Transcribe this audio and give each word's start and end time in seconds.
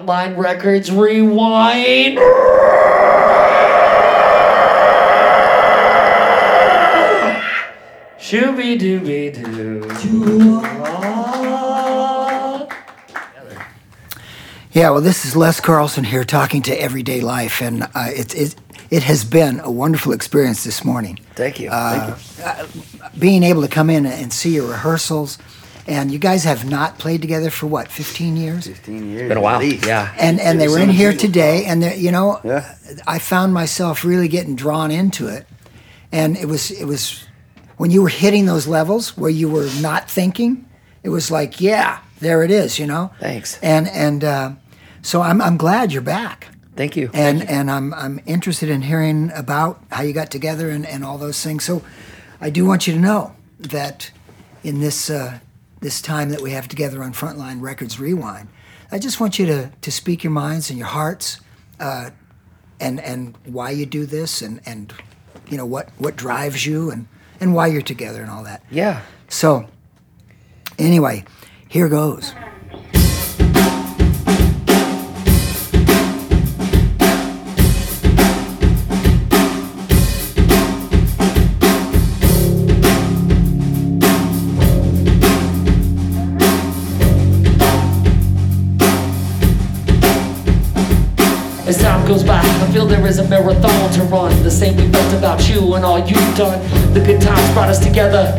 Frontline 0.00 0.36
Records 0.36 0.90
Rewind. 0.90 2.18
Shooby 8.18 8.78
dooby 8.78 9.34
doo. 9.34 10.60
Yeah, 14.72 14.90
well, 14.90 15.00
this 15.00 15.24
is 15.24 15.36
Les 15.36 15.60
Carlson 15.60 16.04
here 16.04 16.24
talking 16.24 16.62
to 16.62 16.80
Everyday 16.80 17.20
Life, 17.20 17.60
and 17.60 17.82
uh, 17.82 17.88
it, 18.06 18.34
it, 18.34 18.54
it 18.90 19.02
has 19.02 19.24
been 19.24 19.60
a 19.60 19.70
wonderful 19.70 20.12
experience 20.12 20.62
this 20.64 20.84
morning. 20.84 21.18
Thank 21.34 21.58
you. 21.58 21.68
Uh, 21.70 22.14
Thank 22.14 23.02
you. 23.02 23.20
Being 23.20 23.42
able 23.42 23.62
to 23.62 23.68
come 23.68 23.90
in 23.90 24.06
and 24.06 24.32
see 24.32 24.54
your 24.54 24.68
rehearsals, 24.68 25.38
and 25.90 26.12
you 26.12 26.18
guys 26.20 26.44
have 26.44 26.64
not 26.70 26.98
played 26.98 27.20
together 27.20 27.50
for 27.50 27.66
what, 27.66 27.88
15 27.88 28.36
years? 28.36 28.66
15 28.66 29.10
years. 29.10 29.28
Been 29.28 29.36
a 29.36 29.40
while. 29.40 29.62
Yeah. 29.62 30.14
And 30.16 30.38
and 30.40 30.60
they 30.60 30.68
were 30.68 30.78
in 30.78 30.88
here 30.90 31.12
today, 31.12 31.64
and 31.66 31.82
you 31.82 32.12
know, 32.12 32.38
Yeah. 32.44 32.64
I 33.06 33.18
found 33.18 33.52
myself 33.52 34.04
really 34.04 34.28
getting 34.28 34.54
drawn 34.56 34.90
into 34.90 35.26
it, 35.26 35.46
and 36.12 36.36
it 36.36 36.46
was 36.46 36.70
it 36.70 36.84
was 36.86 37.24
when 37.76 37.90
you 37.90 38.02
were 38.02 38.08
hitting 38.08 38.46
those 38.46 38.66
levels 38.68 39.16
where 39.16 39.30
you 39.30 39.48
were 39.50 39.68
not 39.80 40.08
thinking, 40.08 40.64
it 41.02 41.08
was 41.08 41.30
like, 41.30 41.60
yeah, 41.60 41.98
there 42.20 42.44
it 42.44 42.50
is, 42.50 42.78
you 42.78 42.86
know. 42.86 43.10
Thanks. 43.20 43.58
And 43.62 43.88
and 43.88 44.22
uh, 44.22 44.50
so 45.02 45.22
I'm 45.22 45.42
I'm 45.42 45.56
glad 45.56 45.92
you're 45.92 46.02
back. 46.02 46.46
Thank 46.76 46.96
you. 46.96 47.10
and 47.12 47.42
and 47.50 47.68
I'm 47.70 47.92
I'm 47.94 48.20
interested 48.26 48.68
in 48.70 48.82
hearing 48.82 49.32
about 49.34 49.82
how 49.90 50.02
you 50.02 50.12
got 50.12 50.30
together 50.30 50.70
and, 50.70 50.86
and 50.86 51.04
all 51.04 51.18
those 51.18 51.42
things. 51.42 51.64
So 51.64 51.82
I 52.40 52.48
do 52.50 52.64
want 52.64 52.86
you 52.86 52.94
to 52.94 53.00
know 53.00 53.32
that 53.58 54.12
in 54.62 54.80
this 54.80 55.10
uh, 55.10 55.40
this 55.80 56.00
time 56.02 56.30
that 56.30 56.40
we 56.40 56.50
have 56.52 56.68
together 56.68 57.02
on 57.02 57.12
Frontline 57.12 57.60
Records 57.60 57.98
Rewind, 57.98 58.48
I 58.92 58.98
just 58.98 59.20
want 59.20 59.38
you 59.38 59.46
to 59.46 59.70
to 59.80 59.90
speak 59.90 60.24
your 60.24 60.32
minds 60.32 60.70
and 60.70 60.78
your 60.78 60.88
hearts, 60.88 61.40
uh, 61.78 62.10
and 62.80 63.00
and 63.00 63.36
why 63.44 63.70
you 63.70 63.86
do 63.86 64.06
this 64.06 64.42
and 64.42 64.60
and 64.66 64.92
you 65.48 65.56
know 65.56 65.66
what 65.66 65.88
what 65.98 66.16
drives 66.16 66.66
you 66.66 66.90
and 66.90 67.06
and 67.40 67.54
why 67.54 67.66
you're 67.68 67.82
together 67.82 68.20
and 68.22 68.30
all 68.30 68.44
that. 68.44 68.62
yeah. 68.70 69.02
So 69.28 69.68
anyway, 70.78 71.24
here 71.68 71.88
goes. 71.88 72.34
Goes 92.10 92.24
by, 92.24 92.40
I 92.40 92.72
feel 92.72 92.86
there 92.86 93.06
is 93.06 93.18
a 93.18 93.28
marathon 93.28 93.92
to 93.92 94.02
run. 94.10 94.34
The 94.42 94.50
same 94.50 94.76
we 94.76 94.90
felt 94.90 95.14
about 95.14 95.48
you 95.48 95.74
and 95.74 95.84
all 95.84 96.00
you've 96.00 96.36
done. 96.36 96.58
The 96.92 96.98
good 96.98 97.20
times 97.22 97.54
brought 97.54 97.68
us 97.68 97.78
together. 97.78 98.34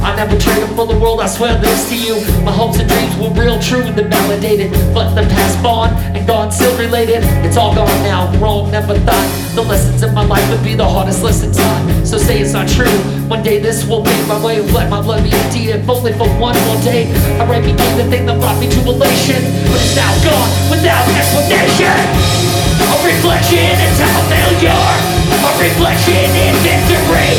I 0.00 0.16
never 0.16 0.32
traded 0.40 0.70
for 0.70 0.86
the 0.86 0.98
world, 0.98 1.20
I 1.20 1.26
swear 1.26 1.60
this 1.60 1.90
to 1.90 1.94
you. 1.94 2.14
My 2.42 2.52
hopes 2.52 2.78
and 2.78 2.88
dreams 2.88 3.14
were 3.20 3.28
real, 3.36 3.60
true, 3.60 3.82
and 3.82 3.94
then 3.98 4.08
validated. 4.08 4.72
But 4.94 5.12
the 5.12 5.28
past 5.28 5.62
gone 5.62 5.92
and 6.16 6.26
gone 6.26 6.50
still 6.50 6.72
related. 6.78 7.20
It's 7.44 7.58
all 7.58 7.74
gone 7.74 7.86
now, 8.00 8.32
wrong, 8.40 8.70
never 8.70 8.98
thought. 9.00 9.28
The 9.54 9.60
lessons 9.60 10.02
in 10.02 10.14
my 10.14 10.24
life 10.24 10.48
would 10.48 10.64
be 10.64 10.74
the 10.74 10.88
hardest 10.88 11.22
lessons 11.22 11.58
taught. 11.58 12.06
So 12.06 12.16
say 12.16 12.40
it's 12.40 12.54
not 12.54 12.66
true. 12.66 12.96
One 13.28 13.42
day 13.42 13.58
this 13.58 13.84
will 13.84 14.02
be 14.02 14.16
my 14.24 14.42
way. 14.42 14.62
Let 14.72 14.88
my 14.88 15.02
blood 15.02 15.22
be 15.22 15.30
empty, 15.36 15.68
if 15.68 15.86
only 15.86 16.14
for 16.14 16.28
one 16.40 16.56
more 16.64 16.80
day. 16.80 17.12
I 17.36 17.44
right 17.44 17.60
became 17.60 17.96
the 17.98 18.08
thing 18.08 18.24
that 18.24 18.40
brought 18.40 18.58
me 18.58 18.70
to 18.70 18.80
elation. 18.88 19.44
But 19.68 19.84
it's 19.84 19.96
now 19.96 20.12
gone 20.24 20.70
without 20.72 21.04
explanation. 21.12 22.49
A 22.90 22.96
reflection 23.06 23.78
time 23.94 24.16
of 24.18 24.26
failure. 24.26 24.74
A 24.74 25.50
reflection 25.62 26.26
in 26.34 26.54
victory. 26.66 27.38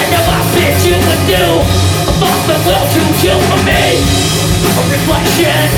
I 0.00 0.04
know 0.08 0.24
I 0.24 0.40
bit 0.56 0.76
you 0.88 0.96
do. 1.28 1.60
A 2.08 2.12
thought 2.16 2.42
that 2.48 2.60
will 2.64 2.80
to 2.80 3.02
kill 3.20 3.40
for 3.44 3.60
me. 3.68 4.00
A 4.64 4.82
reflection. 4.88 5.68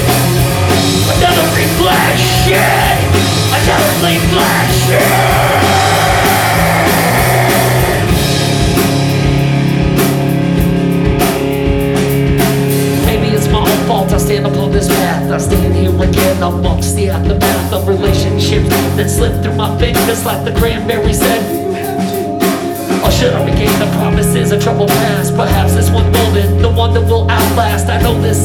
Another 1.19 1.47
reflection. 1.59 2.63
Another 3.59 3.93
reflection. 4.07 5.78
Stand 14.29 14.47
upon 14.47 14.71
this 14.71 14.89
path. 14.89 15.33
I 15.33 15.39
stand 15.39 15.75
here 15.75 15.89
again 15.89 16.43
amongst 16.43 16.95
the 16.97 17.09
aftermath 17.09 17.73
of 17.73 17.89
relationships 17.89 18.69
that 18.69 19.09
slipped 19.09 19.43
through 19.43 19.57
my 19.57 19.73
fingers 19.79 20.23
like 20.27 20.45
the 20.45 20.53
cranberry 20.61 21.15
said. 21.15 21.41
Or 23.03 23.11
should 23.11 23.33
I 23.33 23.41
regain 23.49 23.73
the 23.81 23.89
promises 23.97 24.53
of 24.53 24.63
troubled 24.63 24.91
past? 24.91 25.35
Perhaps 25.35 25.73
this 25.77 25.89
one 25.89 26.13
moment, 26.13 26.61
the 26.61 26.69
one 26.69 26.93
that 26.93 27.09
will 27.09 27.25
outlast. 27.31 27.89
I 27.89 28.03
know 28.03 28.21
this 28.21 28.37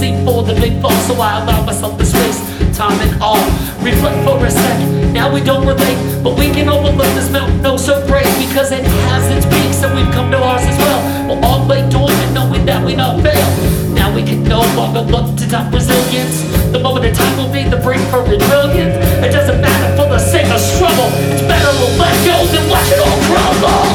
seem 0.00 0.26
for 0.26 0.42
the 0.42 0.54
big 0.54 0.82
fall, 0.82 0.98
so 1.06 1.14
I 1.14 1.38
allow 1.40 1.64
myself 1.64 1.96
the 1.96 2.06
space, 2.06 2.40
time 2.76 2.98
and 2.98 3.22
all. 3.22 3.38
Reflect 3.86 4.18
for 4.26 4.44
a 4.44 4.50
sec. 4.50 4.78
Now 5.14 5.32
we 5.32 5.40
don't 5.40 5.64
relate, 5.64 5.98
but 6.24 6.36
we 6.36 6.50
can 6.50 6.68
overlook 6.68 7.06
this 7.14 7.30
mountain 7.30 7.62
no 7.62 7.76
so 7.76 8.04
great 8.08 8.26
because 8.42 8.72
it 8.72 8.82
has 8.82 9.30
its 9.30 9.46
peaks 9.46 9.80
and 9.84 9.94
we've 9.94 10.12
come 10.12 10.32
to 10.32 10.42
ours 10.42 10.62
as 10.62 10.76
well. 10.78 11.28
We'll 11.28 11.44
all 11.44 11.64
lay 11.66 11.88
dormant 11.88 12.32
knowing 12.34 12.66
that 12.66 12.84
we 12.84 12.96
not 12.96 13.22
fail. 13.22 13.89
Now 14.10 14.16
we 14.16 14.26
can 14.26 14.42
no 14.42 14.58
longer 14.74 15.06
look 15.06 15.38
to 15.38 15.46
top 15.46 15.70
resilience. 15.70 16.42
The 16.74 16.82
moment 16.82 17.06
of 17.06 17.14
time 17.14 17.30
will 17.38 17.52
be 17.54 17.62
the 17.62 17.78
break 17.78 18.02
for 18.10 18.26
brilliant. 18.26 18.98
It 19.22 19.30
doesn't 19.30 19.62
matter 19.62 19.90
for 19.94 20.10
the 20.10 20.18
sake 20.18 20.50
of 20.50 20.58
struggle. 20.58 21.14
It's 21.30 21.46
better 21.46 21.70
to 21.70 21.86
let 21.94 22.10
go 22.26 22.34
than 22.50 22.66
watch 22.66 22.90
it 22.90 22.98
all 22.98 23.18
crumble. 23.30 23.86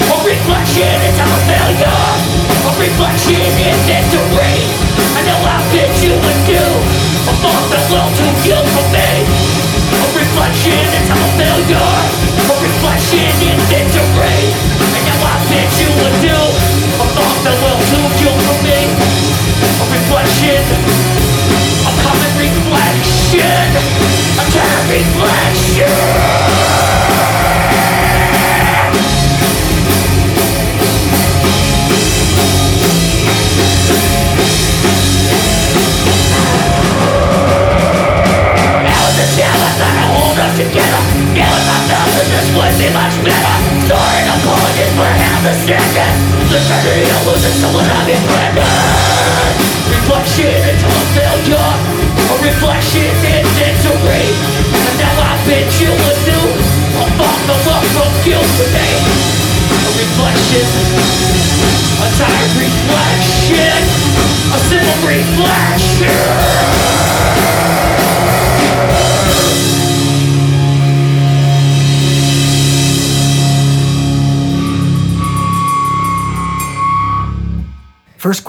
A 0.00 0.16
reflection 0.24 0.96
is 0.96 1.16
our 1.20 1.38
failure. 1.44 2.00
A 2.56 2.72
reflection 2.80 3.44
in 3.68 3.76
victory. 3.84 4.64
I 5.12 5.20
know 5.28 5.40
how 5.44 5.60
big 5.76 5.92
you 6.00 6.16
would 6.16 6.40
do. 6.48 6.64
A 7.28 7.32
thought 7.44 7.68
that 7.68 7.84
will 7.92 8.08
too 8.16 8.32
guilt 8.48 8.64
for 8.72 8.86
me. 8.96 9.28
A 9.92 10.08
reflection 10.24 10.84
is 10.88 11.06
our 11.12 11.28
failure. 11.36 11.92
A 12.48 12.54
reflection 12.64 13.28
in 13.44 13.60
victory. 13.68 14.83
Reflection. 20.34 20.64
A 21.86 21.92
common 22.02 22.32
reflection. 22.38 23.68
A 24.38 24.44
common 24.52 24.90
reflection. 24.90 26.53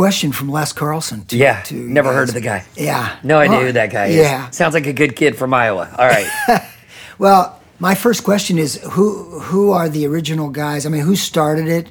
Question 0.05 0.31
from 0.31 0.49
Les 0.49 0.71
Carlson. 0.71 1.25
To, 1.25 1.35
Yeah, 1.37 1.61
to 1.63 1.75
you 1.75 1.81
never 1.89 2.13
heard 2.13 2.27
of 2.29 2.35
the 2.35 2.41
guy. 2.41 2.63
Yeah. 2.75 3.17
No 3.23 3.39
idea 3.39 3.57
Well, 3.57 3.65
who 3.65 3.71
that 3.71 3.91
guy 3.91 4.05
is. 4.07 4.17
Yeah. 4.17 4.51
Sounds 4.51 4.75
like 4.75 4.85
a 4.85 4.93
good 4.93 5.15
kid 5.15 5.35
from 5.35 5.51
Iowa. 5.53 5.89
All 5.97 6.07
right. 6.07 6.29
Well, 7.17 7.61
my 7.79 7.95
first 7.95 8.23
question 8.25 8.57
is 8.59 8.75
who 8.91 9.39
who 9.39 9.71
are 9.71 9.87
the 9.89 10.05
original 10.05 10.49
guys? 10.49 10.85
I 10.85 10.89
mean, 10.89 11.01
who 11.01 11.15
started 11.15 11.67
it? 11.69 11.87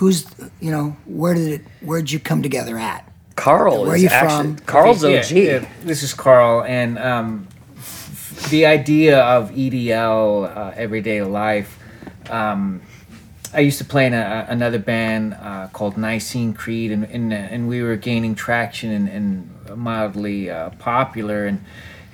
Who's 0.00 0.24
you 0.60 0.70
know 0.70 0.96
where 1.04 1.34
did 1.34 1.48
it 1.60 1.60
where'd 1.82 2.10
you 2.10 2.18
come 2.18 2.42
together 2.42 2.78
at? 2.78 3.04
Carl 3.36 3.84
Where 3.84 3.96
is 3.96 4.02
you 4.02 4.08
actually 4.08 4.56
from? 4.56 4.64
Carl's 4.66 5.04
Yeah, 5.04 5.18
OG. 5.20 5.30
yeah, 5.30 5.68
this 5.84 6.02
is 6.02 6.14
Carl, 6.14 6.64
and 6.64 6.98
um, 6.98 7.46
f- 7.76 8.48
the 8.50 8.64
idea 8.64 9.20
of 9.20 9.50
EDL, 9.50 10.56
uh, 10.56 10.72
everyday 10.84 11.20
life. 11.22 11.70
Um, 12.30 12.80
I 13.54 13.60
used 13.60 13.78
to 13.78 13.84
play 13.84 14.06
in 14.06 14.14
a, 14.14 14.46
another 14.48 14.78
band 14.78 15.34
uh, 15.34 15.68
called 15.72 15.98
Nicene 15.98 16.54
Creed, 16.54 16.90
and 16.90 17.04
and, 17.04 17.32
and 17.32 17.68
we 17.68 17.82
were 17.82 17.96
gaining 17.96 18.34
traction 18.34 18.90
and, 18.90 19.08
and 19.08 19.78
mildly 19.78 20.50
uh, 20.50 20.70
popular. 20.78 21.46
And 21.46 21.64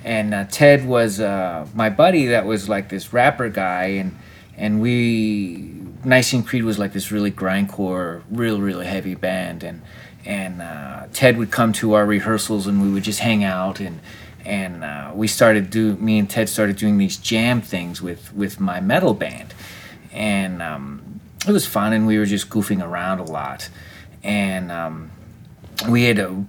and 0.03 0.33
uh, 0.33 0.45
Ted 0.45 0.85
was 0.85 1.19
uh, 1.19 1.65
my 1.73 1.89
buddy 1.89 2.27
that 2.27 2.45
was 2.45 2.67
like 2.67 2.89
this 2.89 3.13
rapper 3.13 3.49
guy, 3.49 3.85
and 3.85 4.17
and 4.57 4.81
we 4.81 5.73
Nicene 6.03 6.43
Creed 6.43 6.63
was 6.63 6.77
like 6.77 6.91
this 6.93 7.11
really 7.11 7.31
grindcore, 7.31 8.21
real 8.29 8.59
really 8.59 8.85
heavy 8.85 9.15
band, 9.15 9.63
and 9.63 9.81
and 10.25 10.61
uh, 10.61 11.07
Ted 11.13 11.37
would 11.37 11.51
come 11.51 11.71
to 11.73 11.93
our 11.93 12.05
rehearsals, 12.05 12.67
and 12.67 12.81
we 12.81 12.89
would 12.89 13.03
just 13.03 13.19
hang 13.19 13.45
out, 13.45 13.79
and 13.79 14.01
and 14.43 14.83
uh, 14.83 15.11
we 15.15 15.27
started 15.27 15.69
do 15.69 15.95
me 15.95 16.19
and 16.19 16.29
Ted 16.29 16.49
started 16.49 16.75
doing 16.75 16.97
these 16.97 17.15
jam 17.15 17.61
things 17.61 18.01
with 18.01 18.33
with 18.33 18.59
my 18.59 18.81
metal 18.81 19.13
band, 19.13 19.53
and 20.11 20.61
um, 20.61 21.08
it 21.47 21.51
was 21.51 21.65
fun, 21.65 21.93
and 21.93 22.05
we 22.05 22.17
were 22.17 22.25
just 22.25 22.49
goofing 22.49 22.83
around 22.83 23.19
a 23.19 23.23
lot, 23.23 23.69
and 24.23 24.71
um, 24.71 25.11
we 25.87 26.03
had 26.03 26.19
a 26.19 26.43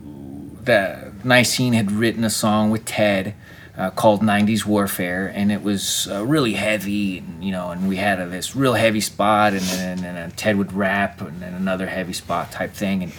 the 0.64 1.12
Nicene 1.24 1.72
had 1.72 1.90
written 1.90 2.24
a 2.24 2.30
song 2.30 2.70
with 2.70 2.84
Ted 2.84 3.34
uh, 3.76 3.90
called 3.90 4.20
'90s 4.20 4.64
Warfare, 4.64 5.32
and 5.34 5.50
it 5.52 5.62
was 5.62 6.08
uh, 6.10 6.24
really 6.24 6.54
heavy, 6.54 7.18
and, 7.18 7.42
you 7.42 7.52
know. 7.52 7.70
And 7.70 7.88
we 7.88 7.96
had 7.96 8.20
a, 8.20 8.26
this 8.26 8.56
real 8.56 8.74
heavy 8.74 9.00
spot, 9.00 9.52
and 9.52 9.62
then 9.62 10.04
and, 10.04 10.16
then 10.16 10.30
Ted 10.32 10.56
would 10.56 10.72
rap, 10.72 11.20
and 11.20 11.40
then 11.40 11.54
another 11.54 11.86
heavy 11.86 12.12
spot 12.12 12.50
type 12.50 12.72
thing, 12.72 13.04
and 13.04 13.12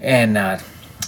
and 0.00 0.38
uh, 0.38 0.58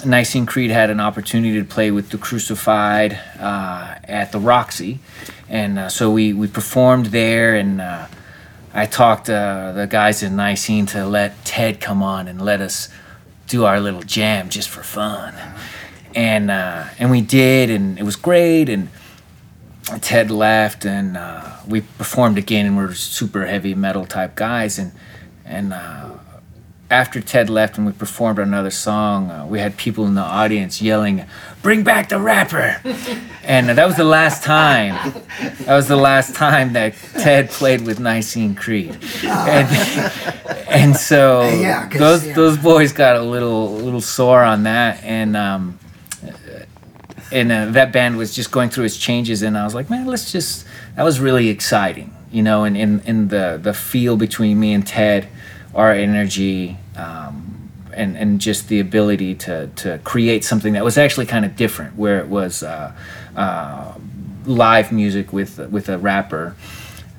Nicene 0.04 0.46
Creed 0.46 0.70
had 0.70 0.90
an 0.90 1.00
opportunity 1.00 1.58
to 1.58 1.64
play 1.64 1.90
with 1.90 2.10
the 2.10 2.18
Crucified 2.18 3.18
uh, 3.38 3.96
at 4.04 4.32
the 4.32 4.40
Roxy, 4.40 5.00
and 5.48 5.78
uh, 5.78 5.88
so 5.88 6.10
we 6.10 6.32
we 6.32 6.48
performed 6.48 7.06
there, 7.06 7.54
and 7.54 7.80
uh, 7.80 8.06
I 8.76 8.84
talked 8.84 9.30
uh, 9.30 9.72
the 9.72 9.86
guys 9.86 10.22
in 10.22 10.36
Nicene 10.36 10.84
to 10.86 11.06
let 11.06 11.42
Ted 11.46 11.80
come 11.80 12.02
on 12.02 12.28
and 12.28 12.38
let 12.38 12.60
us 12.60 12.90
do 13.46 13.64
our 13.64 13.80
little 13.80 14.02
jam 14.02 14.50
just 14.50 14.68
for 14.68 14.82
fun, 14.82 15.34
and 16.14 16.50
uh, 16.50 16.84
and 16.98 17.10
we 17.10 17.22
did, 17.22 17.70
and 17.70 17.98
it 17.98 18.02
was 18.02 18.16
great, 18.16 18.68
and 18.68 18.90
Ted 20.02 20.30
left, 20.30 20.84
and 20.84 21.16
uh, 21.16 21.56
we 21.66 21.80
performed 21.80 22.36
again, 22.36 22.66
and 22.66 22.76
we're 22.76 22.92
super 22.92 23.46
heavy 23.46 23.74
metal 23.74 24.04
type 24.04 24.34
guys, 24.34 24.78
and 24.78 24.92
and 25.46 25.72
uh, 25.72 26.10
after 26.90 27.20
Ted 27.20 27.50
left 27.50 27.78
and 27.78 27.86
we 27.86 27.92
performed 27.92 28.38
another 28.38 28.70
song, 28.70 29.30
uh, 29.30 29.46
we 29.46 29.58
had 29.58 29.76
people 29.76 30.06
in 30.06 30.14
the 30.14 30.20
audience 30.20 30.80
yelling, 30.80 31.24
"Bring 31.62 31.82
back 31.82 32.08
the 32.08 32.18
rapper!" 32.20 32.80
and 33.44 33.68
that 33.68 33.86
was 33.86 33.96
the 33.96 34.04
last 34.04 34.44
time. 34.44 35.14
That 35.64 35.74
was 35.74 35.88
the 35.88 35.96
last 35.96 36.34
time 36.34 36.74
that 36.74 36.94
Ted 37.14 37.50
played 37.50 37.82
with 37.82 37.98
Nicene 37.98 38.54
Creed, 38.54 38.96
and, 39.24 40.12
and 40.68 40.96
so 40.96 41.48
Yeah, 41.60 41.88
those 41.88 42.26
yeah. 42.26 42.34
those 42.34 42.56
boys 42.56 42.92
got 42.92 43.16
a 43.16 43.22
little 43.22 43.72
little 43.72 44.00
sore 44.00 44.44
on 44.44 44.62
that, 44.64 45.02
and 45.02 45.36
um, 45.36 45.78
and 47.32 47.50
uh, 47.50 47.66
that 47.66 47.92
band 47.92 48.16
was 48.16 48.34
just 48.34 48.52
going 48.52 48.70
through 48.70 48.84
its 48.84 48.96
changes, 48.96 49.42
and 49.42 49.58
I 49.58 49.64
was 49.64 49.74
like, 49.74 49.90
man, 49.90 50.06
let's 50.06 50.30
just. 50.30 50.66
That 50.94 51.02
was 51.02 51.20
really 51.20 51.48
exciting, 51.48 52.14
you 52.30 52.42
know, 52.42 52.64
and 52.64 52.76
in 52.76 53.00
in 53.00 53.28
the 53.28 53.58
the 53.60 53.74
feel 53.74 54.16
between 54.16 54.58
me 54.60 54.72
and 54.72 54.86
Ted, 54.86 55.28
our 55.76 55.92
energy. 55.92 56.76
Um, 56.96 57.52
and, 57.92 58.14
and 58.18 58.40
just 58.42 58.68
the 58.68 58.78
ability 58.78 59.34
to, 59.34 59.68
to 59.76 59.98
create 60.04 60.44
something 60.44 60.74
that 60.74 60.84
was 60.84 60.98
actually 60.98 61.24
kind 61.24 61.46
of 61.46 61.56
different, 61.56 61.96
where 61.96 62.18
it 62.18 62.28
was 62.28 62.62
uh, 62.62 62.92
uh, 63.34 63.94
live 64.44 64.92
music 64.92 65.32
with 65.32 65.58
with 65.70 65.88
a 65.88 65.96
rapper, 65.96 66.54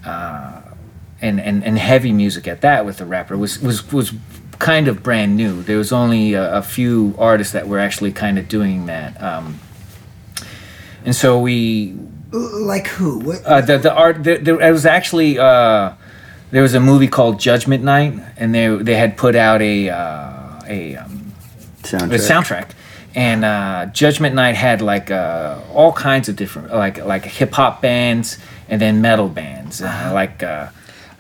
uh, 0.05 0.61
and, 1.19 1.39
and 1.41 1.63
and 1.63 1.79
heavy 1.79 2.11
music 2.11 2.47
at 2.47 2.61
that 2.61 2.85
with 2.85 3.01
a 3.01 3.05
rapper 3.05 3.35
was 3.35 3.59
was 3.59 3.91
was 3.91 4.13
kind 4.59 4.87
of 4.87 5.01
brand 5.01 5.35
new. 5.35 5.63
There 5.63 5.79
was 5.79 5.91
only 5.91 6.35
a, 6.35 6.57
a 6.57 6.61
few 6.61 7.15
artists 7.17 7.53
that 7.53 7.67
were 7.67 7.79
actually 7.79 8.11
kind 8.11 8.37
of 8.37 8.47
doing 8.47 8.85
that, 8.85 9.19
um, 9.19 9.59
and 11.03 11.15
so 11.15 11.39
we 11.39 11.95
Like 12.31 12.87
who? 12.87 13.19
What? 13.19 13.43
uh, 13.45 13.61
the 13.61 13.79
the 13.79 13.93
art 13.93 14.23
there, 14.23 14.37
there 14.37 14.61
it 14.61 14.71
was 14.71 14.85
actually 14.85 15.39
uh, 15.39 15.93
there 16.51 16.61
was 16.61 16.73
a 16.73 16.79
movie 16.79 17.07
called 17.07 17.39
Judgment 17.39 17.83
Night, 17.83 18.13
and 18.37 18.53
they 18.53 18.67
they 18.67 18.95
had 18.95 19.17
put 19.17 19.35
out 19.35 19.61
a 19.61 19.89
uh, 19.89 20.61
a 20.67 20.95
um, 20.95 21.33
Soundtrack. 21.83 22.09
the 22.09 22.17
soundtrack. 22.17 22.69
And 23.15 23.43
uh, 23.45 23.87
Judgment 23.93 24.35
Night 24.35 24.55
had 24.55 24.81
like 24.81 25.09
uh, 25.09 25.59
all 25.73 25.91
kinds 25.91 26.29
of 26.29 26.35
different 26.35 26.73
like 26.73 27.03
like 27.03 27.23
hip 27.23 27.53
hop 27.53 27.81
bands 27.81 28.37
and 28.69 28.79
then 28.81 29.01
metal 29.01 29.29
bands 29.29 29.81
uh, 29.81 30.11
like 30.13 30.43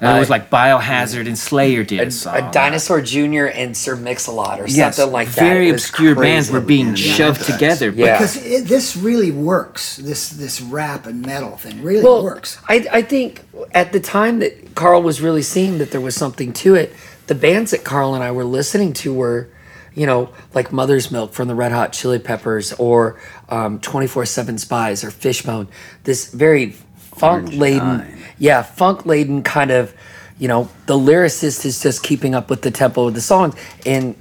uh, 0.01 0.07
it 0.07 0.19
was 0.19 0.29
Uh, 0.29 0.33
like 0.33 0.49
Biohazard 0.49 1.25
and 1.27 1.37
Slayer 1.37 1.83
did 1.83 1.99
a, 1.99 2.07
A, 2.07 2.11
song. 2.11 2.35
a 2.37 2.51
Dinosaur 2.51 3.01
Jr. 3.01 3.45
and 3.45 3.75
Sir 3.75 3.95
Mix-a-Lot 3.95 4.59
or 4.61 4.67
Yes, 4.67 4.95
something 4.97 5.11
like 5.13 5.29
that. 5.29 5.41
very 5.41 5.69
It 5.69 5.73
was 5.73 5.83
obscure 5.85 6.15
bands 6.15 6.51
were 6.51 6.59
being 6.61 6.89
Yeah. 6.89 6.95
shoved 6.95 7.39
Yeah. 7.41 7.45
together. 7.55 7.89
Yeah. 7.89 8.17
because 8.17 8.37
it, 8.37 8.65
this 8.67 8.95
really 8.95 9.31
works. 9.31 9.95
This 9.97 10.29
this 10.29 10.61
rap 10.61 11.05
and 11.07 11.25
metal 11.25 11.57
thing 11.57 11.81
really 11.83 12.03
well, 12.03 12.23
works. 12.23 12.57
I, 12.69 12.85
I 12.91 13.01
think 13.01 13.41
at 13.73 13.91
the 13.91 13.99
time 13.99 14.39
that 14.39 14.75
Carl 14.75 15.01
was 15.01 15.21
really 15.21 15.41
seeing 15.41 15.77
that 15.79 15.91
there 15.91 16.01
was 16.01 16.15
something 16.15 16.53
to 16.53 16.75
it, 16.75 16.93
the 17.27 17.35
bands 17.35 17.71
that 17.71 17.83
Carl 17.83 18.13
and 18.13 18.23
I 18.23 18.31
were 18.31 18.45
listening 18.45 18.93
to 18.93 19.13
were, 19.13 19.47
you 19.95 20.05
know, 20.05 20.29
like 20.53 20.71
Mother's 20.71 21.09
Milk 21.11 21.33
from 21.33 21.47
the 21.47 21.55
Red 21.55 21.71
Hot 21.71 21.91
Chili 21.91 22.19
Peppers 22.19 22.71
or 22.73 23.17
um, 23.49 23.79
24-7 23.79 24.59
Spyz 24.63 25.03
or 25.03 25.09
Fishbone. 25.09 25.67
This 26.03 26.27
very 26.31 26.75
funk-laden, 27.17 28.19
yeah, 28.37 28.61
funk-laden 28.61 29.43
kind 29.43 29.71
of, 29.71 29.93
you 30.37 30.47
know, 30.47 30.69
the 30.85 30.95
lyricist 30.95 31.65
is 31.65 31.81
just 31.81 32.03
keeping 32.03 32.35
up 32.35 32.49
with 32.49 32.61
the 32.61 32.71
tempo 32.71 33.07
of 33.07 33.13
the 33.13 33.21
songs. 33.21 33.55
And 33.85 34.15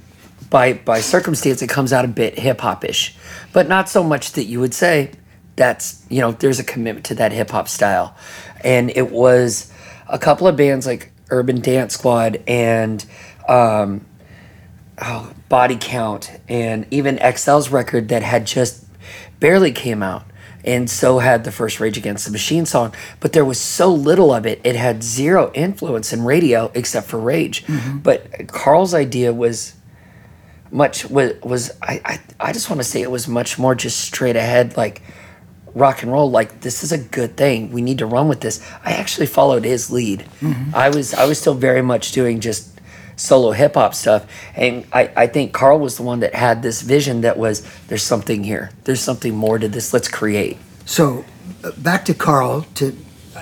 by 0.49 0.73
by 0.73 1.01
circumstance, 1.01 1.61
it 1.61 1.69
comes 1.69 1.93
out 1.93 2.05
a 2.05 2.07
bit 2.07 2.39
hip-hop-ish. 2.39 3.15
But 3.53 3.67
not 3.67 3.89
so 3.89 4.03
much 4.03 4.33
that 4.33 4.45
you 4.45 4.59
would 4.59 4.73
say, 4.73 5.11
that's 5.57 6.05
you 6.07 6.21
know 6.21 6.31
there's 6.31 6.59
a 6.59 6.63
commitment 6.63 7.05
to 7.07 7.15
that 7.15 7.33
hip 7.33 7.49
hop 7.49 7.67
style 7.67 8.15
and 8.63 8.89
it 8.95 9.11
was 9.11 9.73
a 10.07 10.17
couple 10.17 10.47
of 10.47 10.55
bands 10.55 10.85
like 10.85 11.11
urban 11.29 11.59
dance 11.59 11.95
squad 11.95 12.41
and 12.47 13.05
um, 13.49 14.05
oh, 15.01 15.33
body 15.49 15.77
count 15.79 16.31
and 16.47 16.85
even 16.91 17.17
xl's 17.17 17.69
record 17.69 18.07
that 18.09 18.21
had 18.21 18.45
just 18.45 18.85
barely 19.39 19.71
came 19.71 20.01
out 20.01 20.23
and 20.67 20.89
so 20.89 21.19
had 21.19 21.45
the 21.45 21.51
first 21.51 21.79
rage 21.79 21.97
against 21.97 22.25
the 22.25 22.31
machine 22.31 22.65
song 22.65 22.93
but 23.19 23.33
there 23.33 23.45
was 23.45 23.59
so 23.59 23.91
little 23.91 24.33
of 24.33 24.45
it 24.45 24.61
it 24.63 24.75
had 24.75 25.01
zero 25.01 25.51
influence 25.53 26.13
in 26.13 26.23
radio 26.23 26.71
except 26.75 27.07
for 27.07 27.19
rage. 27.19 27.65
Mm-hmm. 27.65 27.99
But 27.99 28.47
carl's 28.47 28.93
idea 28.93 29.33
was 29.33 29.73
much 30.71 31.09
was 31.09 31.33
was 31.41 31.71
I, 31.81 32.01
I 32.05 32.19
I 32.49 32.53
just 32.53 32.69
want 32.69 32.79
to 32.79 32.83
say 32.83 33.01
it 33.01 33.11
was 33.11 33.27
much 33.27 33.57
more 33.57 33.75
just 33.75 33.99
straight 34.01 34.35
ahead 34.35 34.77
like 34.77 35.01
rock 35.73 36.01
and 36.01 36.11
roll 36.11 36.29
like 36.29 36.61
this 36.61 36.83
is 36.83 36.91
a 36.91 36.97
good 36.97 37.37
thing 37.37 37.71
we 37.71 37.81
need 37.81 37.99
to 37.99 38.05
run 38.05 38.27
with 38.27 38.41
this. 38.41 38.65
I 38.83 38.93
actually 38.93 39.27
followed 39.27 39.63
his 39.63 39.91
lead. 39.91 40.25
Mm-hmm. 40.41 40.75
I 40.75 40.89
was 40.89 41.13
I 41.13 41.25
was 41.25 41.39
still 41.39 41.53
very 41.53 41.81
much 41.81 42.11
doing 42.11 42.39
just 42.39 42.76
solo 43.17 43.51
hip 43.51 43.75
hop 43.75 43.93
stuff 43.95 44.25
and 44.55 44.85
I 44.93 45.11
I 45.17 45.27
think 45.27 45.53
Carl 45.53 45.79
was 45.79 45.97
the 45.97 46.03
one 46.03 46.21
that 46.21 46.35
had 46.35 46.63
this 46.63 46.81
vision 46.83 47.21
that 47.21 47.37
was 47.37 47.63
there's 47.89 48.03
something 48.03 48.45
here 48.45 48.71
there's 48.85 49.01
something 49.01 49.35
more 49.35 49.59
to 49.59 49.67
this 49.69 49.93
let's 49.93 50.09
create 50.09 50.57
So 50.85 51.25
uh, 51.63 51.71
back 51.77 52.05
to 52.05 52.15
Carl 52.15 52.65
to 52.75 52.97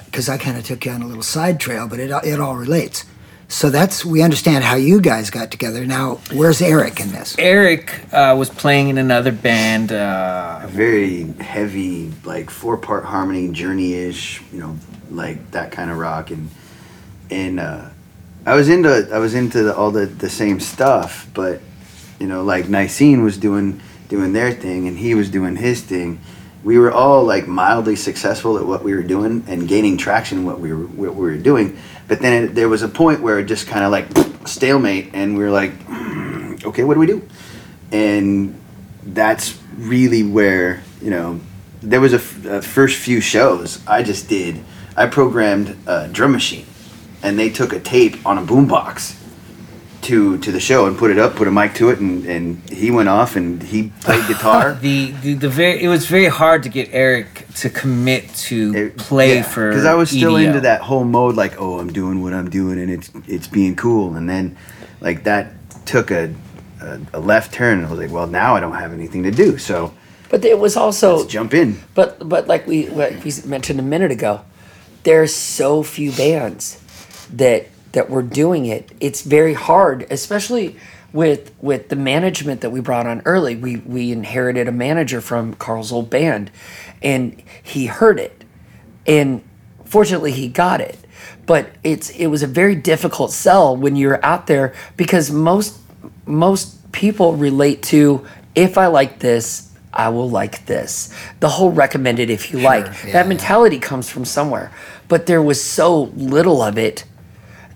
because 0.05 0.29
I 0.29 0.37
kind 0.37 0.57
of 0.57 0.65
took 0.65 0.85
you 0.85 0.91
on 0.91 1.01
a 1.03 1.07
little 1.07 1.23
side 1.23 1.59
trail, 1.59 1.87
but 1.87 1.99
it 1.99 2.11
it 2.25 2.39
all 2.41 2.57
relates. 2.57 3.05
So 3.47 3.69
that's 3.69 4.03
we 4.05 4.23
understand 4.23 4.63
how 4.63 4.75
you 4.75 5.01
guys 5.01 5.29
got 5.29 5.51
together. 5.51 5.85
Now, 5.85 6.19
where's 6.33 6.61
Eric 6.61 6.99
in 6.99 7.11
this? 7.11 7.35
Eric 7.39 8.01
uh, 8.13 8.35
was 8.37 8.49
playing 8.49 8.89
in 8.89 8.97
another 8.97 9.31
band. 9.31 9.91
Uh, 9.91 10.65
very 10.67 11.25
heavy, 11.33 12.11
like 12.25 12.49
four 12.49 12.77
part 12.77 13.05
harmony, 13.05 13.49
journey 13.51 13.93
ish, 13.93 14.41
you 14.51 14.59
know, 14.59 14.77
like 15.11 15.51
that 15.51 15.71
kind 15.71 15.91
of 15.91 15.97
rock. 15.97 16.31
And 16.31 16.49
and 17.29 17.59
uh, 17.59 17.89
I 18.45 18.55
was 18.55 18.69
into 18.69 19.09
I 19.11 19.17
was 19.17 19.33
into 19.33 19.63
the, 19.63 19.75
all 19.75 19.91
the 19.91 20.05
the 20.05 20.29
same 20.29 20.59
stuff, 20.59 21.27
but 21.33 21.61
you 22.19 22.27
know, 22.27 22.43
like 22.43 22.69
Nicene 22.69 23.23
was 23.23 23.37
doing 23.37 23.81
doing 24.07 24.33
their 24.33 24.51
thing, 24.51 24.87
and 24.87 24.97
he 24.97 25.15
was 25.15 25.29
doing 25.29 25.55
his 25.55 25.81
thing. 25.81 26.19
We 26.63 26.77
were 26.79 26.91
all 26.91 27.23
like 27.23 27.47
mildly 27.47 27.95
successful 27.95 28.57
at 28.57 28.65
what 28.65 28.83
we 28.83 28.93
were 28.93 29.03
doing 29.03 29.43
and 29.47 29.67
gaining 29.67 29.97
traction 29.97 30.39
in 30.39 30.45
what 30.45 30.59
we 30.59 30.73
were 30.73 30.85
what 30.85 31.15
we 31.15 31.21
were 31.21 31.37
doing. 31.37 31.77
But 32.07 32.19
then 32.19 32.43
it, 32.43 32.55
there 32.55 32.69
was 32.69 32.83
a 32.83 32.87
point 32.87 33.21
where 33.21 33.39
it 33.39 33.45
just 33.45 33.67
kind 33.67 33.83
of 33.83 33.91
like 33.91 34.07
stalemate, 34.47 35.11
and 35.13 35.37
we 35.37 35.43
were 35.43 35.51
like, 35.51 35.71
okay, 36.65 36.83
what 36.83 36.93
do 36.93 36.99
we 36.99 37.07
do? 37.07 37.27
And 37.91 38.59
that's 39.03 39.57
really 39.75 40.23
where 40.23 40.83
you 41.01 41.09
know 41.09 41.39
there 41.81 42.01
was 42.01 42.13
a, 42.13 42.17
f- 42.17 42.45
a 42.45 42.61
first 42.61 42.97
few 42.97 43.21
shows 43.21 43.85
I 43.87 44.03
just 44.03 44.29
did. 44.29 44.63
I 44.97 45.07
programmed 45.07 45.75
a 45.87 46.07
drum 46.07 46.31
machine, 46.31 46.65
and 47.25 47.37
they 47.39 47.49
took 47.49 47.73
a 47.73 47.79
tape 47.79 48.23
on 48.25 48.37
a 48.37 48.41
boombox 48.41 49.15
to 50.03 50.37
to 50.37 50.51
the 50.51 50.59
show 50.59 50.85
and 50.85 50.97
put 50.97 51.09
it 51.09 51.17
up, 51.17 51.35
put 51.35 51.47
a 51.47 51.51
mic 51.51 51.73
to 51.75 51.89
it, 51.89 51.99
and, 51.99 52.25
and 52.25 52.69
he 52.69 52.91
went 52.91 53.09
off 53.09 53.35
and 53.35 53.63
he 53.63 53.91
played 54.01 54.25
guitar. 54.33 54.73
the, 54.79 55.11
the 55.23 55.33
the 55.33 55.49
very 55.49 55.81
it 55.83 55.87
was 55.87 56.05
very 56.05 56.27
hard 56.27 56.61
to 56.63 56.69
get 56.69 56.89
Eric 56.91 57.47
to 57.55 57.69
commit 57.69 58.29
to 58.49 58.75
It- 58.75 58.97
play 58.97 59.35
yeah, 59.37 59.43
for 59.43 59.69
because 59.69 59.85
I 59.85 59.95
was 59.95 60.09
still 60.11 60.33
EDM. 60.33 60.47
into 60.47 60.61
that 60.61 60.81
whole 60.81 61.03
mode, 61.03 61.35
like 61.35 61.59
oh, 61.59 61.79
I'm 61.79 61.91
doing 61.91 62.21
what 62.21 62.33
I'm 62.33 62.49
doing, 62.49 62.79
and 62.79 62.89
it's 62.91 63.09
it's 63.27 63.47
being 63.47 63.75
cool, 63.75 64.15
and 64.15 64.29
then 64.29 64.55
like 65.01 65.23
that 65.23 65.53
took 65.85 66.11
a 66.11 66.33
a, 66.81 66.99
a 67.13 67.19
left 67.19 67.53
turn, 67.53 67.79
and 67.79 67.87
I 67.87 67.89
was 67.89 67.99
like, 67.99 68.11
well, 68.11 68.27
now 68.27 68.55
I 68.55 68.59
don't 68.59 68.75
have 68.75 68.93
anything 68.93 69.23
to 69.23 69.31
do, 69.31 69.57
so 69.57 69.91
but 70.29 70.43
it 70.45 70.59
was 70.59 70.75
also 70.77 71.17
Let's 71.17 71.31
jump 71.31 71.53
in. 71.53 71.79
But 71.95 72.29
but 72.29 72.47
like 72.47 72.67
we 72.67 72.85
what 72.89 73.11
we 73.23 73.31
mentioned 73.45 73.79
a 73.79 73.83
minute 73.83 74.11
ago, 74.11 74.41
there's 75.03 75.33
so 75.33 75.81
few 75.81 76.11
bands 76.11 76.77
that 77.35 77.67
that 77.91 78.09
we're 78.09 78.21
doing 78.21 78.65
it. 78.65 78.91
It's 78.99 79.21
very 79.21 79.53
hard, 79.53 80.05
especially 80.11 80.77
with 81.13 81.53
with 81.61 81.89
the 81.89 81.95
management 81.95 82.61
that 82.61 82.69
we 82.69 82.81
brought 82.81 83.07
on 83.07 83.21
early. 83.25 83.55
We 83.55 83.77
we 83.77 84.11
inherited 84.11 84.67
a 84.67 84.71
manager 84.71 85.21
from 85.21 85.53
Carl's 85.55 85.91
old 85.91 86.09
band, 86.09 86.51
and 87.01 87.41
he 87.63 87.85
heard 87.85 88.19
it, 88.19 88.43
and 89.07 89.41
fortunately 89.85 90.31
he 90.31 90.47
got 90.47 90.81
it. 90.81 90.99
But 91.45 91.69
it's 91.83 92.09
it 92.11 92.27
was 92.27 92.43
a 92.43 92.47
very 92.47 92.75
difficult 92.75 93.31
sell 93.31 93.75
when 93.75 93.95
you're 93.95 94.23
out 94.23 94.47
there 94.47 94.73
because 94.97 95.31
most 95.31 95.79
most 96.25 96.91
people 96.91 97.33
relate 97.33 97.81
to 97.83 98.25
if 98.55 98.77
I 98.77 98.87
like 98.87 99.19
this, 99.19 99.71
I 99.93 100.09
will 100.09 100.29
like 100.29 100.65
this. 100.65 101.13
The 101.39 101.49
whole 101.49 101.71
recommended 101.71 102.29
if 102.29 102.51
you 102.51 102.59
like. 102.59 102.85
yeah, 102.85 102.91
that 102.91 103.07
yeah. 103.07 103.23
mentality 103.23 103.79
comes 103.79 104.09
from 104.09 104.25
somewhere. 104.25 104.71
But 105.07 105.27
there 105.27 105.41
was 105.41 105.63
so 105.63 106.03
little 106.15 106.61
of 106.61 106.77
it 106.77 107.05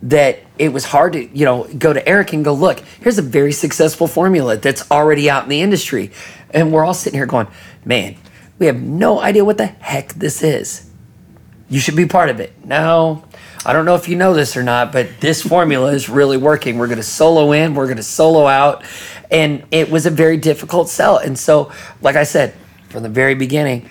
that 0.01 0.39
it 0.58 0.70
was 0.70 0.86
hard 0.86 1.13
to, 1.13 1.38
you 1.38 1.46
know, 1.46 1.65
go 1.77 1.91
to 1.91 2.08
Eric 2.08 2.34
and 2.34 2.44
go, 2.44 2.53
look, 2.53 2.79
here's 3.01 3.18
a 3.18 3.24
very 3.24 3.51
successful 3.51 4.08
formula 4.08 4.58
that's 4.58 4.89
already 4.89 5.29
out 5.29 5.44
in 5.44 5.50
the 5.50 5.62
industry. 5.62 6.12
And 6.51 6.72
we're 6.72 6.86
all 6.86 6.94
sitting 6.94 7.18
here 7.18 7.25
going, 7.25 7.48
man, 7.84 8.15
we 8.60 8.65
have 8.68 8.82
no 8.82 9.20
idea 9.20 9.44
what 9.44 9.58
the 9.58 9.68
heck 9.68 10.13
this 10.13 10.41
is. 10.41 10.89
You 11.70 11.79
should 11.79 11.96
be 11.96 12.06
part 12.06 12.29
of 12.29 12.39
it. 12.39 12.65
No, 12.65 13.24
I 13.65 13.74
don't 13.74 13.86
know 13.86 13.96
if 13.96 14.08
you 14.08 14.15
know 14.15 14.34
this 14.34 14.56
or 14.58 14.63
not, 14.63 14.91
but 14.91 15.20
this 15.20 15.41
formula 15.41 15.91
is 15.91 16.10
really 16.10 16.38
working. 16.38 16.77
We're 16.77 16.88
going 16.88 16.98
to 16.98 17.03
solo 17.03 17.51
in, 17.51 17.75
we're 17.75 17.86
going 17.86 17.98
to 17.98 18.03
solo 18.03 18.48
out. 18.48 18.84
And 19.29 19.63
it 19.70 19.91
was 19.91 20.06
a 20.06 20.10
very 20.10 20.38
difficult 20.38 20.89
sell. 20.89 21.18
And 21.18 21.38
so, 21.38 21.72
like 22.01 22.15
I 22.15 22.24
said, 22.24 22.56
from 22.89 23.03
the 23.03 23.10
very 23.10 23.36
beginning, 23.36 23.89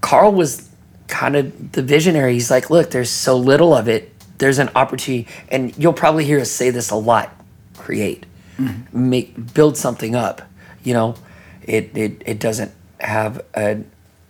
Carl 0.00 0.32
was 0.32 0.68
kind 1.06 1.36
of 1.36 1.72
the 1.72 1.82
visionary. 1.82 2.34
He's 2.34 2.50
like, 2.50 2.70
look, 2.70 2.90
there's 2.90 3.10
so 3.10 3.36
little 3.36 3.74
of 3.74 3.88
it. 3.88 4.13
There's 4.38 4.58
an 4.58 4.70
opportunity, 4.74 5.28
and 5.48 5.76
you'll 5.78 5.92
probably 5.92 6.24
hear 6.24 6.40
us 6.40 6.50
say 6.50 6.70
this 6.70 6.90
a 6.90 6.96
lot 6.96 7.32
create, 7.76 8.26
mm-hmm. 8.56 9.10
make, 9.10 9.54
build 9.54 9.76
something 9.76 10.14
up. 10.14 10.42
You 10.82 10.94
know, 10.94 11.14
it, 11.62 11.96
it, 11.96 12.22
it 12.26 12.40
doesn't 12.40 12.72
have 13.00 13.44
a, 13.54 13.82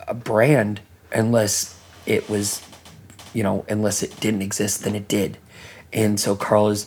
a 0.07 0.15
brand 0.15 0.81
unless 1.13 1.79
it 2.07 2.29
was 2.29 2.63
you 3.35 3.43
know, 3.43 3.67
unless 3.69 4.03
it 4.03 4.19
didn't 4.21 4.41
exist, 4.41 4.85
then 4.85 4.95
it 4.95 5.09
did. 5.09 5.37
And 5.93 6.19
so 6.19 6.35
Carl 6.35 6.69
is, 6.69 6.87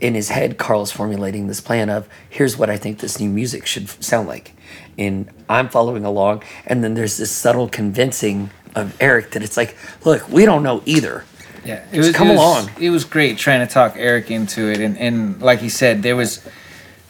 in 0.00 0.14
his 0.14 0.28
head, 0.28 0.58
Carl 0.58 0.82
is 0.82 0.92
formulating 0.92 1.46
this 1.46 1.60
plan 1.60 1.88
of 1.88 2.08
here's 2.28 2.58
what 2.58 2.68
I 2.68 2.76
think 2.76 2.98
this 2.98 3.18
new 3.18 3.30
music 3.30 3.64
should 3.64 3.88
sound 4.04 4.28
like. 4.28 4.54
And 4.98 5.30
I'm 5.48 5.68
following 5.68 6.04
along. 6.04 6.42
And 6.66 6.84
then 6.84 6.94
there's 6.94 7.16
this 7.16 7.30
subtle 7.30 7.68
convincing 7.68 8.50
of 8.74 9.00
Eric 9.00 9.30
that 9.30 9.42
it's 9.42 9.56
like, 9.56 9.76
look, 10.04 10.28
we 10.28 10.44
don't 10.44 10.62
know 10.62 10.82
either. 10.84 11.24
Yeah, 11.64 11.84
it 11.92 11.98
was, 11.98 12.12
come 12.12 12.28
it 12.28 12.32
was- 12.32 12.38
along. 12.40 12.70
It 12.80 12.90
was 12.90 13.04
great 13.04 13.38
trying 13.38 13.66
to 13.66 13.72
talk 13.72 13.94
Eric 13.96 14.30
into 14.30 14.70
it, 14.70 14.80
and, 14.80 14.98
and 14.98 15.40
like 15.40 15.60
he 15.60 15.68
said, 15.68 16.02
there 16.02 16.16
was 16.16 16.46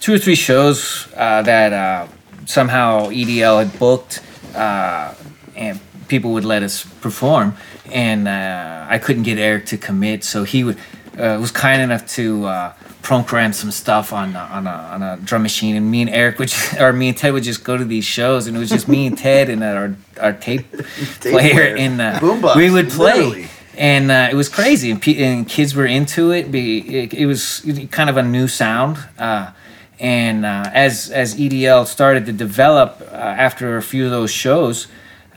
two 0.00 0.14
or 0.14 0.18
three 0.18 0.34
shows 0.36 1.08
uh, 1.16 1.42
that 1.42 1.72
uh, 1.72 2.06
somehow 2.46 3.08
EDL 3.08 3.64
had 3.64 3.78
booked, 3.78 4.22
uh, 4.54 5.14
and 5.56 5.80
people 6.08 6.32
would 6.32 6.44
let 6.44 6.62
us 6.62 6.84
perform, 7.00 7.56
and 7.90 8.28
uh, 8.28 8.86
I 8.88 8.98
couldn't 8.98 9.24
get 9.24 9.38
Eric 9.38 9.66
to 9.66 9.76
commit, 9.76 10.24
so 10.24 10.44
he 10.44 10.62
would 10.64 10.78
uh, 11.18 11.38
was 11.40 11.50
kind 11.50 11.82
enough 11.82 12.06
to. 12.08 12.46
Uh, 12.46 12.72
program 13.02 13.52
some 13.52 13.70
stuff 13.70 14.14
on 14.14 14.34
a, 14.34 14.38
on 14.38 14.66
a 14.66 14.70
on 14.70 15.02
a 15.02 15.18
drum 15.18 15.42
machine, 15.42 15.76
and 15.76 15.90
me 15.90 16.00
and 16.00 16.08
Eric 16.08 16.38
would, 16.38 16.48
just, 16.48 16.74
or 16.80 16.90
me 16.90 17.08
and 17.08 17.16
Ted 17.18 17.34
would 17.34 17.42
just 17.42 17.62
go 17.62 17.76
to 17.76 17.84
these 17.84 18.04
shows, 18.06 18.46
and 18.46 18.56
it 18.56 18.58
was 18.58 18.70
just 18.70 18.88
me 18.88 19.06
and 19.06 19.16
Ted 19.16 19.50
and 19.50 19.62
our 19.62 19.94
our 20.18 20.32
tape, 20.32 20.72
player, 21.20 21.52
player. 21.52 21.76
and 21.76 22.00
uh, 22.00 22.18
Boombox, 22.18 22.56
we 22.56 22.70
would 22.70 22.88
play 22.88 23.12
literally. 23.12 23.48
And 23.76 24.10
uh, 24.10 24.28
it 24.30 24.34
was 24.34 24.48
crazy. 24.48 24.90
And, 24.90 25.00
pe- 25.00 25.22
and 25.22 25.48
kids 25.48 25.74
were 25.74 25.86
into 25.86 26.30
it. 26.30 26.54
It, 26.54 27.14
it 27.14 27.26
was 27.26 27.66
kind 27.90 28.10
of 28.10 28.16
a 28.16 28.22
new 28.22 28.48
sound 28.48 28.98
uh, 29.18 29.52
and 30.00 30.44
uh, 30.44 30.70
as 30.72 31.10
as 31.10 31.36
edl 31.36 31.86
started 31.86 32.26
to 32.26 32.32
develop 32.32 33.00
uh, 33.00 33.14
after 33.14 33.76
a 33.76 33.82
few 33.82 34.04
of 34.04 34.10
those 34.10 34.30
shows 34.30 34.88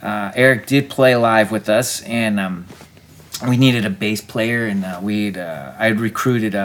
uh, 0.02 0.32
eric 0.34 0.66
did 0.66 0.90
play 0.90 1.14
live 1.14 1.52
with 1.52 1.68
us 1.68 2.02
and 2.02 2.40
um, 2.40 2.66
we 3.46 3.56
needed 3.56 3.84
a 3.84 3.90
bass 3.90 4.20
player 4.20 4.66
and 4.66 4.84
uh, 4.84 4.98
we'd 5.00 5.38
i 5.38 5.86
had 5.86 6.00
recruited 6.00 6.56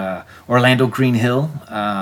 orlando 0.49 0.87
greenhill 0.87 1.47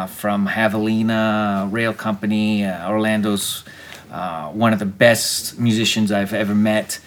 from 0.08 0.48
javelina 0.48 1.68
rail 1.72 1.94
company. 1.94 2.66
Orlando's 2.66 3.64
one 4.54 4.72
of 4.72 4.80
the 4.80 4.86
best 4.86 5.60
musicians 5.60 6.10
i've 6.12 6.34
ever 6.34 6.56
met 6.56 7.02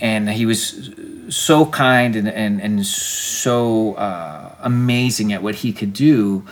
and 0.00 0.28
he 0.30 0.46
was 0.46 0.90
so 1.28 1.66
kind 1.66 2.16
and, 2.16 2.28
and, 2.28 2.60
and 2.60 2.86
so 2.86 3.94
uh, 3.94 4.54
amazing 4.60 5.32
at 5.32 5.42
what 5.42 5.56
he 5.56 5.72
could 5.72 5.92
do. 5.92 6.44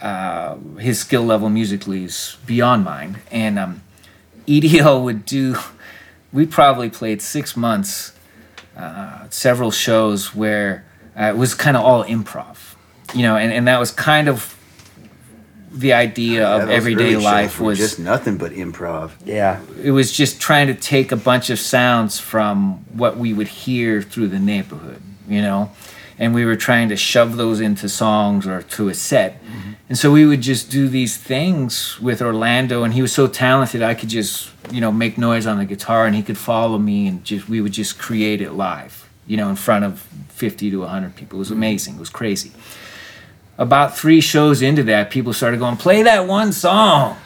Uh, 0.00 0.56
his 0.78 0.98
skill 0.98 1.22
level 1.22 1.48
musically 1.48 2.04
is 2.04 2.36
beyond 2.46 2.84
mine. 2.84 3.18
And 3.30 3.58
um, 3.58 3.82
edl 4.46 5.02
would 5.04 5.24
do 5.24 5.56
we 6.32 6.44
probably 6.44 6.90
played 6.90 7.22
six 7.22 7.56
months 7.56 8.12
uh, 8.76 9.26
several 9.30 9.70
shows 9.70 10.34
where 10.34 10.84
uh, 11.18 11.26
it 11.26 11.36
was 11.36 11.54
kind 11.54 11.76
of 11.76 11.84
all 11.84 12.02
improv, 12.04 12.74
you 13.14 13.22
know, 13.22 13.36
and, 13.36 13.52
and 13.52 13.68
that 13.68 13.78
was 13.78 13.92
kind 13.92 14.28
of 14.28 14.53
the 15.74 15.92
idea 15.92 16.42
Yeah, 16.42 16.54
of 16.54 16.60
those 16.62 16.70
everyday 16.70 17.16
life 17.16 17.60
was 17.60 17.78
just 17.78 17.98
nothing 17.98 18.38
but 18.38 18.52
improv. 18.52 19.10
Yeah. 19.24 19.60
it 19.82 19.90
was 19.90 20.12
just 20.12 20.40
trying 20.40 20.68
to 20.68 20.74
take 20.74 21.10
a 21.10 21.16
bunch 21.16 21.50
of 21.50 21.58
sounds 21.58 22.18
from 22.20 22.84
what 22.92 23.16
we 23.16 23.32
would 23.32 23.48
hear 23.48 24.00
through 24.00 24.28
the 24.28 24.38
neighborhood, 24.38 25.02
you 25.28 25.42
know, 25.42 25.72
and 26.16 26.32
we 26.32 26.44
were 26.44 26.54
trying 26.54 26.88
to 26.90 26.96
shove 26.96 27.36
those 27.36 27.60
into 27.60 27.88
songs 27.88 28.46
or 28.46 28.62
to 28.62 28.88
a 28.88 28.94
set. 28.94 29.42
Mm-hmm. 29.42 29.72
And 29.88 29.98
so 29.98 30.12
we 30.12 30.24
would 30.24 30.40
just 30.40 30.70
do 30.70 30.88
these 30.88 31.16
things 31.16 32.00
with 32.00 32.22
Orlando, 32.22 32.84
and 32.84 32.94
he 32.94 33.02
was 33.02 33.12
so 33.12 33.26
talented. 33.26 33.82
I 33.82 33.94
could 33.94 34.08
just, 34.08 34.50
you 34.70 34.80
know, 34.80 34.92
make 34.92 35.18
noise 35.18 35.46
on 35.46 35.58
the 35.58 35.64
guitar, 35.64 36.06
and 36.06 36.14
he 36.14 36.22
could 36.22 36.38
follow 36.38 36.78
me, 36.78 37.08
and 37.08 37.24
just 37.24 37.48
we 37.48 37.60
would 37.60 37.72
just 37.72 37.98
create 37.98 38.40
it 38.40 38.52
live, 38.52 39.08
you 39.26 39.36
know, 39.36 39.50
in 39.50 39.56
front 39.56 39.84
of 39.84 40.00
fifty 40.28 40.70
to 40.70 40.82
hundred 40.84 41.16
people. 41.16 41.36
It 41.36 41.40
was 41.40 41.48
mm-hmm. 41.48 41.58
amazing. 41.58 41.96
It 41.96 42.00
was 42.00 42.10
crazy. 42.10 42.52
About 43.56 43.96
three 43.96 44.20
shows 44.20 44.62
into 44.62 44.82
that, 44.84 45.10
people 45.10 45.32
started 45.32 45.60
going, 45.60 45.76
"Play 45.76 46.02
that 46.02 46.26
one 46.26 46.52
song," 46.52 47.16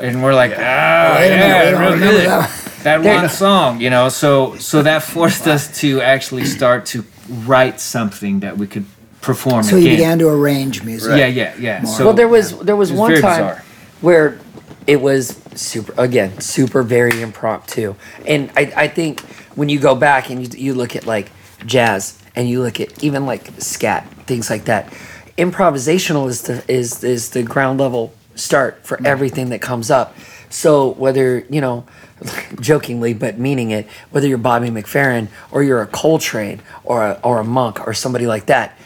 and 0.00 0.22
we're 0.22 0.34
like, 0.34 0.52
"Ah, 0.56 1.16
Wait 1.18 1.26
a 1.26 1.30
minute, 1.30 1.38
yeah, 1.46 1.64
we 1.64 1.70
don't 1.72 1.80
real 1.80 1.92
remember 1.92 2.20
good." 2.20 2.26
that 2.26 2.82
that 2.84 3.04
one 3.04 3.28
song, 3.28 3.80
you 3.80 3.90
know. 3.90 4.08
So 4.08 4.56
so 4.56 4.82
that 4.82 5.02
forced 5.02 5.46
us 5.46 5.80
to 5.80 6.00
actually 6.00 6.46
start 6.46 6.86
to 6.86 7.04
write 7.44 7.80
something 7.80 8.40
that 8.40 8.56
we 8.56 8.66
could 8.66 8.86
perform 9.20 9.62
So 9.62 9.76
again. 9.76 9.90
you 9.90 9.96
began 9.96 10.18
to 10.20 10.28
arrange 10.28 10.84
music. 10.84 11.18
yeah, 11.18 11.26
yeah, 11.26 11.54
yeah. 11.58 11.84
So 11.84 12.06
well, 12.06 12.14
there 12.14 12.28
was 12.28 12.58
there 12.60 12.76
was, 12.76 12.90
was 12.90 12.98
one 13.00 13.10
time 13.12 13.20
bizarre. 13.20 13.64
where 14.00 14.38
it 14.86 15.02
was 15.02 15.36
super 15.54 15.92
again 15.98 16.40
super 16.40 16.82
very 16.82 17.20
impromptu, 17.20 17.94
and 18.26 18.50
I, 18.56 18.72
I 18.74 18.88
think 18.88 19.20
when 19.54 19.68
you 19.68 19.78
go 19.80 19.94
back 19.94 20.30
and 20.30 20.40
you, 20.54 20.58
you 20.58 20.72
look 20.74 20.96
at 20.96 21.04
like 21.04 21.30
jazz 21.66 22.16
and 22.34 22.48
you 22.48 22.62
look 22.62 22.80
at 22.80 23.02
even 23.04 23.26
like 23.26 23.44
scat 23.58 24.06
things 24.26 24.48
like 24.48 24.64
that, 24.66 24.90
improvisational 25.38 26.28
is 26.28 26.42
the 26.42 26.62
is 26.70 27.02
is 27.02 27.30
the 27.30 27.42
ground 27.42 27.80
level 27.80 28.12
start 28.34 28.84
for 28.84 29.00
everything 29.06 29.48
that 29.50 29.60
comes 29.60 29.90
up. 29.90 30.14
So 30.50 30.90
whether 30.90 31.40
you 31.48 31.60
know, 31.60 31.86
jokingly 32.60 33.14
but 33.14 33.38
meaning 33.38 33.70
it, 33.70 33.86
whether 34.10 34.26
you're 34.26 34.38
Bobby 34.38 34.68
McFerrin 34.68 35.28
or 35.50 35.62
you're 35.62 35.80
a 35.80 35.86
Coltrane 35.86 36.60
or 36.84 37.04
a, 37.04 37.20
or 37.22 37.40
a 37.40 37.44
Monk 37.44 37.86
or 37.86 37.94
somebody 37.94 38.26
like 38.26 38.46
that, 38.46 38.76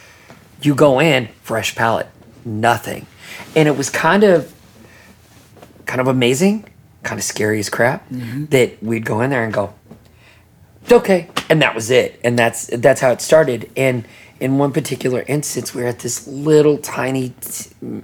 you 0.61 0.75
go 0.75 1.00
in 1.00 1.28
fresh 1.42 1.75
palette 1.75 2.09
nothing. 2.44 3.06
And 3.56 3.66
it 3.66 3.76
was 3.76 3.88
kind 3.88 4.23
of 4.23 4.54
kind 5.87 6.00
of 6.00 6.06
amazing 6.06 6.68
kind 7.02 7.18
of 7.18 7.25
scary 7.25 7.59
as 7.59 7.68
crap 7.68 8.09
mm-hmm. 8.11 8.44
that 8.47 8.80
we'd 8.80 9.04
go 9.04 9.21
in 9.23 9.30
there 9.30 9.42
and 9.42 9.52
go 9.52 9.75
okay 10.90 11.28
and 11.49 11.61
that 11.62 11.75
was 11.75 11.90
it. 11.90 12.21
And 12.25 12.38
that's 12.38 12.66
that's 12.66 13.00
how 13.00 13.11
it 13.11 13.21
started. 13.21 13.71
And 13.76 14.06
in 14.42 14.58
one 14.58 14.72
particular 14.72 15.25
instance 15.28 15.72
we 15.72 15.82
were 15.82 15.88
at 15.88 16.00
this 16.00 16.26
little 16.26 16.76
tiny 16.76 17.32
t- 17.40 18.02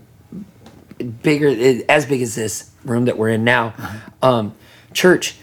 bigger 1.21 1.49
as 1.89 2.07
big 2.07 2.23
as 2.23 2.37
this 2.37 2.71
room 2.85 3.07
that 3.07 3.19
we're 3.19 3.31
in 3.31 3.43
now. 3.43 3.75
Um 4.23 4.55
church 4.95 5.35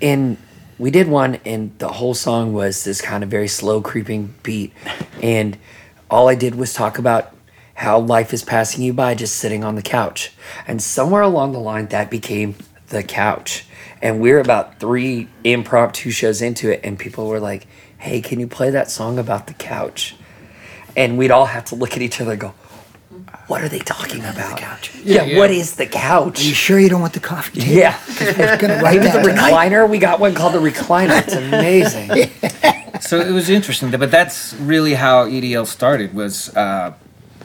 and 0.00 0.36
we 0.78 0.92
did 0.92 1.08
one 1.08 1.40
and 1.44 1.76
the 1.78 1.88
whole 1.88 2.14
song 2.14 2.52
was 2.52 2.84
this 2.84 3.00
kind 3.00 3.24
of 3.24 3.28
very 3.28 3.48
slow 3.48 3.80
creeping 3.80 4.34
beat. 4.44 4.72
And 5.20 5.58
all 6.08 6.28
i 6.28 6.36
did 6.36 6.54
was 6.54 6.72
talk 6.72 6.96
about 6.96 7.34
how 7.74 7.98
life 7.98 8.32
is 8.32 8.44
passing 8.44 8.84
you 8.84 8.92
by 8.92 9.16
just 9.16 9.34
sitting 9.34 9.64
on 9.64 9.74
the 9.74 9.82
couch. 9.82 10.32
And 10.68 10.80
somewhere 10.80 11.22
along 11.22 11.52
the 11.52 11.58
line 11.58 11.86
that 11.86 12.08
became 12.08 12.54
the 12.86 13.02
couch. 13.02 13.66
And 14.00 14.20
we 14.20 14.30
are 14.30 14.38
about 14.38 14.78
three 14.78 15.28
impromptu 15.42 16.10
shows 16.10 16.40
into 16.40 16.70
it 16.70 16.82
and 16.84 16.96
people 16.96 17.26
were 17.26 17.40
like 17.40 17.66
hey 17.98 18.20
can 18.20 18.38
you 18.38 18.46
play 18.46 18.70
that 18.70 18.90
song 18.90 19.18
about 19.18 19.46
the 19.46 19.54
couch 19.54 20.14
and 20.96 21.18
we'd 21.18 21.30
all 21.30 21.46
have 21.46 21.64
to 21.66 21.74
look 21.74 21.92
at 21.92 22.02
each 22.02 22.20
other 22.20 22.32
and 22.32 22.40
go 22.40 22.54
what 23.46 23.62
are 23.62 23.68
they 23.68 23.78
talking 23.78 24.20
about? 24.24 24.58
couch. 24.58 24.92
Yeah, 25.04 25.22
Yeah, 25.22 25.38
what 25.38 25.50
yeah. 25.50 25.60
is 25.60 25.76
the 25.76 25.86
couch? 25.86 26.40
Are 26.40 26.44
you 26.44 26.54
sure 26.54 26.80
you 26.80 26.88
don't 26.88 27.00
want 27.00 27.12
the 27.12 27.20
coffee 27.20 27.60
table? 27.60 27.74
yeah. 27.74 28.00
We're 28.20 28.56
gonna 28.56 28.80
write 28.82 29.00
Maybe 29.00 29.12
the 29.12 29.18
recliner. 29.30 29.88
We 29.88 29.98
got 29.98 30.18
one 30.18 30.34
called 30.34 30.54
the 30.54 30.58
recliner. 30.58 31.22
It's 31.22 31.34
amazing. 31.34 32.30
so 33.00 33.20
it 33.20 33.30
was 33.30 33.50
interesting 33.50 33.90
but 33.90 34.10
that's 34.10 34.54
really 34.54 34.94
how 34.94 35.26
edl 35.26 35.66
started 35.66 36.14
was 36.14 36.54
uh, 36.56 36.92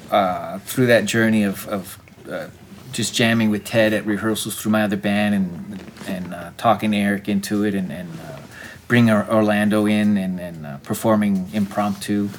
uh, 0.10 0.60
through 0.60 0.88
that 0.88 1.06
journey 1.06 1.44
of, 1.44 1.68
of 1.68 2.00
uh, 2.30 2.48
just 2.92 3.14
jamming 3.14 3.50
with 3.50 3.66
ted 3.66 3.94
at 3.94 4.06
rehearsals 4.06 4.56
through 4.60 4.72
my 4.72 4.84
other 4.84 4.96
band 4.96 5.36
and 5.36 5.84
and 6.08 6.34
uh, 6.34 6.52
talking 6.58 6.94
eric 6.94 7.28
into 7.28 7.64
it 7.64 7.76
and, 7.76 7.92
and 7.92 8.10
uh, 8.22 8.40
bringing 8.88 9.14
orlando 9.14 9.86
in 9.86 10.18
and, 10.18 10.40
and 10.40 10.66
uh, 10.66 10.78
performing 10.80 11.50
impromptu 11.54 12.30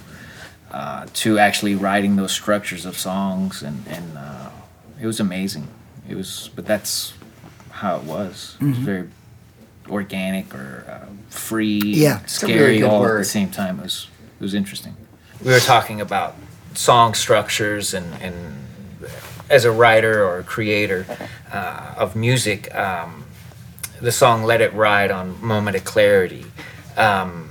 uh, 0.72 1.06
to 1.12 1.38
actually 1.38 1.74
writing 1.74 2.16
those 2.16 2.32
structures 2.32 2.84
of 2.86 2.96
songs 2.98 3.62
and, 3.62 3.86
and 3.86 4.16
uh, 4.18 4.50
it 5.00 5.06
was 5.06 5.20
amazing 5.20 5.68
it 6.08 6.16
was 6.16 6.50
but 6.56 6.64
that's 6.66 7.12
how 7.70 7.96
it 7.96 8.02
was 8.04 8.56
it 8.60 8.64
was 8.66 8.78
very 8.78 9.08
organic 9.88 10.54
or 10.54 10.84
uh, 10.88 11.06
free 11.28 11.80
Yeah. 11.80 12.24
scary 12.26 12.58
really 12.58 12.78
good 12.78 12.90
all 12.90 13.04
at 13.06 13.18
the 13.18 13.24
same 13.24 13.50
time. 13.50 13.78
It 13.80 13.82
was 13.84 14.08
it 14.38 14.42
was 14.42 14.54
interesting. 14.54 14.94
We 15.44 15.50
were 15.50 15.58
talking 15.60 16.00
about 16.00 16.36
song 16.74 17.14
structures 17.14 17.92
and 17.94 18.06
and 18.22 18.34
as 19.50 19.64
a 19.64 19.70
writer 19.72 20.24
or 20.24 20.38
a 20.38 20.42
creator 20.44 21.04
uh, 21.52 21.94
of 21.96 22.14
music, 22.16 22.72
um, 22.74 23.24
the 24.00 24.12
song 24.12 24.44
"Let 24.44 24.60
It 24.60 24.72
Ride" 24.72 25.10
on 25.10 25.36
"Moment 25.44 25.76
of 25.76 25.84
Clarity." 25.84 26.46
Um, 26.96 27.50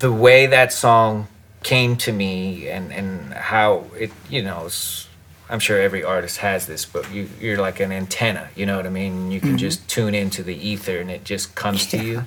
the 0.00 0.12
way 0.12 0.46
that 0.46 0.72
song 0.72 1.28
came 1.62 1.94
to 1.94 2.12
me 2.12 2.68
and 2.68 2.92
and 2.92 3.32
how 3.34 3.84
it 3.96 4.10
you 4.28 4.42
know 4.42 4.68
I'm 5.50 5.58
sure 5.58 5.80
every 5.80 6.04
artist 6.04 6.38
has 6.38 6.66
this, 6.66 6.84
but 6.84 7.12
you 7.12 7.28
you're 7.40 7.58
like 7.58 7.80
an 7.80 7.92
antenna, 7.92 8.48
you 8.54 8.66
know 8.66 8.76
what 8.76 8.86
I 8.86 8.90
mean? 8.90 9.30
You 9.30 9.40
can 9.40 9.50
mm-hmm. 9.50 9.58
just 9.58 9.88
tune 9.88 10.14
into 10.14 10.42
the 10.42 10.54
ether 10.54 10.98
and 10.98 11.10
it 11.10 11.24
just 11.24 11.54
comes 11.54 11.86
to 11.88 12.02
you. 12.02 12.24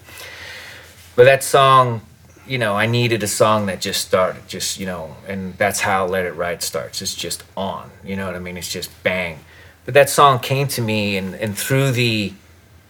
But 1.16 1.24
that 1.26 1.44
song, 1.44 2.02
you 2.46 2.58
know, 2.58 2.76
I 2.76 2.86
needed 2.86 3.24
a 3.24 3.28
song 3.28 3.68
that 3.68 3.80
just 3.80 4.02
started, 4.06 4.48
just 4.48 4.78
you 4.80 4.86
know, 4.86 5.16
and 5.28 5.58
that's 5.58 5.80
how 5.80 6.06
Let 6.06 6.26
It 6.26 6.34
Ride 6.34 6.62
starts. 6.62 7.02
It's 7.02 7.16
just 7.16 7.44
on, 7.56 7.92
you 8.04 8.18
know 8.18 8.26
what 8.26 8.36
I 8.36 8.40
mean? 8.40 8.58
It's 8.58 8.72
just 8.72 8.92
bang. 9.04 9.40
But 9.86 9.94
that 9.94 10.10
song 10.10 10.40
came 10.40 10.68
to 10.70 10.82
me, 10.82 11.16
and 11.16 11.34
and 11.36 11.58
through 11.58 11.92
the 11.92 12.34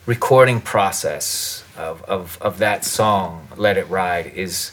recording 0.07 0.61
process 0.61 1.62
of 1.77 2.03
of 2.03 2.37
of 2.41 2.59
that 2.59 2.85
song, 2.85 3.47
Let 3.57 3.77
It 3.77 3.89
Ride, 3.89 4.27
is 4.27 4.71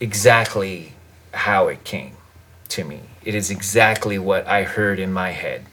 exactly 0.00 0.92
how 1.32 1.68
it 1.68 1.84
came 1.84 2.16
to 2.68 2.84
me. 2.84 3.00
It 3.24 3.34
is 3.34 3.50
exactly 3.50 4.18
what 4.18 4.46
I 4.46 4.62
heard 4.62 4.98
in 4.98 5.12
my 5.12 5.30
head 5.30 5.66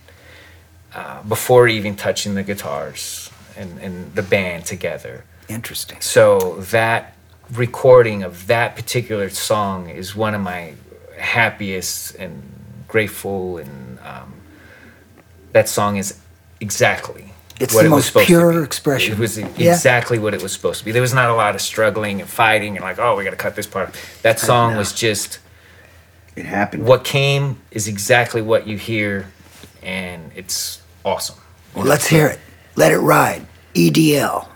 uh, 0.94 1.24
before 1.24 1.68
even 1.68 1.96
touching 1.96 2.36
the 2.36 2.44
guitars 2.44 3.30
and, 3.58 3.80
and 3.80 4.16
the 4.16 4.22
band 4.24 4.66
together. 4.66 5.26
Interesting. 5.48 6.02
So 6.02 6.56
that 6.72 7.16
recording 7.52 8.24
of 8.24 8.48
that 8.48 8.76
particular 8.76 9.30
song 9.30 9.90
is 9.90 10.16
one 10.16 10.34
of 10.34 10.42
my 10.42 10.74
happiest 11.18 12.16
and 12.16 12.42
grateful, 12.88 13.58
and 13.58 14.00
um, 14.00 14.34
that 15.52 15.70
song 15.70 15.98
is 15.98 16.20
exactly. 16.60 17.35
It's 17.60 17.74
what 17.74 17.82
the 17.84 17.88
it 17.88 17.92
was 17.92 18.14
most 18.14 18.28
pure 18.28 18.64
expression. 18.64 19.14
It 19.14 19.20
was 19.20 19.38
Yeah. 19.38 19.74
exactly 19.74 20.20
what 20.20 20.34
it 20.34 20.42
was 20.42 20.52
supposed 20.52 20.80
to 20.80 20.86
be. 20.86 20.92
There 20.92 21.02
was 21.02 21.14
not 21.14 21.30
a 21.30 21.34
lot 21.34 21.56
of 21.56 21.62
struggling 21.62 22.20
and 22.20 22.30
fighting 22.30 22.76
and 22.76 22.84
like, 22.84 23.00
oh, 23.00 23.16
we 23.16 23.24
got 23.24 23.30
to 23.32 23.36
cut 23.38 23.56
this 23.56 23.68
part. 23.68 23.96
That 24.24 24.40
song 24.40 24.76
was 24.76 24.92
just 24.92 25.40
It 26.36 26.46
happened. 26.46 26.84
what 26.86 27.03
came 27.06 27.60
is 27.72 27.88
exactly 27.88 28.42
what 28.42 28.68
you 28.68 28.77
hear, 28.77 29.27
and 29.82 30.32
it's 30.36 30.82
awesome. 31.06 31.38
Well, 31.74 31.86
let's 31.86 32.08
hear 32.08 32.27
it. 32.27 32.40
Let 32.75 32.92
it 32.92 33.00
ride. 33.00 33.46
EDL. 33.74 34.48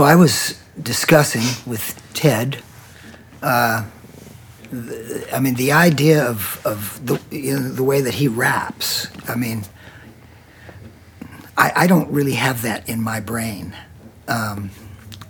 So 0.00 0.04
I 0.04 0.14
was 0.14 0.58
discussing 0.82 1.42
with 1.70 2.00
Ted. 2.14 2.62
Uh, 3.42 3.84
I 5.30 5.40
mean, 5.40 5.56
the 5.56 5.72
idea 5.72 6.24
of 6.24 6.58
of 6.64 7.04
the 7.04 7.20
you 7.30 7.52
know, 7.52 7.68
the 7.68 7.84
way 7.84 8.00
that 8.00 8.14
he 8.14 8.26
raps. 8.26 9.08
I 9.28 9.34
mean, 9.34 9.64
I, 11.54 11.72
I 11.76 11.86
don't 11.86 12.10
really 12.10 12.32
have 12.32 12.62
that 12.62 12.88
in 12.88 13.02
my 13.02 13.20
brain. 13.20 13.76
Um, 14.26 14.70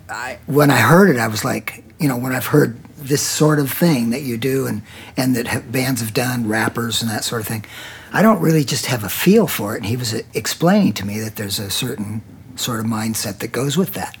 I 0.09 0.39
when 0.45 0.71
I 0.71 0.79
heard 0.79 1.09
it, 1.09 1.19
I 1.19 1.27
was 1.27 1.43
like, 1.43 1.83
you 1.99 2.07
know, 2.07 2.15
when 2.15 2.31
I've 2.31 2.45
heard 2.45 2.81
this 2.95 3.21
sort 3.21 3.59
of 3.59 3.69
thing 3.69 4.11
that 4.11 4.21
you 4.21 4.37
do 4.37 4.67
and, 4.67 4.83
and 5.17 5.35
that 5.35 5.47
have, 5.47 5.69
bands 5.69 5.99
have 5.99 6.13
done, 6.13 6.47
rappers 6.47 7.01
and 7.01 7.11
that 7.11 7.25
sort 7.25 7.41
of 7.41 7.47
thing, 7.49 7.65
I 8.13 8.21
don't 8.21 8.39
really 8.39 8.63
just 8.63 8.85
have 8.85 9.03
a 9.03 9.09
feel 9.09 9.47
for 9.47 9.73
it. 9.73 9.79
And 9.79 9.87
he 9.87 9.97
was 9.97 10.13
uh, 10.13 10.21
explaining 10.33 10.93
to 10.93 11.05
me 11.05 11.19
that 11.19 11.35
there's 11.35 11.59
a 11.59 11.69
certain 11.69 12.21
sort 12.55 12.79
of 12.79 12.85
mindset 12.85 13.39
that 13.39 13.51
goes 13.51 13.75
with 13.75 13.95
that. 13.95 14.15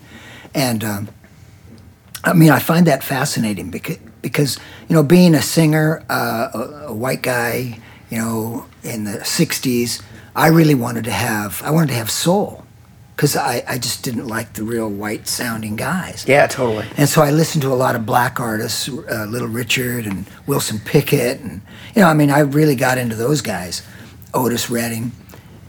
And 0.53 0.83
um, 0.83 1.09
I 2.23 2.33
mean, 2.33 2.49
I 2.49 2.59
find 2.59 2.87
that 2.87 3.03
fascinating 3.03 3.71
because, 3.71 3.97
because 4.21 4.57
you 4.87 4.95
know, 4.95 5.03
being 5.03 5.35
a 5.35 5.41
singer, 5.41 6.03
uh, 6.09 6.49
a, 6.53 6.59
a 6.87 6.93
white 6.93 7.21
guy, 7.21 7.79
you 8.09 8.17
know, 8.17 8.67
in 8.83 9.05
the 9.05 9.19
60s, 9.19 10.01
I 10.35 10.47
really 10.47 10.75
wanted 10.75 11.05
to 11.05 11.11
have, 11.11 11.61
I 11.63 11.71
wanted 11.71 11.89
to 11.89 11.95
have 11.95 12.11
soul 12.11 12.65
because 13.15 13.35
I, 13.35 13.63
I 13.67 13.77
just 13.77 14.03
didn't 14.03 14.27
like 14.27 14.53
the 14.53 14.63
real 14.63 14.89
white 14.89 15.27
sounding 15.27 15.75
guys. 15.75 16.25
Yeah, 16.27 16.47
totally. 16.47 16.87
And 16.97 17.07
so 17.07 17.21
I 17.21 17.29
listened 17.29 17.61
to 17.61 17.71
a 17.71 17.75
lot 17.75 17.95
of 17.95 18.03
black 18.03 18.39
artists, 18.39 18.89
uh, 18.89 19.27
Little 19.29 19.47
Richard 19.47 20.07
and 20.07 20.25
Wilson 20.47 20.79
Pickett, 20.79 21.39
and 21.39 21.61
you 21.95 22.01
know, 22.01 22.07
I 22.07 22.15
mean, 22.15 22.31
I 22.31 22.39
really 22.39 22.75
got 22.75 22.97
into 22.97 23.15
those 23.15 23.41
guys, 23.41 23.83
Otis 24.33 24.71
Redding, 24.71 25.11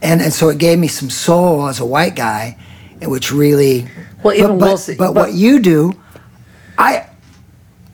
and 0.01 0.19
and 0.19 0.33
so 0.33 0.49
it 0.49 0.57
gave 0.57 0.79
me 0.79 0.87
some 0.87 1.11
soul 1.11 1.67
as 1.67 1.79
a 1.79 1.85
white 1.85 2.15
guy, 2.15 2.57
which 3.01 3.31
really. 3.31 3.87
Well, 4.23 4.35
even 4.35 4.51
but, 4.51 4.59
but, 4.59 4.65
Wilson- 4.67 4.97
but, 4.97 5.13
but- 5.13 5.15
what 5.15 5.33
you 5.33 5.59
do, 5.59 5.93
I, 6.77 7.07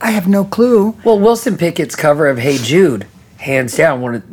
I 0.02 0.12
have 0.12 0.28
no 0.28 0.44
clue. 0.46 0.96
Well, 1.04 1.20
Wilson 1.20 1.58
Pickett's 1.58 1.96
cover 1.96 2.28
of 2.28 2.38
"Hey 2.38 2.58
Jude," 2.58 3.06
hands 3.38 3.76
down, 3.76 4.02
one 4.02 4.16
of 4.16 4.24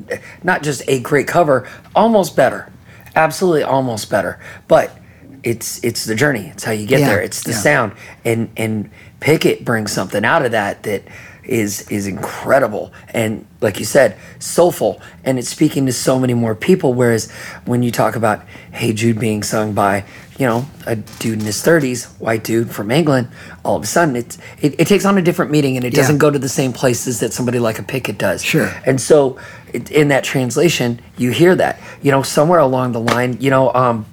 not 0.44 0.62
just 0.62 0.82
a 0.88 1.00
great 1.00 1.26
cover, 1.26 1.68
almost 1.94 2.36
better, 2.36 2.70
absolutely 3.14 3.62
almost 3.64 4.08
better. 4.10 4.38
But 4.68 4.96
it's 5.42 5.82
it's 5.84 6.04
the 6.04 6.14
journey. 6.14 6.46
It's 6.48 6.64
how 6.64 6.72
you 6.72 6.86
get 6.86 7.00
Yeah, 7.00 7.08
there. 7.08 7.20
It's 7.22 7.42
the 7.42 7.50
yeah. 7.50 7.56
sound, 7.58 7.92
and 8.24 8.50
and 8.56 8.90
Pickett 9.20 9.64
brings 9.64 9.90
something 9.92 10.24
out 10.24 10.44
of 10.44 10.52
that 10.52 10.82
that 10.84 11.02
is 11.46 11.88
is 11.90 12.06
incredible 12.06 12.92
and 13.10 13.46
like 13.60 13.78
you 13.78 13.84
said 13.84 14.16
soulful 14.38 15.00
and 15.24 15.38
it's 15.38 15.48
speaking 15.48 15.86
to 15.86 15.92
so 15.92 16.18
many 16.18 16.34
more 16.34 16.54
people 16.54 16.92
whereas 16.94 17.30
when 17.64 17.82
you 17.82 17.90
talk 17.90 18.16
about 18.16 18.42
hey 18.72 18.92
jude 18.92 19.18
being 19.18 19.42
sung 19.42 19.72
by 19.72 20.04
you 20.38 20.46
know 20.46 20.66
a 20.86 20.96
dude 20.96 21.38
in 21.38 21.44
his 21.44 21.56
30s 21.62 22.06
white 22.20 22.42
dude 22.44 22.70
from 22.70 22.90
england 22.90 23.28
all 23.64 23.76
of 23.76 23.82
a 23.82 23.86
sudden 23.86 24.16
it's 24.16 24.38
it, 24.60 24.78
it 24.80 24.86
takes 24.86 25.04
on 25.04 25.16
a 25.18 25.22
different 25.22 25.50
meaning 25.50 25.76
and 25.76 25.84
it 25.84 25.92
Yeah. 25.94 26.00
doesn't 26.02 26.18
go 26.18 26.30
to 26.30 26.38
the 26.38 26.48
same 26.48 26.72
places 26.72 27.20
that 27.20 27.32
somebody 27.32 27.58
like 27.58 27.78
a 27.78 27.82
pickett 27.82 28.18
does 28.18 28.42
Sure. 28.44 28.70
and 28.84 29.00
so 29.00 29.38
it, 29.72 29.90
in 29.90 30.08
that 30.08 30.24
translation 30.24 31.00
you 31.16 31.30
hear 31.30 31.54
that 31.54 31.78
you 32.02 32.10
know 32.10 32.22
somewhere 32.22 32.58
along 32.60 32.92
the 32.92 33.00
line 33.00 33.36
you 33.40 33.50
know 33.50 33.72
um 33.74 34.06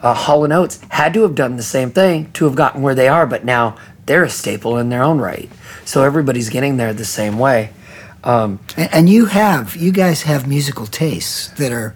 uh, 0.00 0.14
Hall 0.14 0.44
and 0.44 0.52
Oates 0.52 0.78
had 0.90 1.12
to 1.14 1.22
have 1.22 1.34
done 1.34 1.56
the 1.56 1.62
same 1.64 1.90
thing 1.90 2.30
to 2.34 2.44
have 2.44 2.54
gotten 2.54 2.82
where 2.82 2.94
they 2.94 3.08
are, 3.08 3.26
but 3.26 3.44
now 3.44 3.74
they're 4.06 4.22
a 4.22 4.30
staple 4.30 4.78
in 4.78 4.90
their 4.90 5.02
own 5.02 5.18
right. 5.18 5.50
So 5.88 6.02
everybody's 6.02 6.50
getting 6.50 6.76
there 6.76 6.92
the 6.92 7.06
same 7.06 7.38
way. 7.38 7.70
And, 8.76 8.92
and 8.92 9.08
you 9.08 9.24
have, 9.24 9.74
you 9.74 9.90
guys 9.90 10.22
have 10.24 10.46
musical 10.46 10.84
tastes 10.84 11.48
that 11.52 11.72
are 11.72 11.94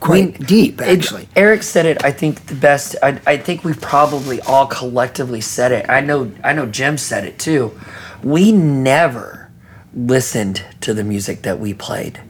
quite 0.00 0.36
We- 0.40 0.44
deep, 0.46 0.80
it- 0.80 0.98
actually. 0.98 1.28
Eric 1.36 1.62
said 1.62 1.86
it. 1.86 2.04
I 2.04 2.10
think 2.10 2.46
the 2.46 2.56
best. 2.56 2.96
I, 3.00 3.20
I 3.24 3.36
think 3.36 3.62
we 3.62 3.72
probably 3.74 4.40
all 4.40 4.66
collectively 4.66 5.40
said 5.40 5.70
it. 5.70 5.86
I 5.88 6.00
know. 6.00 6.32
I 6.42 6.52
know. 6.52 6.66
Jim 6.66 6.98
said 6.98 7.22
it 7.24 7.38
too. 7.38 7.78
We 8.24 8.50
never 8.50 9.48
listened 9.94 10.64
to 10.80 10.92
the 10.92 11.04
music 11.04 11.42
that 11.42 11.60
we 11.60 11.74
played 11.74 12.20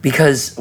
because 0.00 0.58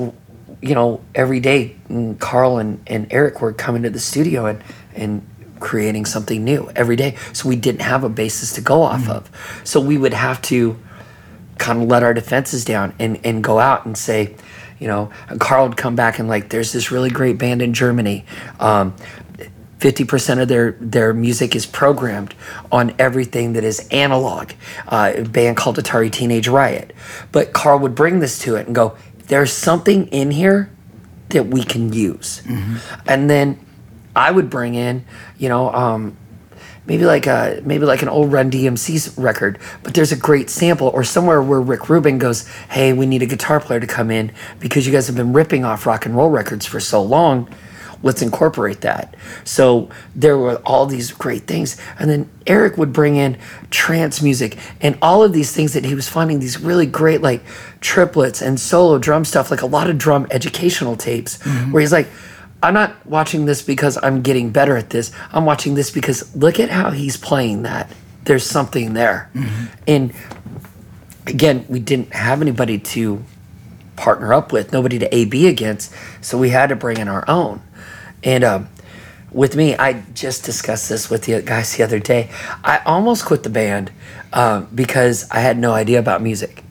you 0.61 0.75
know 0.75 0.99
every 1.15 1.39
day 1.39 1.77
mm, 1.89 2.19
Carl 2.19 2.57
and, 2.57 2.81
and 2.85 3.07
Eric 3.11 3.41
were 3.41 3.53
coming 3.53 3.83
to 3.83 3.89
the 3.89 3.99
studio 3.99 4.45
and 4.45 4.61
and 4.93 5.25
creating 5.61 6.05
something 6.05 6.43
new 6.43 6.69
every 6.75 6.95
day. 6.95 7.15
So 7.31 7.47
we 7.47 7.55
didn't 7.55 7.81
have 7.81 8.03
a 8.03 8.09
basis 8.09 8.53
to 8.53 8.61
go 8.61 8.81
off 8.81 9.07
of. 9.07 9.29
So 9.63 9.79
we 9.79 9.97
would 9.97 10.13
have 10.13 10.41
to 10.43 10.77
kind 11.57 11.81
of 11.81 11.87
let 11.87 12.03
our 12.03 12.13
defenses 12.13 12.65
down 12.65 12.93
and, 12.99 13.19
and 13.23 13.43
go 13.43 13.59
out 13.59 13.85
and 13.85 13.97
say, 13.97 14.35
you 14.79 14.87
know, 14.87 15.11
Carl 15.39 15.67
would 15.67 15.77
come 15.77 15.95
back 15.95 16.19
and 16.19 16.27
like, 16.27 16.49
there's 16.49 16.73
this 16.73 16.91
really 16.91 17.11
great 17.11 17.37
band 17.37 17.61
in 17.61 17.73
Germany. 17.73 18.25
Um, 18.59 18.95
50% 19.77 20.41
of 20.41 20.47
their, 20.47 20.73
their 20.79 21.13
music 21.13 21.55
is 21.55 21.65
programmed 21.65 22.35
on 22.71 22.93
everything 22.99 23.53
that 23.53 23.63
is 23.63 23.87
analog. 23.89 24.51
Uh, 24.87 25.13
a 25.15 25.23
band 25.23 25.57
called 25.57 25.77
Atari 25.77 26.11
Teenage 26.11 26.47
Riot. 26.47 26.93
But 27.31 27.53
Carl 27.53 27.79
would 27.79 27.95
bring 27.95 28.19
this 28.19 28.37
to 28.39 28.55
it 28.55 28.67
and 28.67 28.75
go, 28.75 28.95
there's 29.27 29.51
something 29.51 30.07
in 30.07 30.31
here 30.31 30.69
that 31.29 31.47
we 31.47 31.63
can 31.63 31.93
use. 31.93 32.43
And 33.07 33.29
then 33.29 33.63
I 34.15 34.31
would 34.31 34.49
bring 34.49 34.75
in, 34.75 35.05
you 35.41 35.49
know, 35.49 35.73
um, 35.73 36.15
maybe 36.85 37.03
like 37.03 37.25
a 37.25 37.59
maybe 37.65 37.83
like 37.83 38.03
an 38.03 38.09
old 38.09 38.31
Run 38.31 38.51
DMC 38.51 39.17
record, 39.17 39.57
but 39.81 39.95
there's 39.95 40.11
a 40.11 40.15
great 40.15 40.51
sample 40.51 40.87
or 40.89 41.03
somewhere 41.03 41.41
where 41.41 41.59
Rick 41.59 41.89
Rubin 41.89 42.19
goes, 42.19 42.47
"Hey, 42.69 42.93
we 42.93 43.07
need 43.07 43.23
a 43.23 43.25
guitar 43.25 43.59
player 43.59 43.79
to 43.79 43.87
come 43.87 44.11
in 44.11 44.31
because 44.59 44.85
you 44.85 44.93
guys 44.93 45.07
have 45.07 45.15
been 45.15 45.33
ripping 45.33 45.65
off 45.65 45.87
rock 45.87 46.05
and 46.05 46.15
roll 46.15 46.29
records 46.29 46.67
for 46.67 46.79
so 46.79 47.01
long. 47.01 47.49
Let's 48.03 48.21
incorporate 48.21 48.81
that." 48.81 49.15
So 49.43 49.89
there 50.15 50.37
were 50.37 50.57
all 50.57 50.85
these 50.85 51.11
great 51.11 51.47
things, 51.47 51.75
and 51.97 52.07
then 52.07 52.29
Eric 52.45 52.77
would 52.77 52.93
bring 52.93 53.15
in 53.15 53.35
trance 53.71 54.21
music 54.21 54.59
and 54.79 54.95
all 55.01 55.23
of 55.23 55.33
these 55.33 55.51
things 55.51 55.73
that 55.73 55.85
he 55.85 55.95
was 55.95 56.07
finding 56.07 56.39
these 56.39 56.59
really 56.59 56.85
great 56.85 57.23
like 57.23 57.41
triplets 57.79 58.43
and 58.43 58.59
solo 58.59 58.99
drum 58.99 59.25
stuff, 59.25 59.49
like 59.49 59.63
a 59.63 59.65
lot 59.77 59.89
of 59.89 59.97
drum 59.97 60.27
educational 60.29 60.95
tapes, 60.95 61.41
where 61.71 61.81
he's 61.81 61.91
like. 61.91 62.07
I'm 62.63 62.73
not 62.73 63.05
watching 63.05 63.45
this 63.45 63.61
because 63.61 63.97
I'm 64.01 64.21
getting 64.21 64.51
better 64.51 64.77
at 64.77 64.89
this. 64.91 65.11
I'm 65.31 65.45
watching 65.45 65.73
this 65.73 65.89
because 65.89 66.35
look 66.35 66.59
at 66.59 66.69
how 66.69 66.91
he's 66.91 67.17
playing 67.17 67.63
that. 67.63 67.91
There's 68.25 68.45
something 68.45 68.93
there. 68.93 69.31
And 69.87 70.13
again, 71.25 71.65
we 71.69 71.79
didn't 71.79 72.13
have 72.13 72.41
anybody 72.41 72.77
to 72.77 73.23
partner 73.95 74.33
up 74.33 74.51
with, 74.51 74.71
nobody 74.71 74.99
to 74.99 75.15
AB 75.15 75.47
against, 75.47 75.93
so 76.21 76.37
we 76.37 76.49
had 76.49 76.69
to 76.69 76.75
bring 76.75 76.97
in 76.97 77.07
our 77.07 77.23
own. 77.27 77.61
And 78.23 78.43
um, 78.43 78.69
with 79.31 79.55
me, 79.55 79.75
I 79.75 80.01
just 80.13 80.43
discussed 80.43 80.89
this 80.89 81.09
with 81.09 81.23
the 81.23 81.41
guys 81.41 81.75
the 81.75 81.83
other 81.83 81.99
day. 81.99 82.29
I 82.63 82.79
almost 82.79 83.25
quit 83.25 83.43
the 83.43 83.49
band 83.49 83.91
um, 84.33 84.67
because 84.73 85.29
I 85.31 85.39
had 85.39 85.57
no 85.57 85.71
idea 85.71 85.99
about 85.99 86.21
music. 86.21 86.63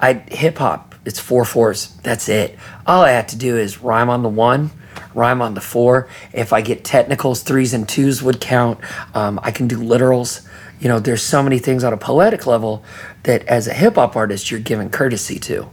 I 0.00 0.14
hip 0.14 0.58
hop. 0.58 0.94
It's 1.04 1.20
four 1.20 1.44
fours. 1.44 1.94
That's 2.02 2.28
it. 2.28 2.58
All 2.86 3.02
I 3.02 3.10
had 3.10 3.28
to 3.28 3.36
do 3.36 3.56
is 3.56 3.82
rhyme 3.82 4.10
on 4.10 4.22
the 4.22 4.28
one, 4.28 4.70
rhyme 5.16 5.42
on 5.42 5.54
the 5.54 5.60
four. 5.60 6.08
If 6.32 6.52
I 6.52 6.60
get 6.60 6.84
technicals, 6.84 7.42
threes 7.42 7.74
and 7.74 7.88
twos 7.88 8.22
would 8.22 8.40
count. 8.40 8.78
Um, 9.14 9.40
I 9.42 9.50
can 9.50 9.66
do 9.66 9.78
literals. 9.78 10.46
You 10.78 10.88
know, 10.88 11.00
there's 11.00 11.22
so 11.22 11.42
many 11.42 11.58
things 11.58 11.82
on 11.82 11.92
a 11.92 11.96
poetic 11.96 12.46
level 12.46 12.84
that 13.22 13.44
as 13.46 13.66
a 13.66 13.72
hip 13.72 13.94
hop 13.94 14.14
artist, 14.14 14.50
you're 14.50 14.60
given 14.60 14.90
courtesy 14.90 15.38
to. 15.40 15.70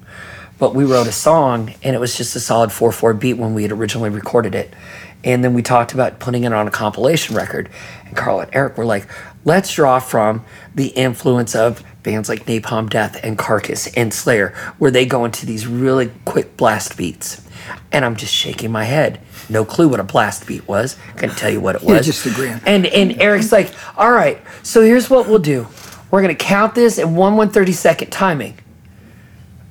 But 0.57 0.73
we 0.73 0.85
wrote 0.85 1.07
a 1.07 1.11
song 1.11 1.73
and 1.83 1.95
it 1.95 1.99
was 1.99 2.15
just 2.15 2.35
a 2.35 2.39
solid 2.39 2.71
4 2.71 2.91
4 2.91 3.13
beat 3.15 3.33
when 3.33 3.53
we 3.53 3.63
had 3.63 3.71
originally 3.71 4.09
recorded 4.09 4.55
it. 4.55 4.73
And 5.23 5.43
then 5.43 5.53
we 5.53 5.61
talked 5.61 5.93
about 5.93 6.19
putting 6.19 6.43
it 6.43 6.53
on 6.53 6.67
a 6.67 6.71
compilation 6.71 7.35
record. 7.35 7.69
And 8.05 8.15
Carl 8.15 8.41
and 8.41 8.53
Eric 8.53 8.77
were 8.77 8.85
like, 8.85 9.07
let's 9.45 9.73
draw 9.73 9.99
from 9.99 10.43
the 10.75 10.87
influence 10.87 11.55
of 11.55 11.83
bands 12.03 12.29
like 12.29 12.45
Napalm 12.45 12.89
Death 12.89 13.19
and 13.23 13.37
Carcass 13.37 13.87
and 13.95 14.13
Slayer, 14.13 14.49
where 14.77 14.91
they 14.91 15.05
go 15.05 15.25
into 15.25 15.45
these 15.45 15.65
really 15.65 16.11
quick 16.25 16.57
blast 16.57 16.97
beats. 16.97 17.42
And 17.91 18.03
I'm 18.03 18.15
just 18.15 18.33
shaking 18.33 18.71
my 18.71 18.83
head. 18.83 19.19
No 19.49 19.63
clue 19.65 19.87
what 19.87 19.99
a 19.99 20.03
blast 20.03 20.47
beat 20.47 20.67
was. 20.67 20.97
Couldn't 21.15 21.35
tell 21.37 21.49
you 21.51 21.59
what 21.61 21.75
it 21.75 21.83
was. 21.83 21.95
Yeah, 21.95 22.01
just 22.01 22.25
agreeing. 22.25 22.59
And 22.65 22.85
and 22.87 23.21
Eric's 23.21 23.51
like, 23.51 23.73
all 23.97 24.11
right, 24.11 24.41
so 24.63 24.81
here's 24.81 25.09
what 25.09 25.27
we'll 25.27 25.39
do. 25.39 25.67
We're 26.11 26.21
gonna 26.21 26.35
count 26.35 26.75
this 26.75 26.97
in 26.97 27.15
one 27.15 27.35
one 27.37 27.49
thirty 27.49 27.71
second 27.73 28.09
timing. 28.11 28.57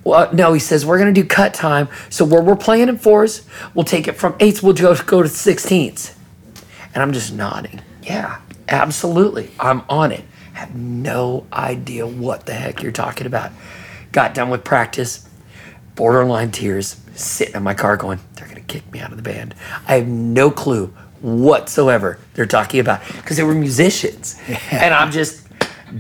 Well, 0.05 0.33
no, 0.33 0.53
he 0.53 0.59
says 0.59 0.85
we're 0.85 0.99
gonna 0.99 1.13
do 1.13 1.25
cut 1.25 1.55
time. 1.55 1.89
So 2.11 2.25
where 2.25 2.43
we're 2.43 2.57
playing 2.57 2.89
in 2.89 2.99
fours, 2.99 3.47
we'll 3.75 3.85
take 3.85 4.09
it 4.09 4.15
from 4.15 4.35
eighths, 4.41 4.63
we'll 4.63 4.75
go 4.75 4.95
go 5.05 5.23
to 5.23 5.29
sixteenths. 5.29 6.15
And 6.95 7.03
I'm 7.03 7.13
just 7.13 7.33
nodding. 7.33 7.81
Yeah, 8.03 8.41
absolutely. 8.69 9.51
I'm 9.59 9.83
on 9.89 10.13
it. 10.13 10.25
Have 10.55 10.75
no 10.75 11.47
idea 11.53 12.07
what 12.07 12.47
the 12.47 12.53
heck 12.53 12.83
you're 12.83 12.93
talking 12.93 13.27
about. 13.27 13.53
Got 14.11 14.35
done 14.35 14.51
with 14.51 14.65
practice, 14.65 15.27
borderline 15.95 16.51
tears, 16.51 17.01
sitting 17.15 17.55
in 17.55 17.63
my 17.63 17.75
car 17.75 17.97
going, 17.97 18.19
they're 18.35 18.49
gonna 18.49 18.61
kick 18.61 18.91
me 18.93 19.01
out 19.01 19.11
of 19.11 19.17
the 19.17 19.23
band. 19.23 19.55
I 19.87 19.97
have 19.97 20.09
no 20.09 20.51
clue 20.51 20.93
whatsoever 21.21 22.19
they're 22.35 22.47
talking 22.47 22.81
about 22.81 23.07
because 23.07 23.37
they 23.37 23.43
were 23.43 23.55
musicians. 23.55 24.41
And 24.71 24.93
I'm 24.93 25.11
just 25.13 25.47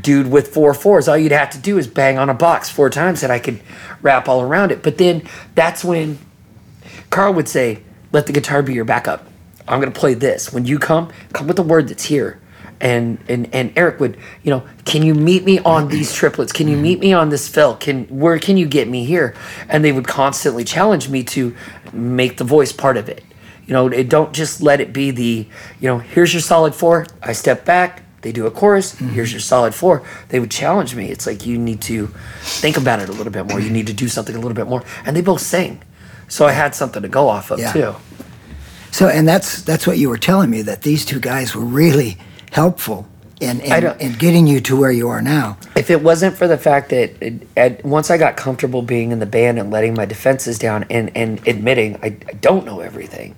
dude 0.00 0.30
with 0.30 0.48
four 0.48 0.74
fours. 0.74 1.08
All 1.08 1.16
you'd 1.16 1.32
have 1.32 1.50
to 1.50 1.58
do 1.58 1.78
is 1.78 1.86
bang 1.86 2.18
on 2.18 2.28
a 2.30 2.34
box 2.34 2.68
four 2.68 2.90
times 2.90 3.22
and 3.22 3.32
I 3.32 3.38
could 3.38 3.60
wrap 4.00 4.28
all 4.28 4.42
around 4.42 4.72
it. 4.72 4.82
But 4.82 4.98
then 4.98 5.28
that's 5.54 5.84
when 5.84 6.18
Carl 7.10 7.34
would 7.34 7.48
say, 7.48 7.82
let 8.10 8.26
the 8.26 8.32
guitar 8.32 8.62
be 8.62 8.74
your 8.74 8.84
backup. 8.84 9.26
I'm 9.68 9.80
gonna 9.80 9.92
play 9.92 10.14
this. 10.14 10.52
When 10.52 10.64
you 10.66 10.78
come, 10.78 11.10
come 11.32 11.46
with 11.46 11.58
a 11.58 11.62
word 11.62 11.88
that's 11.88 12.04
here. 12.04 12.40
And 12.82 13.18
and 13.28 13.48
and 13.54 13.72
Eric 13.76 14.00
would, 14.00 14.16
you 14.42 14.50
know, 14.50 14.64
can 14.84 15.02
you 15.04 15.14
meet 15.14 15.44
me 15.44 15.60
on 15.60 15.86
these 15.88 16.12
triplets? 16.12 16.52
Can 16.52 16.66
you 16.66 16.76
meet 16.76 16.98
me 16.98 17.12
on 17.12 17.28
this 17.28 17.48
fill? 17.48 17.76
Can 17.76 18.06
where 18.06 18.38
can 18.40 18.56
you 18.56 18.66
get 18.66 18.88
me 18.88 19.04
here? 19.04 19.36
And 19.68 19.84
they 19.84 19.92
would 19.92 20.08
constantly 20.08 20.64
challenge 20.64 21.08
me 21.08 21.22
to 21.24 21.54
make 21.92 22.38
the 22.38 22.44
voice 22.44 22.72
part 22.72 22.96
of 22.96 23.08
it. 23.08 23.22
You 23.66 23.72
know, 23.72 23.86
it, 23.86 24.08
don't 24.08 24.32
just 24.32 24.60
let 24.60 24.80
it 24.80 24.92
be 24.92 25.12
the, 25.12 25.46
you 25.80 25.88
know, 25.88 25.98
here's 25.98 26.34
your 26.34 26.40
solid 26.42 26.74
four. 26.74 27.06
I 27.22 27.32
step 27.32 27.64
back, 27.64 28.02
they 28.22 28.32
do 28.32 28.46
a 28.46 28.50
chorus. 28.50 28.96
Mm-hmm. 28.96 29.10
Here's 29.10 29.32
your 29.32 29.40
solid 29.40 29.74
four. 29.74 30.02
They 30.30 30.40
would 30.40 30.50
challenge 30.50 30.96
me. 30.96 31.08
It's 31.08 31.24
like 31.26 31.46
you 31.46 31.58
need 31.58 31.80
to 31.82 32.08
think 32.40 32.76
about 32.76 32.98
it 33.00 33.08
a 33.08 33.12
little 33.12 33.32
bit 33.32 33.46
more. 33.46 33.60
You 33.60 33.70
need 33.70 33.86
to 33.86 33.92
do 33.92 34.08
something 34.08 34.34
a 34.34 34.40
little 34.40 34.56
bit 34.56 34.66
more. 34.66 34.82
And 35.06 35.16
they 35.16 35.20
both 35.22 35.40
sing, 35.40 35.80
so 36.26 36.46
I 36.46 36.52
had 36.52 36.74
something 36.74 37.02
to 37.02 37.08
go 37.08 37.28
off 37.28 37.52
of 37.52 37.60
Yeah. 37.60 37.72
too. 37.72 37.94
So, 38.90 39.06
and 39.08 39.26
that's 39.26 39.62
that's 39.62 39.86
what 39.86 39.98
you 39.98 40.08
were 40.08 40.18
telling 40.18 40.50
me 40.50 40.62
that 40.62 40.82
these 40.82 41.04
two 41.04 41.20
guys 41.20 41.54
were 41.54 41.64
really 41.64 42.18
helpful 42.52 43.06
in 43.40 43.60
in, 43.60 43.84
in 43.98 44.12
getting 44.12 44.46
you 44.46 44.60
to 44.60 44.76
where 44.76 44.92
you 44.92 45.08
are 45.08 45.20
now. 45.20 45.58
If 45.74 45.90
it 45.90 46.02
wasn't 46.02 46.36
for 46.36 46.46
the 46.46 46.58
fact 46.58 46.90
that 46.90 47.20
it, 47.20 47.48
at, 47.56 47.84
once 47.84 48.10
I 48.10 48.18
got 48.18 48.36
comfortable 48.36 48.82
being 48.82 49.10
in 49.10 49.18
the 49.18 49.26
band 49.26 49.58
and 49.58 49.70
letting 49.70 49.94
my 49.94 50.04
defenses 50.04 50.58
down 50.58 50.84
and, 50.88 51.14
and 51.16 51.46
admitting 51.48 51.96
I, 51.96 52.16
I 52.28 52.34
don't 52.34 52.64
know 52.64 52.80
everything, 52.80 53.34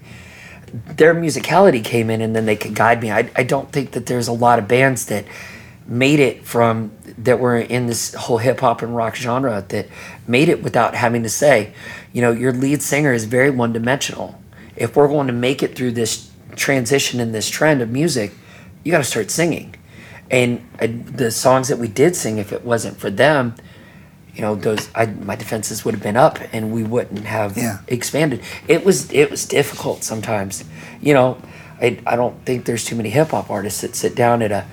their 0.73 1.15
musicality 1.15 1.83
came 1.83 2.11
in 2.11 2.21
and 2.21 2.37
then 2.37 2.45
they 2.45 2.57
could 2.57 2.75
guide 2.75 3.01
me. 3.01 3.11
I, 3.11 3.31
I 3.35 3.45
don't 3.45 3.73
think 3.73 3.93
that 3.93 4.07
there's 4.07 4.29
a 4.29 4.33
lot 4.33 4.59
of 4.59 4.69
bands 4.69 5.07
that 5.07 5.25
made 5.87 6.19
it 6.19 6.45
from 6.45 6.91
that 7.19 7.39
were 7.39 7.57
in 7.57 7.87
this 7.87 8.15
whole 8.15 8.39
hip 8.39 8.61
hop 8.61 8.83
and 8.83 8.97
rock 8.97 9.15
genre 9.15 9.65
that 9.69 9.87
made 10.27 10.49
it 10.49 10.63
without 10.63 10.95
having 10.95 11.23
to 11.23 11.29
say, 11.29 11.73
you 12.13 12.21
know, 12.21 12.33
your 12.33 12.53
lead 12.53 12.83
singer 12.83 13.13
is 13.13 13.25
very 13.25 13.51
one 13.51 13.73
dimensional. 13.73 14.41
If 14.77 14.97
we're 14.97 15.09
going 15.09 15.29
to 15.29 15.33
make 15.33 15.63
it 15.63 15.77
through 15.77 15.93
this 15.93 16.31
transition 16.57 17.21
in 17.21 17.33
this 17.33 17.49
trend 17.49 17.81
of 17.81 17.91
music, 17.91 18.33
you 18.85 18.93
got 18.93 18.99
to 18.99 19.05
start 19.05 19.31
singing. 19.31 19.75
And 20.31 20.67
uh, 20.81 20.87
the 20.89 21.31
songs 21.31 21.69
that 21.69 21.79
we 21.79 21.89
did 21.89 22.17
sing, 22.17 22.39
if 22.39 22.53
it 22.53 22.65
wasn't 22.65 22.99
for 22.99 23.11
them, 23.11 23.55
you 24.35 24.41
know, 24.43 24.55
those 24.55 24.89
I, 24.95 25.07
my 25.07 25.37
defenses 25.37 25.85
would 25.85 25.95
have 25.95 26.03
been 26.03 26.17
up, 26.17 26.39
and 26.53 26.73
we 26.73 26.83
wouldn't 26.83 27.25
have 27.25 27.57
Yeah. 27.57 27.79
expanded. 27.89 28.41
It 28.67 28.85
was 28.85 29.11
it 29.13 29.31
was 29.31 29.47
difficult 29.47 30.03
sometimes. 30.03 30.65
You 31.01 31.15
know, 31.15 31.39
I, 31.81 31.99
I 32.07 32.17
don't 32.17 32.45
think 32.45 32.65
there's 32.65 32.85
too 32.85 32.97
many 32.97 33.11
hip 33.11 33.29
hop 33.31 33.51
artists 33.51 33.81
that 33.83 33.95
sit 33.95 34.15
down 34.17 34.43
at 34.43 34.51
a 34.51 34.65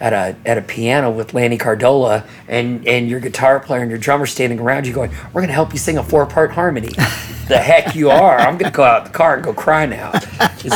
at 0.00 0.12
a 0.12 0.36
at 0.48 0.56
a 0.58 0.62
piano 0.62 1.10
with 1.10 1.34
Lanny 1.34 1.58
Cordola 1.58 2.26
and 2.48 2.86
and 2.88 3.08
your 3.08 3.20
guitar 3.20 3.60
player 3.60 3.82
and 3.82 3.90
your 3.90 3.98
drummer 3.98 4.26
standing 4.26 4.58
around 4.58 4.86
you 4.86 4.92
going, 4.92 5.10
"We're 5.32 5.42
gonna 5.42 5.52
help 5.52 5.72
you 5.72 5.78
sing 5.78 5.98
a 5.98 6.02
four 6.02 6.26
part 6.26 6.52
harmony." 6.52 6.88
the 7.48 7.58
heck 7.58 7.94
you 7.94 8.10
are! 8.10 8.38
I'm 8.38 8.56
gonna 8.56 8.72
go 8.72 8.82
out 8.82 9.04
the 9.04 9.10
car 9.10 9.34
and 9.34 9.44
go 9.44 9.52
cry 9.52 9.86
now. 9.86 10.12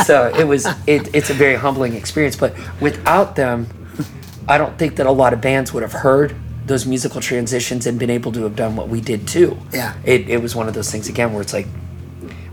so 0.05 0.31
it 0.37 0.45
was 0.45 0.65
it, 0.85 1.13
it's 1.15 1.29
a 1.29 1.33
very 1.33 1.55
humbling 1.55 1.95
experience, 1.95 2.35
but 2.35 2.55
without 2.79 3.35
them. 3.35 3.67
I 4.47 4.59
don't 4.59 4.77
think 4.77 4.97
that 4.97 5.07
a 5.07 5.11
lot 5.11 5.33
of 5.33 5.41
bands 5.41 5.73
would 5.73 5.81
have 5.81 5.91
heard 5.91 6.35
those 6.67 6.85
musical 6.85 7.19
transitions 7.21 7.87
and 7.87 7.97
been 7.97 8.11
able 8.11 8.31
to 8.31 8.43
have 8.43 8.55
done 8.55 8.75
what 8.75 8.89
we 8.89 9.01
did 9.01 9.27
too. 9.27 9.57
Yeah. 9.71 9.95
It, 10.03 10.29
it 10.29 10.41
was 10.41 10.55
one 10.55 10.67
of 10.67 10.73
those 10.73 10.91
things 10.91 11.09
again 11.09 11.33
where 11.33 11.41
it's 11.41 11.53
like 11.53 11.67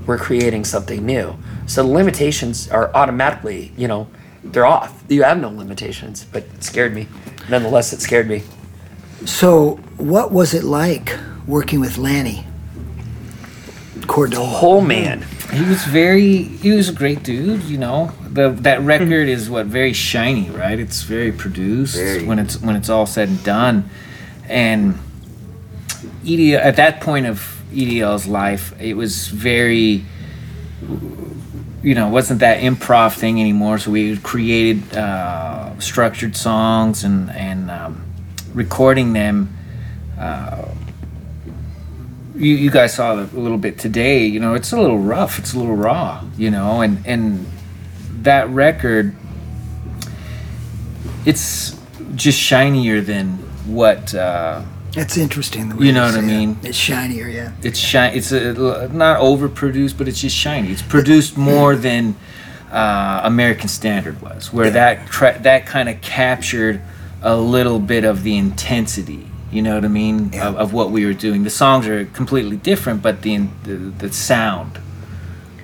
we're 0.07 0.19
creating 0.19 0.65
something 0.65 1.05
new. 1.05 1.37
So 1.67 1.83
the 1.83 1.91
limitations 1.91 2.69
are 2.71 2.91
automatically, 2.95 3.73
you 3.77 3.89
know, 3.89 4.09
they're 4.44 4.66
off. 4.66 5.02
You 5.09 5.22
have 5.22 5.40
no 5.40 5.48
limitations, 5.48 6.24
but 6.24 6.44
it 6.44 6.64
scared 6.64 6.94
me. 6.94 7.09
Nonetheless, 7.48 7.92
it 7.92 8.00
scared 8.00 8.28
me. 8.28 8.42
So, 9.24 9.76
what 9.98 10.33
was 10.33 10.52
it 10.55 10.64
like 10.64 11.16
working 11.46 11.81
with 11.81 11.98
Lanny 11.98 12.44
Cordola? 14.00 14.46
Whole 14.46 14.81
man. 14.81 15.24
He 15.52 15.62
was 15.64 15.85
very. 15.85 16.42
He 16.42 16.70
was 16.72 16.88
a 16.88 16.92
great 16.92 17.22
dude. 17.22 17.62
You 17.64 17.78
know, 17.78 18.12
the 18.28 18.50
that 18.50 18.81
record 18.81 19.28
is 19.28 19.50
what 19.50 19.66
very 19.66 19.92
shiny, 19.92 20.50
right? 20.50 20.78
It's 20.78 21.02
very 21.02 21.31
produced 21.31 21.96
Very. 21.96 22.24
when 22.24 22.38
it's 22.38 22.61
when 22.61 22.74
it's 22.74 22.88
all 22.88 23.07
said 23.07 23.28
and 23.28 23.44
done, 23.44 23.90
and 24.48 24.98
EDL 26.24 26.59
at 26.59 26.76
that 26.76 27.00
point 27.00 27.26
of 27.26 27.62
EDL's 27.72 28.26
life, 28.26 28.74
it 28.81 28.94
was 28.94 29.28
very. 29.28 30.05
You 31.83 31.95
know, 31.95 32.09
wasn't 32.09 32.40
that 32.40 32.62
improv 32.62 33.14
thing 33.14 33.40
anymore. 33.40 33.79
So 33.79 33.90
we 33.90 34.16
created 34.18 34.97
uh, 34.97 35.79
structured 35.81 36.37
songs 36.37 37.05
and 37.05 37.31
and 37.31 37.71
um, 37.71 38.05
recording 38.55 39.12
them 39.12 39.49
Uh, 40.18 40.68
you, 42.37 42.55
you 42.55 42.71
guys 42.71 42.95
saw 42.95 43.14
a 43.14 43.27
little 43.35 43.59
bit 43.59 43.79
today. 43.79 44.25
You 44.25 44.38
know, 44.40 44.55
it's 44.55 44.73
a 44.73 44.81
little 44.81 44.99
rough. 44.99 45.38
It's 45.38 45.53
a 45.55 45.59
little 45.59 45.75
raw. 45.75 46.23
You 46.38 46.51
know, 46.51 46.81
and 46.81 47.05
and 47.07 47.47
that 48.23 48.49
record, 48.51 49.14
it's 51.27 51.77
just 52.14 52.38
shinier 52.38 53.01
than 53.01 53.38
what 53.66 54.14
uh, 54.14 54.62
That's 54.94 55.16
interesting. 55.16 55.68
The 55.70 55.76
way 55.76 55.87
You 55.87 55.92
know 55.92 56.02
what 56.05 56.14
I 56.14 56.20
say 56.20 56.24
it. 56.24 56.38
mean? 56.38 56.59
It's 56.62 56.76
shinier, 56.76 57.28
yeah. 57.28 57.52
it's 57.62 57.78
shiny. 57.78 58.16
It's 58.18 58.31
a, 58.33 58.88
not 58.92 59.20
overproduced, 59.20 59.96
but 59.96 60.07
it's 60.09 60.20
just 60.20 60.37
shiny. 60.37 60.70
It's 60.70 60.83
produced 60.83 61.37
more 61.38 61.76
than 61.76 62.14
uh, 62.70 63.20
American 63.24 63.68
Standard 63.68 64.20
was, 64.20 64.52
where 64.52 64.70
that 64.70 65.07
tra- 65.09 65.38
that 65.42 65.66
kind 65.66 65.88
of 65.88 66.00
captured 66.00 66.81
a 67.22 67.37
little 67.37 67.78
bit 67.78 68.05
of 68.05 68.22
the 68.22 68.37
intensity. 68.37 69.26
You 69.50 69.62
know 69.62 69.74
what 69.74 69.85
I 69.85 69.88
mean 69.88 70.31
Yeah. 70.33 70.48
of, 70.48 70.57
of 70.57 70.72
what 70.72 70.90
we 70.90 71.05
were 71.05 71.12
doing. 71.14 71.44
The 71.44 71.50
songs 71.50 71.87
are 71.87 72.05
completely 72.07 72.57
different, 72.57 73.02
but 73.02 73.22
the 73.22 73.48
the, 73.64 73.74
the 73.76 74.12
sound 74.12 74.78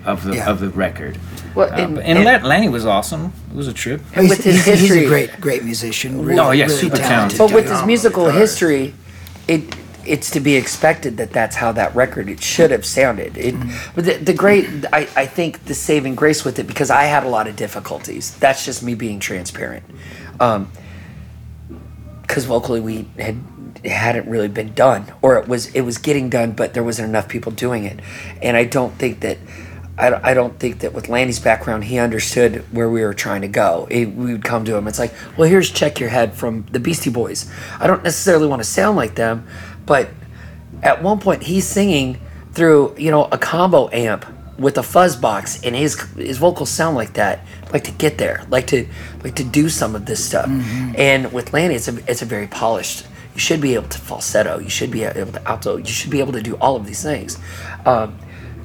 of 0.05 0.23
the 0.23 0.35
Yeah. 0.37 0.49
of 0.49 0.59
the 0.59 0.69
record. 0.69 1.17
Well, 1.55 1.71
Uh, 1.71 1.75
and- 1.77 1.95
but- 1.95 2.05
and, 2.05 2.17
and- 2.19 2.25
Lan- 2.25 2.43
Lanny 2.43 2.69
was 2.69 2.85
awesome. 2.85 3.33
It 3.51 3.55
was 3.55 3.67
a 3.67 3.73
trip. 3.73 4.01
He's, 4.15 4.29
with 4.29 4.43
his 4.43 4.63
he's- 4.65 4.79
he's 4.79 4.91
a 4.91 5.05
great, 5.07 5.41
great 5.41 5.63
musician. 5.63 6.23
Really, 6.23 6.39
Oh, 6.39 6.51
yeah, 6.51 6.65
really 6.65 6.77
super 6.77 6.97
talented. 6.97 7.37
But 7.39 7.51
with 7.51 7.67
his 7.69 7.83
musical 7.85 8.29
history, 8.29 8.93
it 9.49 9.75
it's 10.05 10.31
to 10.31 10.39
be 10.39 10.55
expected 10.55 11.17
that 11.17 11.31
that's 11.31 11.55
how 11.55 11.71
that 11.73 11.93
record 11.95 12.29
it 12.29 12.41
should 12.41 12.71
have 12.71 12.85
sounded. 12.85 13.37
It, 13.37 13.53
but 13.93 14.05
the, 14.05 14.13
the 14.13 14.33
great, 14.33 14.67
I, 14.91 15.07
I 15.15 15.25
think 15.27 15.65
the 15.65 15.75
saving 15.75 16.15
grace 16.15 16.43
with 16.43 16.57
it 16.57 16.65
because 16.65 16.89
I 16.89 17.03
had 17.03 17.23
a 17.23 17.29
lot 17.29 17.47
of 17.47 17.55
difficulties. 17.55 18.35
That's 18.37 18.65
just 18.65 18.81
me 18.81 18.95
being 18.95 19.19
transparent. 19.19 19.83
Um, 20.39 20.71
because 22.21 22.45
vocally 22.45 22.79
we 22.79 23.07
had 23.17 23.37
hadn't 23.83 24.29
really 24.29 24.47
been 24.47 24.73
done, 24.73 25.11
or 25.21 25.37
it 25.37 25.47
was 25.47 25.73
it 25.73 25.81
was 25.81 25.97
getting 25.97 26.29
done, 26.29 26.51
but 26.51 26.75
there 26.75 26.83
wasn't 26.83 27.09
enough 27.09 27.27
people 27.27 27.51
doing 27.51 27.85
it, 27.85 27.99
and 28.41 28.55
I 28.55 28.65
don't 28.65 28.93
think 28.93 29.21
that. 29.21 29.37
I 29.99 30.09
don't- 30.09 30.23
I 30.23 30.33
don't 30.33 30.57
think 30.59 30.79
that 30.79 30.93
with 30.93 31.09
Lanny's 31.09 31.39
background, 31.39 31.83
he 31.83 31.99
understood 31.99 32.63
where 32.71 32.89
we 32.89 33.01
were 33.01 33.13
trying 33.13 33.41
to 33.41 33.47
go. 33.49 33.85
It, 33.91 34.15
we 34.15 34.31
would 34.31 34.43
come 34.45 34.63
to 34.65 34.75
him. 34.75 34.87
It's 34.87 34.97
like, 34.99 35.13
well, 35.37 35.49
here's 35.49 35.69
Check 35.69 35.99
Your 35.99 36.09
Head 36.09 36.33
from 36.33 36.65
the 36.71 36.79
Beastie 36.79 37.09
Boys. 37.09 37.45
I 37.79 37.85
don't 37.87 38.03
necessarily 38.03 38.47
want 38.47 38.61
to 38.61 38.67
sound 38.67 38.95
like 38.95 39.15
them, 39.15 39.45
but 39.85 40.09
at 40.81 41.03
one 41.03 41.19
point 41.19 41.43
he's 41.43 41.67
singing 41.67 42.17
through 42.53 42.95
you 42.97 43.11
know 43.11 43.27
a 43.31 43.37
combo 43.37 43.89
amp 43.91 44.25
with 44.57 44.77
a 44.77 44.83
fuzz 44.83 45.15
box, 45.15 45.59
and 45.63 45.75
his 45.75 45.99
his 46.17 46.37
vocals 46.37 46.69
sound 46.69 46.95
like 46.95 47.13
that. 47.13 47.45
Like 47.73 47.83
to 47.83 47.91
get 47.91 48.17
there, 48.17 48.45
like 48.49 48.67
to 48.67 48.87
like 49.23 49.35
to 49.35 49.43
do 49.43 49.69
some 49.69 49.95
of 49.95 50.05
this 50.05 50.23
stuff. 50.23 50.47
And 50.97 51.31
with 51.31 51.53
Lanny, 51.53 51.75
it's 51.75 51.87
a 51.87 51.97
it's 52.09 52.21
a 52.21 52.25
very 52.25 52.47
polished. 52.47 53.05
You 53.35 53.39
should 53.39 53.61
be 53.61 53.75
able 53.75 53.87
to 53.89 53.97
falsetto. 53.99 54.59
You 54.59 54.69
should 54.69 54.91
be 54.91 55.03
able 55.03 55.31
to 55.33 55.47
alto. 55.47 55.77
You 55.77 55.85
should 55.85 56.09
be 56.09 56.19
able 56.19 56.33
to 56.33 56.41
do 56.41 56.55
all 56.55 56.75
of 56.75 56.85
these 56.85 57.03
things. 57.03 57.37
Um, 57.85 58.17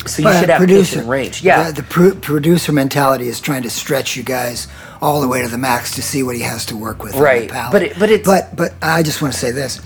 so 0.06 0.22
you 0.22 0.24
But 0.28 0.40
should 0.40 0.50
have 0.50 0.66
pitch 0.66 0.94
and 0.96 1.08
range. 1.08 1.42
Yeah, 1.42 1.64
The, 1.70 1.72
the 1.80 1.82
pro- 1.82 2.14
producer 2.14 2.72
mentality 2.72 3.28
is 3.28 3.40
trying 3.40 3.62
to 3.62 3.70
stretch 3.70 4.16
you 4.16 4.22
guys 4.22 4.68
all 5.00 5.20
the 5.20 5.28
way 5.28 5.42
to 5.42 5.48
the 5.48 5.58
max 5.58 5.94
to 5.96 6.02
see 6.02 6.22
what 6.22 6.36
he 6.36 6.42
has 6.42 6.64
to 6.66 6.76
work 6.76 7.02
with. 7.02 7.12
on 7.14 7.18
the 7.18 7.24
Right, 7.24 7.50
palette. 7.50 7.72
but 7.72 7.82
it- 7.82 7.98
but 7.98 8.10
it's- 8.10 8.26
but 8.26 8.56
but 8.56 8.74
I 8.82 9.02
just 9.02 9.20
want 9.22 9.34
to 9.34 9.40
say 9.40 9.50
this. 9.50 9.80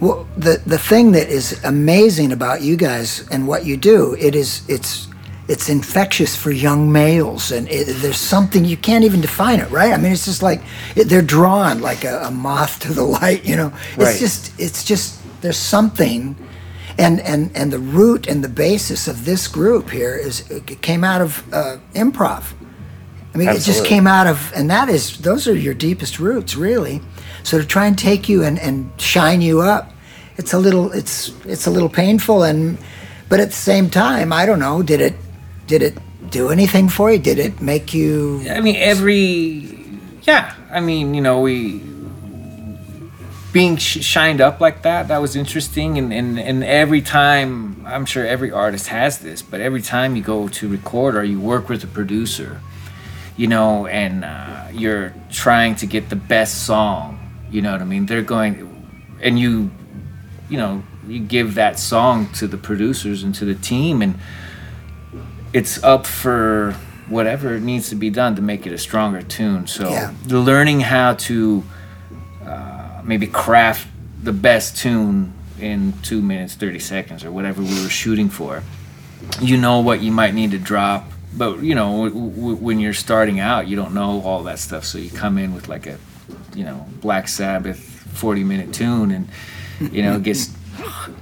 Well, 0.00 0.26
the 0.36 0.60
the 0.66 0.78
thing 0.78 1.12
that 1.12 1.28
is 1.28 1.60
amazing 1.64 2.32
about 2.32 2.62
you 2.62 2.76
guys 2.76 3.24
and 3.30 3.46
what 3.46 3.66
you 3.66 3.76
do, 3.76 4.16
it 4.18 4.34
is 4.34 4.62
it's 4.68 5.06
it's 5.48 5.68
infectious 5.68 6.36
for 6.36 6.52
young 6.52 6.92
males, 6.92 7.50
and 7.50 7.68
it, 7.68 7.84
there's 8.02 8.16
something 8.16 8.64
you 8.64 8.76
can't 8.76 9.04
even 9.04 9.20
define 9.20 9.58
it, 9.58 9.68
right? 9.70 9.92
I 9.92 9.96
mean, 9.96 10.12
it's 10.12 10.24
just 10.26 10.42
like 10.42 10.62
it, 10.96 11.08
they're 11.08 11.22
drawn 11.36 11.80
like 11.80 12.04
a, 12.04 12.22
a 12.26 12.30
moth 12.30 12.78
to 12.80 12.92
the 12.94 13.02
light, 13.20 13.44
you 13.44 13.56
know. 13.56 13.72
It's 13.96 13.98
Right. 13.98 14.18
just 14.18 14.52
it's 14.58 14.84
just 14.84 15.16
there's 15.42 15.58
something 15.58 16.34
and 17.00 17.20
and 17.20 17.50
and 17.56 17.72
the 17.72 17.78
root 17.78 18.26
and 18.28 18.44
the 18.44 18.48
basis 18.48 19.08
of 19.08 19.24
this 19.24 19.48
group 19.48 19.90
here 19.90 20.14
is 20.14 20.48
it 20.50 20.82
came 20.82 21.02
out 21.02 21.22
of 21.22 21.42
uh, 21.52 21.78
improv. 21.94 22.52
I 23.34 23.38
mean, 23.38 23.48
it 23.48 23.60
just 23.60 23.84
came 23.84 24.06
out 24.08 24.26
of, 24.26 24.52
and 24.56 24.68
that 24.70 24.88
is 24.88 25.18
those 25.18 25.46
are 25.46 25.54
your 25.54 25.74
deepest 25.74 26.18
roots, 26.18 26.56
really. 26.56 27.00
So 27.42 27.58
to 27.58 27.64
try 27.64 27.86
and 27.86 27.96
take 27.96 28.28
you 28.28 28.42
and, 28.42 28.58
and 28.58 28.90
shine 29.00 29.40
you 29.40 29.60
up, 29.60 29.92
it's 30.36 30.52
a 30.52 30.58
little 30.58 30.92
it's 30.92 31.32
it's 31.44 31.66
a 31.66 31.70
little 31.70 31.88
painful, 31.88 32.42
and 32.42 32.76
but 33.28 33.40
at 33.40 33.48
the 33.48 33.62
same 33.72 33.88
time, 33.88 34.32
I 34.32 34.46
don't 34.46 34.58
know, 34.58 34.82
did 34.82 35.00
it 35.00 35.14
did 35.66 35.82
it 35.82 35.96
do 36.30 36.50
anything 36.50 36.88
for 36.88 37.12
you? 37.12 37.18
Did 37.18 37.38
it 37.38 37.60
make 37.60 37.94
you? 37.94 38.44
I 38.50 38.60
mean, 38.60 38.76
every 38.76 39.78
yeah. 40.22 40.54
I 40.70 40.80
mean, 40.80 41.14
you 41.14 41.20
know, 41.20 41.40
we 41.40 41.80
being 43.52 43.76
sh- 43.76 44.04
shined 44.04 44.40
up 44.40 44.60
like 44.60 44.82
that. 44.82 45.08
That 45.08 45.20
was 45.20 45.34
interesting, 45.36 45.98
and, 45.98 46.12
and 46.12 46.38
and 46.38 46.62
every 46.64 47.02
time, 47.02 47.84
I'm 47.86 48.06
sure 48.06 48.26
every 48.26 48.50
artist 48.52 48.88
has 48.88 49.18
this, 49.18 49.42
but 49.42 49.60
every 49.60 49.82
time 49.82 50.16
you 50.16 50.22
go 50.22 50.48
to 50.48 50.68
record 50.68 51.16
or 51.16 51.24
you 51.24 51.40
work 51.40 51.68
with 51.68 51.82
a 51.84 51.86
producer, 51.88 52.60
you 53.36 53.46
know, 53.46 53.86
and 53.86 54.24
uh, 54.24 54.64
you're 54.72 55.12
trying 55.30 55.74
to 55.76 55.86
get 55.86 56.08
the 56.10 56.16
best 56.16 56.64
song. 56.64 57.18
You 57.50 57.62
know 57.62 57.72
what 57.72 57.80
I 57.80 57.84
mean? 57.84 58.06
They're 58.06 58.22
going, 58.22 58.54
and 59.20 59.38
you, 59.38 59.70
you 60.48 60.56
know, 60.56 60.82
you 61.08 61.18
give 61.18 61.54
that 61.56 61.78
song 61.78 62.28
to 62.34 62.46
the 62.46 62.56
producers 62.56 63.24
and 63.24 63.34
to 63.36 63.44
the 63.44 63.56
team, 63.56 64.02
and 64.02 64.14
it's 65.52 65.82
up 65.82 66.06
for 66.06 66.76
whatever 67.08 67.58
needs 67.58 67.88
to 67.88 67.96
be 67.96 68.08
done 68.10 68.36
to 68.36 68.42
make 68.42 68.66
it 68.66 68.72
a 68.72 68.78
stronger 68.78 69.20
tune. 69.22 69.66
So 69.66 69.90
Yeah. 69.90 70.12
learning 70.28 70.80
how 70.82 71.14
to 71.14 71.64
maybe 73.10 73.26
craft 73.26 73.88
the 74.22 74.32
best 74.32 74.76
tune 74.76 75.32
in 75.58 75.92
two 76.02 76.22
minutes 76.22 76.54
thirty 76.54 76.78
seconds 76.78 77.24
or 77.24 77.30
whatever 77.32 77.60
we 77.60 77.82
were 77.82 77.90
shooting 77.90 78.28
for. 78.30 78.62
You 79.40 79.56
know 79.56 79.80
what 79.80 80.00
you 80.00 80.12
might 80.12 80.32
need 80.32 80.52
to 80.52 80.58
drop, 80.58 81.10
but 81.36 81.60
you 81.62 81.74
know 81.74 82.08
w- 82.08 82.30
w- 82.30 82.56
when 82.56 82.78
you're 82.80 82.94
starting 82.94 83.40
out, 83.40 83.66
you 83.68 83.76
don't 83.76 83.92
know 83.94 84.22
all 84.22 84.42
that 84.44 84.58
stuff. 84.60 84.84
So 84.84 84.96
you 84.98 85.10
come 85.10 85.36
in 85.38 85.54
with 85.54 85.68
like 85.68 85.86
a, 85.86 85.98
you 86.54 86.64
know, 86.64 86.86
Black 87.00 87.28
Sabbath 87.28 87.78
forty 87.78 88.44
minute 88.44 88.72
tune, 88.72 89.10
and 89.10 89.28
you 89.92 90.02
know 90.02 90.14
it 90.16 90.22
gets 90.22 90.46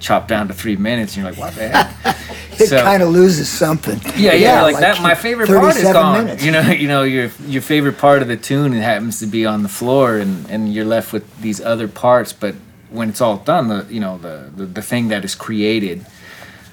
chopped 0.01 0.29
down 0.29 0.49
to 0.49 0.55
three 0.55 0.77
minutes, 0.77 1.17
and 1.17 1.23
you're 1.25 1.33
like, 1.33 1.41
what 1.41 1.55
the 1.55 1.69
heck? 1.69 2.17
It 2.61 2.69
So- 2.71 2.83
kind 2.83 3.05
of 3.05 3.11
loses 3.11 3.49
something. 3.49 4.01
yeah, 4.17 4.33
yeah, 4.33 4.63
like, 4.63 4.79
that. 4.81 5.01
My 5.01 5.15
favorite 5.15 5.49
part 5.49 5.77
is 5.77 5.83
gone. 5.85 6.25
minutes. 6.25 6.45
You 6.45 6.51
know, 6.51 6.61
you 6.73 6.89
know 6.89 7.05
your 7.05 7.31
your 7.47 7.63
favorite 7.63 7.99
part 7.99 8.21
of 8.21 8.27
the 8.27 8.37
tune 8.37 8.75
it 8.75 8.83
happens 8.83 9.21
to 9.21 9.27
be 9.27 9.47
on 9.47 9.63
the 9.63 9.69
floor, 9.69 10.19
and 10.19 10.45
and 10.51 10.73
you're 10.75 10.85
left 10.85 11.13
with 11.13 11.25
these 11.41 11.61
other 11.61 11.87
parts. 11.87 12.33
But 12.33 12.57
when 12.91 13.09
it's 13.11 13.21
all 13.21 13.37
done, 13.37 13.69
the 13.69 13.87
you 13.89 14.01
know 14.01 14.19
the 14.19 14.51
the, 14.57 14.67
the 14.67 14.83
thing 14.83 15.07
that 15.09 15.25
is 15.25 15.37
created 15.37 16.05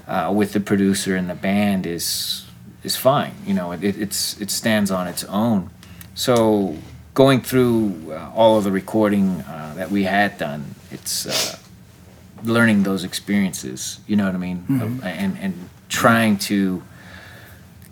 uh, 0.07 0.33
with 0.35 0.53
the 0.53 0.59
producer 0.59 1.15
and 1.15 1.29
the 1.29 1.35
band 1.35 1.85
is 1.85 2.45
is 2.83 2.95
fine. 2.95 3.33
You 3.45 3.53
know, 3.53 3.71
it, 3.71 3.83
it 3.83 3.95
it's 4.01 4.41
it 4.41 4.49
stands 4.49 4.89
on 4.89 5.07
its 5.07 5.23
own. 5.25 5.69
So 6.15 6.77
going 7.13 7.41
through 7.41 7.93
uh, 8.11 8.31
all 8.35 8.57
of 8.57 8.63
the 8.63 8.71
recording 8.71 9.41
uh, 9.41 9.73
that 9.77 9.91
we 9.91 10.05
had 10.05 10.39
done, 10.39 10.73
it's. 10.89 11.27
Learning 12.45 12.84
those 12.84 13.03
experiences 13.03 13.99
you 14.08 14.15
know 14.15 14.25
what 14.25 14.36
i 14.36 14.38
mean 14.38 14.65
Of- 14.81 15.03
and 15.03 15.38
and 15.39 15.69
trying 15.89 16.38
to 16.38 16.84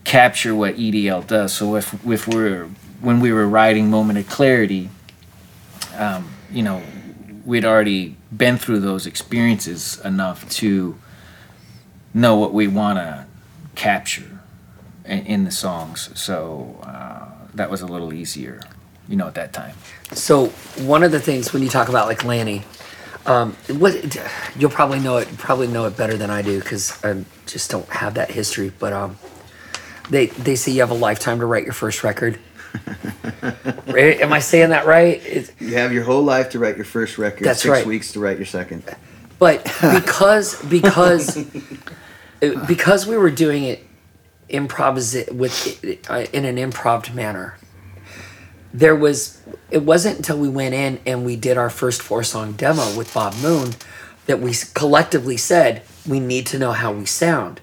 capture 0.03 0.53
what 0.53 0.75
EDL 0.75 1.25
does. 1.27 1.53
So 1.53 1.75
if 1.75 1.93
if 2.05 2.27
we're 2.27 2.67
when 3.01 3.19
we 3.19 3.31
were 3.31 3.47
writing 3.47 3.89
Moment 3.89 4.19
of 4.19 4.27
Clarity, 4.27 4.89
um, 5.97 6.29
you 6.51 6.63
know, 6.63 6.81
we'd 7.45 7.65
already 7.65 8.15
been 8.35 8.57
through 8.57 8.79
those 8.79 9.05
experiences 9.07 9.99
enough 10.03 10.49
to 10.61 10.97
know 12.13 12.35
what 12.35 12.53
we 12.53 12.67
want 12.67 12.97
to 12.99 13.25
capture 13.75 14.39
in, 15.05 15.19
in 15.25 15.43
the 15.45 15.51
songs. 15.51 16.09
So 16.19 16.79
uh, 16.83 17.25
that 17.53 17.69
was 17.69 17.81
a 17.81 17.87
little 17.87 18.13
easier, 18.13 18.61
you 19.07 19.15
know, 19.15 19.27
at 19.27 19.35
that 19.35 19.53
time. 19.53 19.75
So 20.13 20.47
one 20.85 21.03
of 21.03 21.11
the 21.11 21.19
things 21.19 21.53
when 21.53 21.63
you 21.63 21.69
talk 21.69 21.89
about 21.89 22.07
like 22.07 22.23
Lanny, 22.23 22.63
um, 23.25 23.53
what 23.69 24.17
you'll 24.57 24.69
probably 24.69 24.99
know 24.99 25.17
it 25.17 25.37
probably 25.37 25.67
know 25.67 25.85
it 25.85 25.95
better 25.95 26.17
than 26.17 26.29
I 26.29 26.41
do 26.41 26.59
because 26.59 27.03
I 27.03 27.23
just 27.45 27.71
don't 27.71 27.87
have 27.89 28.15
that 28.15 28.31
history. 28.31 28.71
But 28.77 28.93
um, 28.93 29.17
they 30.09 30.27
they 30.27 30.55
say 30.55 30.71
you 30.71 30.81
have 30.81 30.91
a 30.91 30.95
lifetime 30.95 31.39
to 31.39 31.45
write 31.45 31.63
your 31.63 31.73
first 31.73 32.03
record. 32.03 32.39
right? 33.87 34.19
Am 34.19 34.33
I 34.33 34.39
saying 34.39 34.69
that 34.69 34.85
right? 34.85 35.21
It's, 35.25 35.51
You 35.59 35.75
have 35.75 35.93
your 35.93 36.03
whole 36.03 36.23
life 36.23 36.49
to 36.51 36.59
write 36.59 36.75
your 36.75 36.85
first 36.85 37.17
record. 37.17 37.45
That's 37.45 37.61
six 37.61 37.71
right. 37.71 37.85
weeks 37.85 38.11
to 38.13 38.19
write 38.19 38.37
your 38.37 38.47
second. 38.47 38.83
but 39.39 39.63
because 39.93 40.61
because 40.65 41.45
because 42.67 43.07
we 43.07 43.17
were 43.17 43.29
doing 43.29 43.63
it 43.63 43.85
improvis 44.49 45.31
with 45.31 45.83
uh, 46.09 46.25
in 46.33 46.45
an 46.45 46.57
improv 46.57 47.13
manner 47.13 47.57
there 48.73 48.95
was 48.95 49.39
it 49.69 49.83
wasn't 49.83 50.17
until 50.17 50.37
we 50.37 50.49
went 50.49 50.73
in 50.73 50.99
and 51.05 51.25
we 51.25 51.35
did 51.35 51.57
our 51.57 51.69
first 51.69 52.01
four 52.01 52.23
song 52.23 52.53
demo 52.53 52.97
with 52.97 53.13
bob 53.13 53.35
moon 53.41 53.71
that 54.25 54.39
we 54.39 54.53
collectively 54.73 55.37
said 55.37 55.83
we 56.07 56.19
need 56.19 56.45
to 56.47 56.57
know 56.57 56.71
how 56.71 56.91
we 56.91 57.05
sound. 57.05 57.59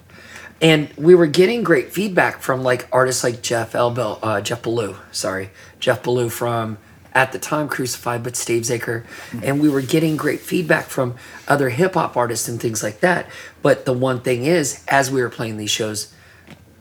And 0.61 0.93
we 0.95 1.15
were 1.15 1.27
getting 1.27 1.63
great 1.63 1.91
feedback 1.91 2.39
from 2.39 2.63
like 2.63 2.87
artists 2.91 3.23
like 3.23 3.41
jeff 3.41 3.73
elbel 3.73 4.19
uh, 4.21 4.41
Jeff 4.41 4.61
Bellew 4.61 4.95
sorry 5.11 5.49
Jeff 5.79 6.03
Bellew 6.03 6.29
from 6.29 6.77
at 7.13 7.33
the 7.33 7.39
time 7.39 7.67
crucified 7.67 8.23
but 8.23 8.33
Stavesacre 8.33 9.03
and 9.43 9.59
we 9.59 9.67
were 9.67 9.81
getting 9.81 10.15
great 10.15 10.39
feedback 10.39 10.85
from 10.85 11.15
other 11.47 11.69
hip-hop 11.69 12.15
artists 12.15 12.47
and 12.47 12.61
things 12.61 12.83
like 12.83 13.01
that. 13.01 13.27
But 13.61 13.85
the 13.85 13.93
one 13.93 14.21
thing 14.21 14.45
is 14.45 14.83
as 14.87 15.11
we 15.11 15.21
were 15.21 15.29
playing 15.29 15.57
these 15.57 15.71
shows 15.71 16.13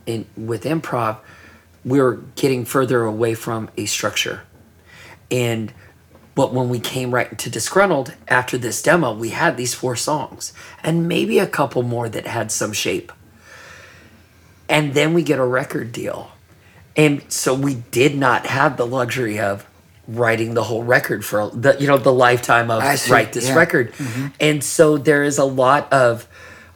in 0.07 0.27
with 0.37 0.65
improv 0.65 1.19
were 1.85 2.17
getting 2.37 2.65
further 2.65 3.05
away 3.05 3.35
from 3.35 3.71
a 3.77 3.87
structure. 3.87 4.43
And 5.31 5.73
but 6.35 6.53
when 6.53 6.69
we 6.69 6.81
came 6.81 7.13
right 7.13 7.31
into 7.31 7.51
disgruntled 7.51 8.15
after 8.29 8.57
this 8.57 8.83
demo 8.83 9.13
we 9.13 9.31
had 9.31 9.57
these 9.57 9.75
four 9.75 9.97
songs 9.97 10.53
and 10.83 11.09
maybe 11.09 11.39
a 11.39 11.47
couple 11.47 11.83
more 11.83 12.09
that 12.09 12.27
had 12.27 12.51
some 12.53 12.73
shape. 12.73 13.13
And 14.69 14.95
then 14.95 15.15
we 15.15 15.23
get 15.23 15.39
a 15.39 15.45
record 15.45 15.93
deal. 15.93 16.31
And 16.97 17.23
so 17.31 17.55
we 17.55 17.75
did 17.75 18.17
not 18.17 18.47
have 18.47 18.77
the 18.77 18.87
luxury 18.87 19.39
of 19.39 19.67
writing 20.07 20.55
the 20.55 20.65
whole 20.65 20.83
record 20.83 21.25
for 21.25 21.51
the 21.51 21.77
you 21.79 21.87
know 21.87 21.97
the 21.97 22.13
lifetime 22.13 22.71
of 22.71 22.83
see, 22.99 23.13
write 23.13 23.33
this 23.33 23.49
yeah. 23.49 23.55
record. 23.55 23.93
Mm-hmm. 23.93 24.27
And 24.41 24.65
so 24.65 24.99
there 24.99 25.23
is 25.23 25.39
a 25.39 25.45
lot 25.45 25.93
of 25.93 26.29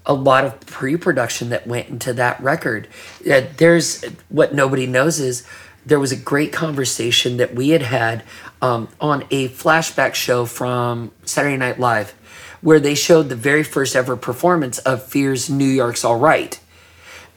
a 0.07 0.15
lot 0.15 0.45
of 0.45 0.61
pre-production 0.61 1.49
that 1.51 1.67
went 1.67 1.89
into 1.89 2.13
that 2.13 2.41
record 2.41 2.89
Uh, 3.31 3.43
there's 3.57 4.05
what 4.29 4.55
nobody 4.55 4.87
knows 4.87 5.19
is 5.19 5.45
there 5.87 6.01
was 6.01 6.13
a 6.13 6.17
great 6.17 6.53
conversation 6.53 7.37
that 7.37 7.55
we 7.55 7.71
had 7.71 7.83
had 7.83 8.23
um, 8.63 8.89
on 9.01 9.25
a 9.31 9.49
flashback 9.49 10.15
show 10.15 10.45
from 10.47 11.11
saturday 11.25 11.57
night 11.57 11.79
live 11.79 12.13
where 12.61 12.81
they 12.81 12.95
showed 12.95 13.29
the 13.29 13.37
very 13.37 13.63
first 13.63 13.95
ever 13.95 14.17
performance 14.17 14.79
of 14.81 15.03
fear's 15.03 15.51
new 15.51 15.65
york's 15.65 16.05
all 16.05 16.19
right 16.19 16.61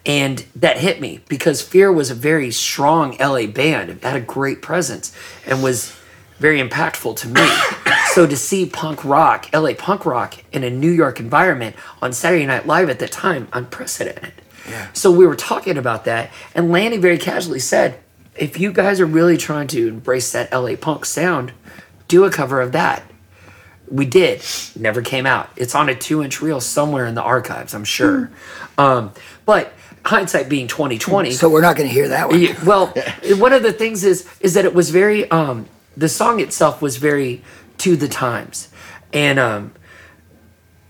and 0.07 0.45
that 0.55 0.77
hit 0.77 1.01
me 1.01 1.19
because 1.27 1.61
Fear 1.61 1.91
was 1.91 2.09
a 2.09 2.15
very 2.15 2.49
strong 2.49 3.17
LA 3.19 3.45
band. 3.45 4.01
Had 4.01 4.15
a 4.15 4.21
great 4.21 4.61
presence 4.61 5.13
and 5.45 5.61
was 5.61 5.93
very 6.39 6.61
impactful 6.61 7.17
to 7.17 7.27
me. 7.27 7.41
so 8.13 8.27
to 8.27 8.35
see 8.35 8.65
punk 8.65 9.03
rock, 9.03 9.49
LA 9.53 9.73
punk 9.73 10.05
rock 10.05 10.35
in 10.51 10.63
a 10.63 10.69
New 10.69 10.91
York 10.91 11.19
environment 11.19 11.75
on 12.01 12.13
Saturday 12.13 12.45
Night 12.45 12.65
Live 12.65 12.89
at 12.89 12.99
the 12.99 13.07
time, 13.07 13.47
unprecedented. 13.53 14.33
Yeah. 14.69 14.87
So 14.93 15.11
we 15.11 15.25
were 15.25 15.35
talking 15.35 15.77
about 15.77 16.05
that, 16.05 16.31
and 16.53 16.71
Lanny 16.71 16.97
very 16.97 17.17
casually 17.17 17.59
said, 17.59 17.99
if 18.35 18.59
you 18.59 18.71
guys 18.71 18.99
are 18.99 19.05
really 19.05 19.37
trying 19.37 19.67
to 19.67 19.87
embrace 19.87 20.31
that 20.31 20.51
LA 20.51 20.75
punk 20.75 21.05
sound, 21.05 21.53
do 22.07 22.23
a 22.23 22.29
cover 22.29 22.61
of 22.61 22.71
that. 22.73 23.03
We 23.89 24.05
did. 24.05 24.43
Never 24.75 25.01
came 25.01 25.25
out. 25.25 25.49
It's 25.55 25.73
on 25.73 25.89
a 25.89 25.95
two 25.95 26.21
inch 26.21 26.41
reel 26.41 26.59
somewhere 26.59 27.05
in 27.05 27.15
the 27.15 27.21
archives, 27.21 27.73
I'm 27.73 27.85
sure. 27.85 28.29
Um, 28.77 29.13
but 29.45 29.73
hindsight 30.05 30.49
being 30.49 30.67
2020. 30.67 31.31
So 31.31 31.49
we're 31.49 31.61
not 31.61 31.75
going 31.75 31.87
to 31.87 31.93
hear 31.93 32.09
that 32.09 32.29
one. 32.29 32.47
Well, 32.65 32.93
one 33.37 33.53
of 33.53 33.63
the 33.63 33.73
things 33.73 34.03
is 34.03 34.27
is 34.39 34.53
that 34.55 34.65
it 34.65 34.73
was 34.73 34.89
very 34.89 35.29
um 35.31 35.67
the 35.95 36.09
song 36.09 36.39
itself 36.39 36.81
was 36.81 36.97
very 36.97 37.41
to 37.79 37.95
the 37.95 38.07
times. 38.07 38.69
And 39.13 39.39
um 39.39 39.73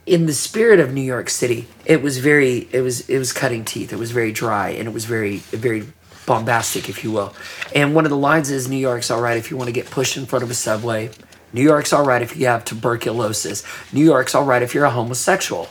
in 0.05 0.25
the 0.25 0.33
spirit 0.33 0.79
of 0.79 0.93
New 0.93 1.01
York 1.01 1.29
City, 1.29 1.67
it 1.85 2.01
was 2.01 2.17
very 2.19 2.67
it 2.71 2.81
was 2.81 3.09
it 3.09 3.19
was 3.19 3.33
cutting 3.33 3.65
teeth. 3.65 3.91
It 3.91 3.99
was 3.99 4.11
very 4.11 4.31
dry 4.31 4.69
and 4.69 4.87
it 4.87 4.93
was 4.93 5.05
very 5.05 5.37
very 5.37 5.85
bombastic, 6.25 6.89
if 6.89 7.03
you 7.03 7.11
will. 7.11 7.33
And 7.73 7.95
one 7.95 8.05
of 8.05 8.11
the 8.11 8.17
lines 8.17 8.51
is 8.51 8.67
New 8.69 8.77
York's 8.77 9.09
all 9.09 9.21
right 9.21 9.37
if 9.37 9.49
you 9.49 9.57
want 9.57 9.67
to 9.67 9.73
get 9.73 9.89
pushed 9.89 10.17
in 10.17 10.25
front 10.25 10.43
of 10.43 10.51
a 10.51 10.53
subway. 10.53 11.09
New 11.53 11.61
York's 11.61 11.93
all 11.93 12.05
right 12.05 12.21
if 12.21 12.35
you 12.35 12.45
have 12.45 12.65
tuberculosis. 12.65 13.63
New 13.93 14.03
York's 14.03 14.35
all 14.35 14.43
right 14.43 14.61
if 14.61 14.75
you're 14.75 14.85
a 14.85 14.91
homosexual. 14.91 15.67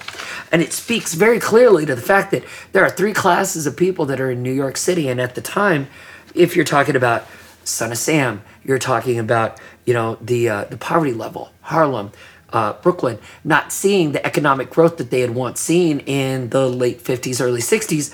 And 0.50 0.62
it 0.62 0.72
speaks 0.72 1.14
very 1.14 1.38
clearly 1.38 1.84
to 1.84 1.94
the 1.94 2.00
fact 2.00 2.30
that 2.30 2.44
there 2.72 2.82
are 2.82 2.90
three 2.90 3.12
classes 3.12 3.66
of 3.66 3.76
people 3.76 4.06
that 4.06 4.20
are 4.20 4.30
in 4.30 4.42
New 4.42 4.52
York 4.52 4.78
City. 4.78 5.08
And 5.08 5.20
at 5.20 5.34
the 5.34 5.42
time, 5.42 5.88
if 6.34 6.56
you're 6.56 6.64
talking 6.64 6.96
about 6.96 7.26
Son 7.64 7.92
of 7.92 7.98
Sam, 7.98 8.42
you're 8.66 8.78
talking 8.78 9.18
about, 9.18 9.60
you 9.84 9.94
know, 9.94 10.18
the, 10.20 10.48
uh, 10.48 10.64
the 10.64 10.76
poverty 10.76 11.12
level, 11.12 11.52
Harlem, 11.62 12.12
uh, 12.50 12.74
Brooklyn, 12.74 13.18
not 13.44 13.72
seeing 13.72 14.12
the 14.12 14.24
economic 14.24 14.70
growth 14.70 14.96
that 14.98 15.10
they 15.10 15.20
had 15.20 15.34
once 15.34 15.60
seen 15.60 16.00
in 16.00 16.50
the 16.50 16.68
late 16.68 17.02
50s, 17.02 17.40
early 17.40 17.60
60s, 17.60 18.12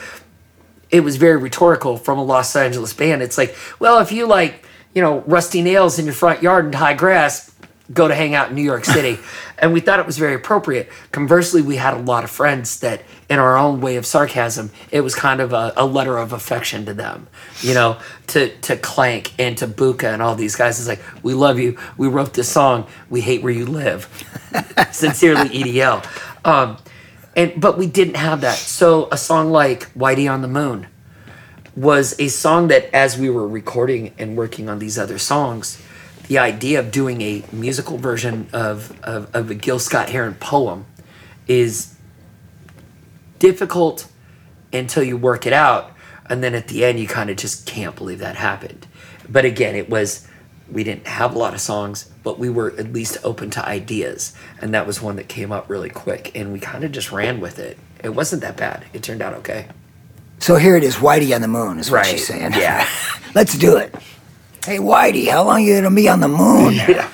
it 0.90 1.00
was 1.00 1.16
very 1.16 1.36
rhetorical 1.36 1.96
from 1.96 2.18
a 2.18 2.24
Los 2.24 2.55
Angeles 2.55 2.92
band. 2.92 3.22
It's 3.22 3.38
like, 3.38 3.57
well, 3.78 3.98
if 4.00 4.12
you 4.12 4.26
like, 4.26 4.66
you 4.94 5.00
know, 5.00 5.20
rusty 5.20 5.62
nails 5.62 5.98
in 5.98 6.05
your 6.05 6.14
front 6.14 6.42
yard 6.42 6.66
and 6.66 6.74
high 6.74 6.94
grass, 6.94 7.51
go 7.93 8.09
to 8.09 8.14
hang 8.14 8.35
out 8.35 8.51
in 8.51 8.55
New 8.55 8.62
York 8.62 8.85
City. 8.85 9.18
and 9.59 9.72
we 9.72 9.80
thought 9.80 9.99
it 9.99 10.07
was 10.07 10.18
very 10.18 10.35
appropriate. 10.35 10.91
Conversely, 11.11 11.62
we 11.62 11.76
had 11.76 11.95
a 11.95 11.99
lot 12.01 12.24
of 12.24 12.30
friends 12.30 12.80
that, 12.80 13.03
in 13.28 13.39
our 13.39 13.57
own 13.57 13.80
way 13.80 13.97
of 13.97 14.07
sarcasm, 14.07 14.70
it 14.91 15.01
was 15.01 15.14
kind 15.14 15.41
of 15.41 15.53
a, 15.53 15.72
a 15.76 15.87
letter 15.87 16.18
of 16.18 16.33
affection 16.33 16.85
to 16.87 16.95
them, 16.95 17.28
you 17.61 17.74
know, 17.74 17.99
to, 18.28 18.55
to 18.59 18.76
Clank 18.76 19.33
and 19.39 19.57
to 19.59 19.66
Buka 19.66 20.12
and 20.12 20.22
all 20.22 20.35
these 20.35 20.57
guys. 20.57 20.78
It's 20.78 20.89
like, 20.89 21.03
we 21.22 21.35
love 21.35 21.59
you. 21.59 21.78
We 21.97 22.09
wrote 22.09 22.35
this 22.35 22.49
song. 22.49 22.87
We 23.11 23.20
hate 23.20 23.43
where 23.43 23.53
you 23.53 23.66
live. 23.66 24.09
Sincerely, 24.93 25.49
EDL. 25.49 26.07
Um, 26.45 26.76
and 27.35 27.61
but 27.61 27.78
we 27.78 27.87
didn't 27.87 28.16
have 28.16 28.43
that. 28.43 28.57
So 28.57 29.09
a 29.11 29.16
song 29.16 29.51
like 29.51 29.93
Whitey 29.95 30.30
on 30.30 30.43
the 30.43 30.49
Moon 30.49 30.87
was 31.74 32.14
a 32.18 32.28
song 32.28 32.68
that 32.68 32.95
as 32.95 33.16
we 33.16 33.30
were 33.30 33.49
recording 33.49 34.12
and 34.18 34.37
working 34.37 34.68
on 34.68 34.78
these 34.78 34.99
other 34.99 35.18
songs, 35.18 35.83
the 36.33 36.39
idea 36.39 36.80
of 36.80 36.91
doing 36.91 37.20
a 37.20 37.45
musical 37.53 37.99
version 37.99 38.49
of, 38.55 38.99
of, 39.05 39.28
of 39.35 39.51
a 39.51 39.55
Gil 39.55 39.78
Scott 39.78 40.09
Heron 40.09 40.35
poem 40.37 40.87
is 41.47 41.95
difficult 43.39 44.07
until 44.72 45.03
you 45.03 45.14
work 45.18 45.47
it 45.47 45.53
out. 45.53 45.91
and 46.30 46.43
then 46.43 46.55
at 46.55 46.68
the 46.68 46.85
end 46.87 46.99
you 46.99 47.07
kind 47.07 47.28
of 47.28 47.37
just 47.37 47.66
can't 47.66 47.95
believe 47.97 48.18
that 48.20 48.37
happened. 48.37 48.87
But 49.28 49.45
again, 49.45 49.74
it 49.76 49.91
was 49.91 50.26
we 50.70 50.85
didn't 50.85 51.07
have 51.07 51.35
a 51.35 51.39
lot 51.39 51.53
of 51.53 51.61
songs, 51.61 52.11
but 52.22 52.39
we 52.39 52.49
were 52.49 52.72
at 52.78 52.95
least 52.95 53.18
open 53.24 53.51
to 53.51 53.68
ideas, 53.68 54.33
and 54.62 54.72
that 54.72 54.87
was 54.87 55.03
one 55.03 55.16
that 55.16 55.28
came 55.28 55.53
up 55.53 55.68
really 55.68 55.91
quick, 55.91 56.30
and 56.35 56.51
we 56.51 56.59
kind 56.61 56.83
of 56.83 56.93
just 56.93 57.12
ran 57.12 57.41
with 57.41 57.59
it. 57.59 57.76
It 58.03 58.11
wasn't 58.14 58.41
that 58.41 58.57
bad. 58.57 58.87
It 58.95 59.03
turned 59.03 59.20
out 59.20 59.35
okay. 59.35 59.66
So 60.39 60.57
here 60.57 60.76
it 60.76 60.83
is, 60.85 60.97
Whitey 60.97 61.35
on 61.35 61.43
the 61.43 61.49
moon 61.49 61.78
is 61.78 61.91
what 61.91 61.99
Right, 61.99 62.07
she's 62.07 62.26
saying. 62.26 62.53
yeah. 62.55 62.89
Let's 63.35 63.59
do 63.59 63.76
it. 63.76 63.95
Hey, 64.64 64.78
Whitey, 64.78 65.28
how 65.28 65.42
long 65.42 65.56
are 65.56 65.60
you 65.60 65.74
gonna 65.74 65.94
be 65.94 66.08
on 66.08 66.20
the 66.20 66.28
moon? 66.28 66.74
Yeah. 66.88 67.08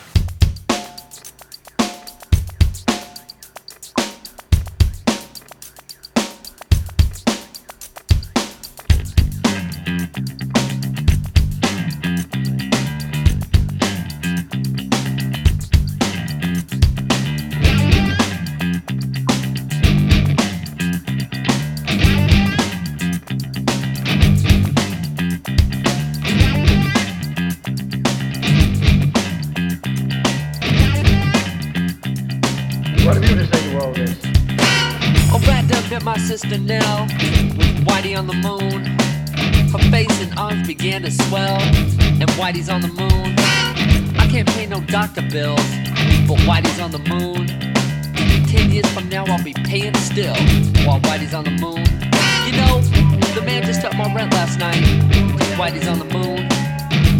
Whitey's 55.69 55.89
on 55.89 55.99
the 55.99 56.07
moon. 56.07 56.49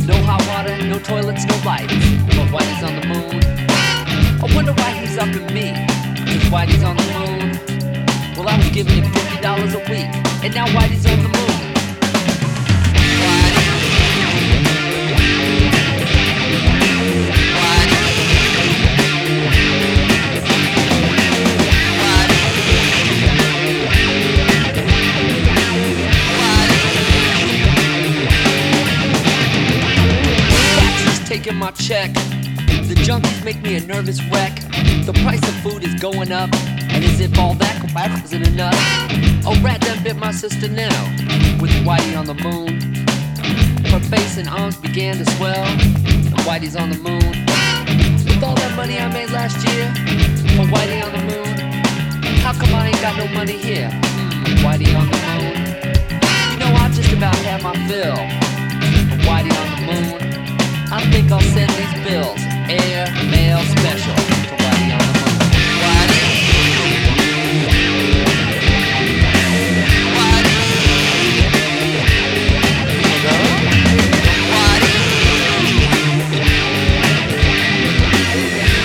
No 0.07 0.15
hot 0.25 0.41
water, 0.49 0.75
no 0.87 0.99
toilets, 0.99 1.45
no 1.45 1.55
lights, 1.67 1.93
but 2.29 2.49
Whitey's 2.49 2.83
on 2.83 2.97
the 2.99 3.07
moon. 3.07 3.45
I 4.41 4.55
wonder 4.57 4.73
why 4.73 4.91
he's 4.93 5.19
up 5.19 5.29
at 5.29 5.53
me. 5.53 5.75
Cause 6.25 6.49
Whitey's 6.49 6.83
on 6.83 6.97
the 6.97 7.03
moon. 7.13 7.61
Well, 8.39 8.49
I 8.49 8.57
was 8.57 8.71
giving 8.71 9.03
him 9.03 9.13
fifty 9.13 9.39
dollars 9.43 9.75
a 9.75 9.81
week, 9.81 10.09
and 10.43 10.55
now 10.55 10.65
Whitey's 10.69 11.05
on 11.05 11.23
the 11.25 11.29
moon. 11.29 11.58
My 31.55 31.71
check. 31.73 32.13
The 32.15 32.95
junkies 33.07 33.45
make 33.45 33.61
me 33.63 33.77
a 33.77 33.81
nervous 33.81 34.23
wreck. 34.31 34.55
The 35.07 35.13
price 35.25 35.43
of 35.43 35.55
food 35.57 35.83
is 35.83 35.95
going 35.95 36.31
up, 36.31 36.51
and 36.55 37.05
as 37.05 37.21
if 37.21 37.37
all 37.39 37.55
that 37.55 37.79
wasn't 37.95 38.47
enough, 38.47 38.75
a 39.47 39.61
rat 39.63 39.81
done 39.81 40.03
bit 40.03 40.17
my 40.17 40.31
sister 40.31 40.69
now 40.69 41.05
with 41.61 41.71
Whitey 41.85 42.17
on 42.17 42.27
the 42.27 42.35
moon. 42.35 42.81
Her 43.87 44.01
face 44.01 44.37
and 44.37 44.49
arms 44.49 44.77
began 44.77 45.17
to 45.17 45.25
swell, 45.33 45.65
and 45.65 46.35
Whitey's 46.47 46.77
on 46.77 46.91
the 46.91 46.99
moon. 46.99 47.33
With 48.25 48.43
all 48.45 48.55
that 48.55 48.77
money 48.77 48.99
I 48.99 49.11
made 49.13 49.31
last 49.31 49.57
year, 49.67 49.89
for 50.55 50.65
Whitey 50.71 51.03
on 51.03 51.13
the 51.13 51.25
moon, 51.33 51.57
how 52.43 52.53
come 52.53 52.75
I 52.75 52.89
ain't 52.89 53.01
got 53.01 53.17
no 53.17 53.27
money 53.29 53.57
here? 53.57 53.91
Hmm, 53.91 54.67
Whitey 54.67 54.95
on 54.95 55.11
the 55.11 55.19
moon. 55.27 55.57
You 56.53 56.59
know 56.59 56.73
I 56.77 56.91
just 56.93 57.13
about 57.13 57.35
had 57.37 57.63
my 57.63 57.75
fill. 57.89 58.17
Whitey 59.27 59.53
on 59.57 59.69
the 59.75 60.19
moon. 60.19 60.28
I 60.99 61.03
think 61.13 61.31
I'll 61.31 61.41
send 61.41 61.71
these 61.71 61.95
bills 62.09 62.41
air 62.69 63.07
mail 63.31 63.61
special 63.63 64.15
Whitey 64.15 64.59
on 64.67 64.79
the 64.83 64.99
moon. 65.15 65.39
Whitey. 65.79 66.49
Whitey. 70.19 70.89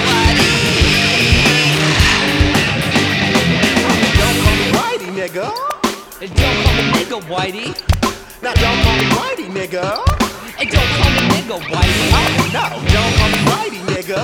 Whitey. 0.05 0.53
Don't 4.19 4.37
call 4.43 4.55
me 4.55 4.67
Whitey, 4.77 5.09
nigga. 5.17 5.47
Don't 6.21 6.57
call 6.61 6.73
me 6.77 6.83
nigga 6.93 7.17
Whitey. 7.33 7.67
Now 8.43 8.53
don't 8.53 8.79
call 8.83 8.97
me 8.97 9.05
Whitey, 9.17 9.47
nigga. 9.49 10.12
Nigga 11.53 11.75
Whitey. 11.75 12.09
Oh 12.13 12.49
no, 12.53 12.65
don't 12.93 13.13
call 13.17 13.29
me 13.29 13.39
Whitey, 13.51 13.81
nigga. 13.93 14.21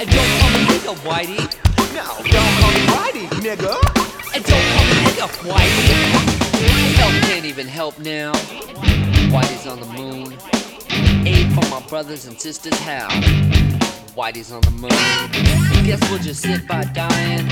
And 0.00 0.08
don't 0.10 0.30
call 0.40 0.50
me 0.50 0.60
nigga 0.66 0.94
Whitey. 1.06 1.40
No, 1.94 2.04
don't 2.30 2.54
call 2.60 2.72
me 2.72 2.82
Whitey, 2.92 3.26
nigga. 3.40 3.72
And 4.34 4.44
don't 4.44 4.66
call 4.72 4.84
me 4.84 4.94
nigga 5.06 5.26
Whitey. 5.48 5.84
Help 6.96 7.12
can't 7.28 7.44
even 7.44 7.66
help 7.66 7.98
now. 7.98 8.32
Whitey's 9.32 9.66
on 9.66 9.80
the 9.80 9.86
moon. 9.86 10.36
Aid 11.26 11.52
for 11.52 11.68
my 11.70 11.80
brothers 11.88 12.26
and 12.26 12.38
sisters, 12.38 12.78
how? 12.80 13.08
Whitey's 14.14 14.52
on 14.52 14.60
the 14.62 14.70
moon. 14.70 14.90
Guess 15.86 16.10
we'll 16.10 16.18
just 16.18 16.42
sit 16.42 16.66
by 16.68 16.84
dying 16.84 17.46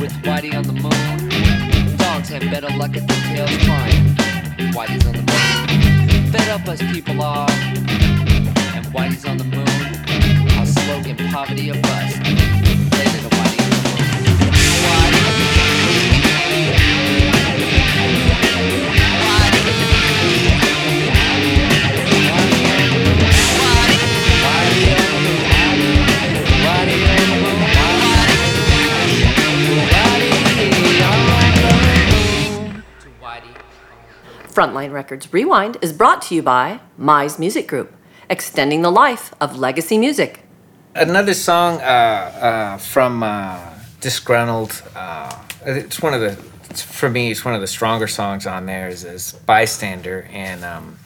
with 0.00 0.12
Whitey 0.22 0.54
on 0.54 0.62
the 0.64 0.72
moon. 0.72 1.96
Dogs 1.96 2.28
have 2.28 2.42
better 2.42 2.70
luck 2.76 2.96
at 2.96 3.06
the 3.08 3.14
tails 3.14 3.64
crying. 3.64 4.14
Whitey's 4.72 5.06
on 5.06 5.12
the 5.12 5.22
moon. 5.22 5.73
Fed 6.34 6.48
up 6.48 6.66
as 6.66 6.80
people 6.92 7.22
are, 7.22 7.48
and 7.48 8.84
Whitey's 8.86 9.24
on 9.24 9.36
the 9.36 9.44
moon. 9.44 10.58
Our 10.58 10.66
slogan, 10.66 11.16
poverty 11.30 11.70
or 11.70 11.80
bust. 11.80 12.53
Frontline 34.54 34.92
Records 34.92 35.32
Rewind 35.32 35.78
is 35.82 35.92
brought 35.92 36.22
to 36.22 36.34
you 36.34 36.40
by 36.42 36.78
Mize 36.98 37.40
Music 37.40 37.66
Group, 37.66 37.92
extending 38.30 38.82
the 38.82 38.90
life 38.90 39.34
of 39.40 39.58
legacy 39.58 39.98
music. 39.98 40.42
Another 40.94 41.34
song 41.34 41.80
uh, 41.80 41.84
uh, 41.84 42.76
from 42.78 43.24
uh, 43.24 43.58
Disgruntled. 44.00 44.80
Uh, 44.94 45.42
it's 45.66 46.00
one 46.00 46.14
of 46.14 46.20
the, 46.20 46.38
it's, 46.70 46.82
for 46.82 47.10
me, 47.10 47.32
it's 47.32 47.44
one 47.44 47.54
of 47.54 47.60
the 47.60 47.66
stronger 47.66 48.06
songs 48.06 48.46
on 48.46 48.66
there. 48.66 48.88
Is, 48.88 49.02
is 49.02 49.32
Bystander, 49.44 50.28
and 50.30 50.64
um, 50.64 50.98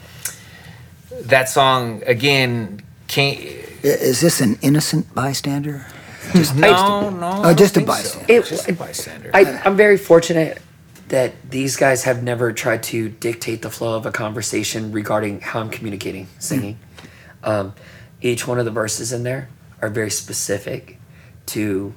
that 1.11 1.49
song 1.49 2.03
again 2.05 2.83
came. 3.07 3.39
I- 3.39 3.87
Is 3.87 4.21
this 4.21 4.43
an 4.43 4.59
innocent 4.61 5.15
bystander? 5.15 5.87
no, 6.55 7.09
no. 7.09 7.41
Oh, 7.45 7.55
just 7.55 7.79
a 7.79 7.81
think 7.81 7.89
so. 7.93 8.19
bystander. 8.19 8.33
It- 8.35 8.45
just 8.45 8.69
a 8.69 8.73
bystander. 8.75 9.31
I, 9.33 9.59
I'm 9.65 9.75
very 9.77 9.97
fortunate 9.97 10.61
that 11.09 11.51
these 11.51 11.77
guys 11.77 12.05
have 12.05 12.23
never 12.23 12.53
tried 12.53 12.83
to 12.85 13.09
dictate 13.09 13.63
the 13.63 13.71
flow 13.71 13.97
of 13.97 14.07
a 14.07 14.13
conversation 14.13 14.93
regarding 14.93 15.41
how 15.41 15.61
I'm 15.61 15.71
communicating, 15.71 16.29
singing. 16.39 16.79
Um, 17.43 17.75
each 18.21 18.47
one 18.47 18.59
of 18.59 18.65
the 18.65 18.71
verses 18.71 19.13
in 19.13 19.23
there 19.23 19.49
are 19.81 19.89
very 19.89 20.11
specific 20.11 20.99
to 21.47 21.95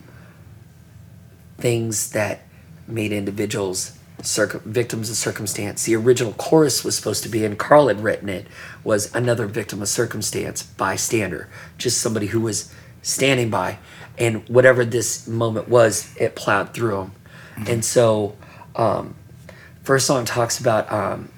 things 1.57 2.11
that 2.11 2.41
made 2.87 3.11
individuals 3.11 3.97
victims 4.21 5.09
of 5.09 5.15
circumstance. 5.15 5.83
The 5.85 5.95
original 5.95 6.33
chorus 6.33 6.83
was 6.83 6.95
supposed 6.95 7.23
to 7.23 7.29
be, 7.29 7.43
and 7.43 7.57
Carl 7.57 7.87
had 7.87 8.01
written 8.01 8.29
it, 8.29 8.45
was 8.83 9.13
another 9.15 9.47
victim 9.47 9.81
of 9.81 9.89
circumstance, 9.89 10.61
bystander, 10.61 11.49
just 11.77 11.99
somebody 11.99 12.27
who 12.27 12.41
was 12.41 12.71
standing 13.01 13.49
by, 13.49 13.79
and 14.17 14.47
whatever 14.47 14.85
this 14.85 15.27
moment 15.27 15.67
was, 15.67 16.15
it 16.17 16.35
plowed 16.35 16.73
through 16.73 16.91
them. 16.91 17.11
And 17.67 17.83
so, 17.83 18.35
um, 18.81 19.15
first 19.83 20.05
song 20.07 20.25
talks 20.25 20.59
about 20.59 20.91
um, 20.91 21.29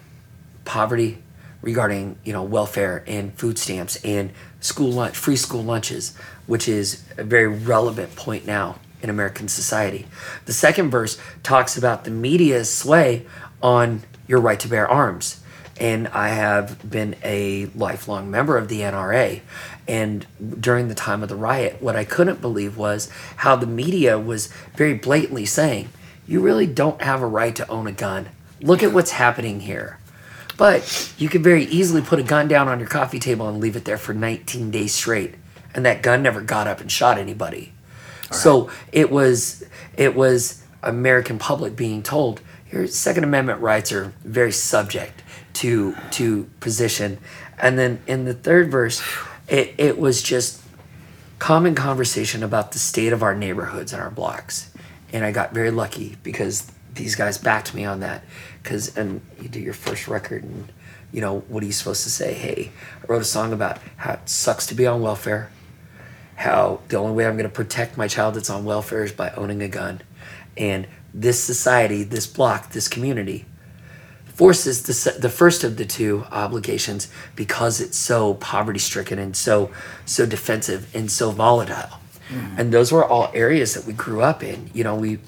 poverty 0.66 1.18
regarding 1.62 2.18
you 2.24 2.34
know 2.34 2.44
welfare 2.44 3.04
and 3.08 3.34
food 3.34 3.58
stamps 3.58 3.96
and 4.04 4.32
school 4.60 4.92
lunch 4.92 5.16
free 5.16 5.36
school 5.36 5.64
lunches 5.64 6.16
which 6.46 6.68
is 6.68 7.04
a 7.18 7.24
very 7.24 7.48
relevant 7.48 8.16
point 8.16 8.46
now 8.46 8.78
in 9.02 9.10
american 9.10 9.48
society 9.48 10.06
the 10.46 10.54
second 10.54 10.90
verse 10.90 11.18
talks 11.42 11.78
about 11.78 12.04
the 12.04 12.12
media's 12.12 12.74
sway 12.74 13.26
on 13.64 14.04
your 14.28 14.40
right 14.40 14.60
to 14.60 14.68
bear 14.68 14.88
arms. 14.88 15.40
And 15.80 16.08
I 16.10 16.30
have 16.30 16.90
been 16.90 17.16
a 17.24 17.66
lifelong 17.76 18.30
member 18.30 18.58
of 18.58 18.68
the 18.68 18.82
NRA. 18.82 19.42
And 19.88 20.26
during 20.60 20.88
the 20.88 20.96
time 20.96 21.24
of 21.24 21.30
the 21.30 21.36
riot, 21.36 21.82
what 21.82 21.96
I 21.96 22.04
couldn't 22.04 22.42
believe 22.42 22.78
was 22.78 23.10
how 23.38 23.56
the 23.56 23.66
media 23.66 24.20
was 24.20 24.48
very 24.76 24.94
blatantly 24.94 25.46
saying, 25.46 25.90
you 26.28 26.40
really 26.40 26.68
don't 26.68 27.02
have 27.02 27.22
a 27.22 27.28
right 27.28 27.56
to 27.56 27.68
own 27.68 27.88
a 27.88 27.92
gun. 27.92 28.30
Look 28.62 28.84
at 28.84 28.94
what's 28.94 29.12
happening 29.12 29.62
here. 29.62 30.00
But 30.58 31.14
you 31.18 31.30
could 31.30 31.44
very 31.44 31.64
easily 31.66 32.02
put 32.02 32.20
a 32.20 32.24
gun 32.24 32.48
down 32.48 32.68
on 32.68 32.80
your 32.80 32.88
coffee 32.88 33.20
table 33.20 33.48
and 33.48 33.60
leave 33.60 33.76
it 33.76 33.86
there 33.86 33.98
for 33.98 34.14
19 34.14 34.72
days 34.72 34.94
straight. 34.94 35.36
And 35.74 35.86
that 35.86 36.04
gun 36.04 36.22
never 36.22 36.42
got 36.42 36.68
up 36.68 36.80
and 36.80 36.92
shot 36.92 37.18
anybody. 37.18 37.74
So 38.32 38.70
it 38.92 39.12
was 39.12 39.64
it 39.96 40.16
was 40.16 40.64
American 40.82 41.38
public 41.38 41.76
being 41.76 42.02
told 42.02 42.42
your 42.72 42.88
Second 42.88 43.24
Amendment 43.24 43.62
rights 43.62 43.92
are 43.92 44.14
very 44.24 44.52
subject 44.52 45.22
to 45.54 45.96
to 46.12 46.50
position. 46.60 47.20
And 47.60 47.78
then 47.78 48.02
in 48.08 48.26
the 48.26 48.34
third 48.34 48.72
verse, 48.72 49.04
it, 49.48 49.76
it 49.78 50.00
was 50.00 50.24
just 50.24 50.62
common 51.38 51.76
conversation 51.76 52.42
about 52.44 52.72
the 52.72 52.80
state 52.80 53.14
of 53.14 53.22
our 53.22 53.36
neighborhoods 53.36 53.94
and 53.94 54.02
our 54.02 54.10
blocks. 54.10 54.73
And 55.14 55.24
I 55.24 55.32
got 55.32 55.54
very 55.54 55.72
lucky 55.72 56.18
because 56.24 56.70
these 56.96 57.16
guys 57.16 57.38
backed 57.38 57.74
me 57.74 57.86
on 57.86 58.02
that. 58.02 58.26
Because 58.62 58.98
and 58.98 59.22
you 59.40 59.48
do 59.48 59.60
your 59.60 59.74
first 59.74 60.10
record 60.10 60.44
and 60.44 60.70
you 61.14 61.22
know 61.22 61.40
what 61.48 61.64
are 61.64 61.66
you 61.66 61.72
supposed 61.72 62.04
to 62.04 62.10
say? 62.10 62.34
Hey, 62.34 62.72
I 63.02 63.06
wrote 63.06 63.22
a 63.22 63.26
song 63.26 63.54
about 63.54 63.78
how 63.96 64.14
it 64.14 64.28
sucks 64.28 64.66
to 64.68 64.76
be 64.76 64.86
on 64.86 65.02
welfare 65.02 65.50
how 66.36 66.82
the 66.90 66.98
only 66.98 67.14
way 67.14 67.26
I'm 67.26 67.38
going 67.38 67.50
to 67.50 67.54
protect 67.54 67.98
my 67.98 68.08
child 68.08 68.36
that's 68.36 68.50
on 68.50 68.66
welfare 68.66 69.04
is 69.04 69.12
by 69.12 69.32
owning 69.32 69.62
a 69.62 69.68
gun. 69.68 70.02
And 70.58 70.88
this 71.14 71.44
society, 71.44 72.04
this 72.04 72.28
block, 72.28 72.72
this 72.72 72.88
community 72.88 73.46
forces 74.26 74.84
the, 74.84 75.20
the 75.20 75.30
first 75.30 75.64
of 75.64 75.78
the 75.78 75.86
two 75.86 76.26
obligations 76.32 77.08
because 77.36 77.80
it's 77.80 77.98
so 77.98 78.34
poverty 78.36 78.80
stricken 78.80 79.20
and 79.20 79.38
so 79.38 79.70
so 80.06 80.26
defensive 80.26 80.94
and 80.96 81.12
so 81.12 81.30
volatile. 81.30 82.00
And 82.58 82.72
those 82.72 82.92
were 82.92 83.06
all 83.06 83.30
areas 83.34 83.74
that 83.76 83.86
we 83.86 83.94
grew 83.94 84.22
up 84.22 84.44
in. 84.44 84.70
You 84.74 84.84
know, 84.84 84.96
we 84.96 85.20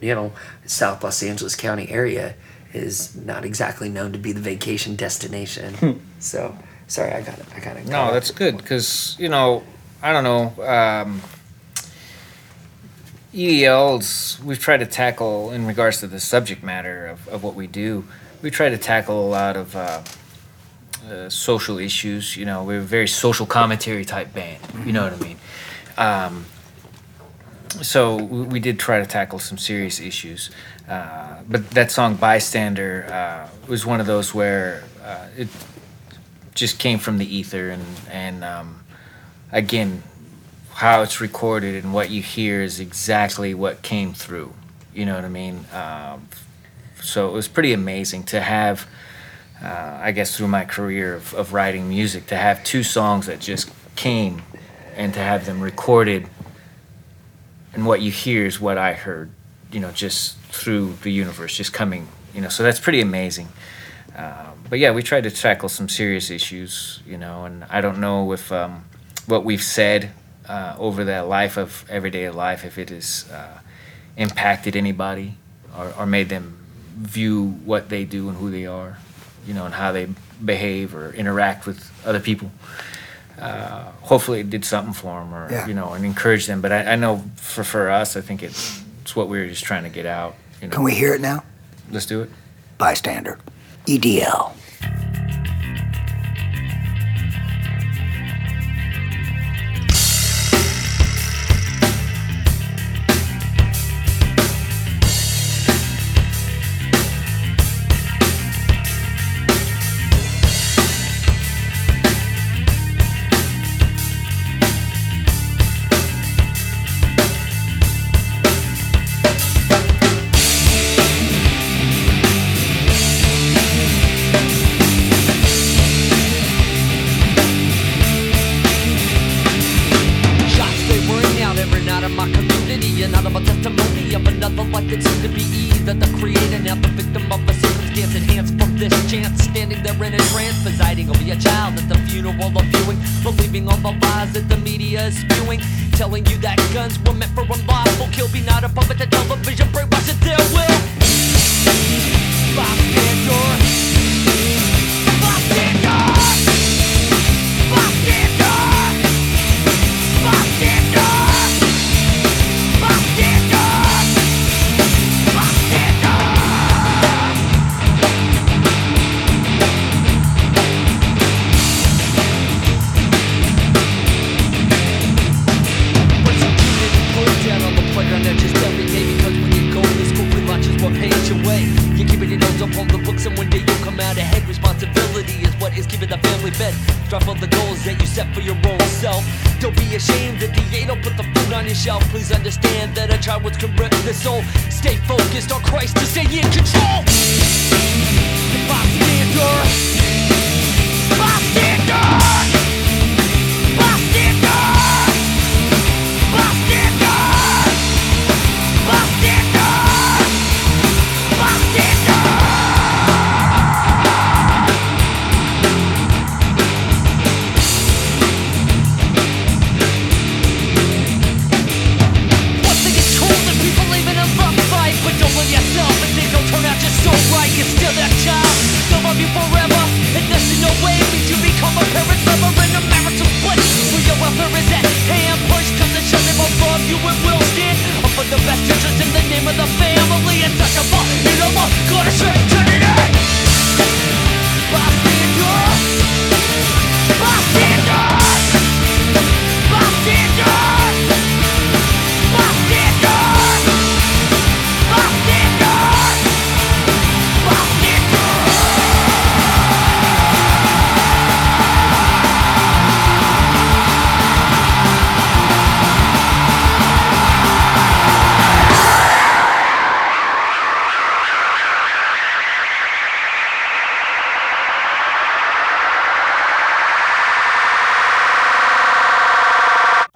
you 0.00 0.14
know, 0.14 0.32
South 0.66 1.02
Los 1.02 1.22
Angeles 1.22 1.54
County 1.56 1.88
area 1.90 2.34
is 2.72 3.16
not 3.16 3.44
exactly 3.44 3.88
known 3.88 4.12
to 4.12 4.18
be 4.18 4.32
the 4.32 4.40
vacation 4.40 4.96
destination. 4.96 6.00
so, 6.18 6.56
sorry, 6.86 7.12
I 7.12 7.22
got 7.22 7.38
it. 7.38 7.46
I 7.54 7.60
got 7.60 7.76
it. 7.76 7.86
No, 7.86 8.12
that's 8.12 8.30
good 8.30 8.56
because 8.56 9.16
you 9.18 9.28
know 9.28 9.62
I 10.02 10.12
don't 10.12 10.24
know. 10.24 10.64
Um, 10.64 11.22
EDLs 13.34 14.42
we've 14.42 14.58
tried 14.58 14.78
to 14.78 14.86
tackle 14.86 15.50
in 15.52 15.66
regards 15.66 16.00
to 16.00 16.06
the 16.06 16.18
subject 16.18 16.62
matter 16.62 17.06
of, 17.06 17.28
of 17.28 17.42
what 17.42 17.54
we 17.54 17.66
do. 17.66 18.04
We 18.42 18.50
try 18.50 18.68
to 18.68 18.78
tackle 18.78 19.26
a 19.26 19.28
lot 19.28 19.56
of 19.56 19.74
uh, 19.74 20.02
uh, 21.10 21.28
social 21.28 21.78
issues. 21.78 22.36
You 22.36 22.44
know, 22.44 22.64
we're 22.64 22.78
a 22.78 22.82
very 22.82 23.08
social 23.08 23.46
commentary 23.46 24.04
type 24.04 24.32
band. 24.32 24.60
You 24.86 24.92
know 24.92 25.02
what 25.04 25.12
I 25.12 25.16
mean? 25.16 25.38
Um, 25.98 26.46
so 27.82 28.16
we, 28.16 28.60
did 28.60 28.78
try 28.78 28.98
to 28.98 29.06
tackle 29.06 29.38
some 29.38 29.58
serious 29.58 30.00
issues. 30.00 30.50
Uh, 30.88 31.40
but 31.48 31.70
that 31.72 31.90
song 31.90 32.14
"Bystander" 32.14 33.06
uh, 33.10 33.48
was 33.68 33.84
one 33.84 34.00
of 34.00 34.06
those 34.06 34.32
where 34.32 34.84
uh, 35.04 35.26
it 35.36 35.48
just 36.54 36.78
came 36.78 36.98
from 36.98 37.18
the 37.18 37.36
ether, 37.36 37.68
and 37.70 37.84
and 38.10 38.42
um, 38.44 38.84
again, 39.52 40.02
how 40.74 41.02
it's 41.02 41.20
recorded 41.20 41.82
and 41.82 41.92
what 41.92 42.10
you 42.10 42.22
hear 42.22 42.62
is 42.62 42.80
exactly 42.80 43.52
what 43.52 43.82
came 43.82 44.14
through. 44.14 44.54
You 44.94 45.04
know 45.04 45.16
what 45.16 45.24
I 45.24 45.28
mean? 45.28 45.64
Um, 45.72 46.28
so 47.02 47.28
it 47.28 47.32
was 47.32 47.48
pretty 47.48 47.72
amazing 47.72 48.24
to 48.24 48.40
have, 48.40 48.86
uh, 49.62 49.98
I 50.00 50.12
guess, 50.12 50.36
through 50.36 50.48
my 50.48 50.64
career 50.64 51.14
of, 51.14 51.34
of 51.34 51.52
writing 51.52 51.88
music, 51.88 52.26
to 52.28 52.36
have 52.36 52.64
two 52.64 52.82
songs 52.82 53.26
that 53.26 53.40
just 53.40 53.70
came 53.94 54.42
and 54.98 55.14
to 55.14 55.20
have 55.20 55.46
them 55.46 55.60
recorded. 55.60 56.28
And 57.72 57.86
what 57.86 58.02
you 58.02 58.10
hear 58.10 58.44
is 58.44 58.60
what 58.60 58.76
I 58.76 58.92
heard, 58.92 59.30
you 59.70 59.78
know, 59.78 59.92
just 59.92 60.36
through 60.38 60.94
the 61.02 61.10
universe, 61.10 61.56
just 61.56 61.72
coming, 61.72 62.08
you 62.34 62.40
know, 62.40 62.48
so 62.48 62.64
that's 62.64 62.80
pretty 62.80 63.00
amazing. 63.00 63.48
Uh, 64.14 64.50
but 64.68 64.80
yeah, 64.80 64.90
we 64.90 65.02
tried 65.02 65.22
to 65.22 65.30
tackle 65.30 65.68
some 65.68 65.88
serious 65.88 66.30
issues, 66.30 67.00
you 67.06 67.16
know, 67.16 67.44
and 67.44 67.64
I 67.70 67.80
don't 67.80 68.00
know 68.00 68.32
if 68.32 68.50
um, 68.50 68.84
what 69.26 69.44
we've 69.44 69.62
said 69.62 70.10
uh, 70.48 70.74
over 70.78 71.04
that 71.04 71.28
life 71.28 71.56
of 71.56 71.84
everyday 71.88 72.28
life, 72.30 72.64
if 72.64 72.76
it 72.76 72.90
has 72.90 73.30
uh, 73.32 73.60
impacted 74.16 74.74
anybody 74.74 75.34
or, 75.76 75.94
or 75.96 76.06
made 76.06 76.28
them 76.28 76.58
view 76.96 77.60
what 77.64 77.88
they 77.88 78.04
do 78.04 78.28
and 78.28 78.36
who 78.38 78.50
they 78.50 78.66
are, 78.66 78.98
you 79.46 79.54
know, 79.54 79.64
and 79.64 79.74
how 79.74 79.92
they 79.92 80.08
behave 80.44 80.92
or 80.94 81.12
interact 81.12 81.66
with 81.66 81.92
other 82.04 82.18
people. 82.20 82.50
Uh, 83.38 83.90
hopefully, 84.02 84.40
it 84.40 84.50
did 84.50 84.64
something 84.64 84.92
for 84.94 85.20
them, 85.20 85.32
or 85.34 85.48
Yeah. 85.50 85.66
you 85.66 85.74
know, 85.74 85.92
and 85.92 86.04
encourage 86.04 86.46
them. 86.46 86.60
But 86.60 86.72
I, 86.72 86.92
I 86.92 86.96
know 86.96 87.22
for 87.36 87.64
for 87.64 87.90
us, 87.90 88.16
I 88.16 88.20
think 88.20 88.42
it's 88.42 88.82
it's 89.02 89.14
what 89.16 89.28
we 89.28 89.38
were 89.38 89.46
just 89.46 89.64
trying 89.64 89.84
to 89.84 89.88
get 89.90 90.06
out. 90.06 90.34
You 90.60 90.68
know, 90.68 90.74
Can 90.74 90.82
we 90.84 90.94
hear 90.94 91.14
it 91.14 91.20
now? 91.20 91.44
let's 91.90 92.06
do 92.06 92.20
it. 92.22 92.30
Bystander. 92.78 93.38
E 93.86 93.98
EDL. 93.98 94.52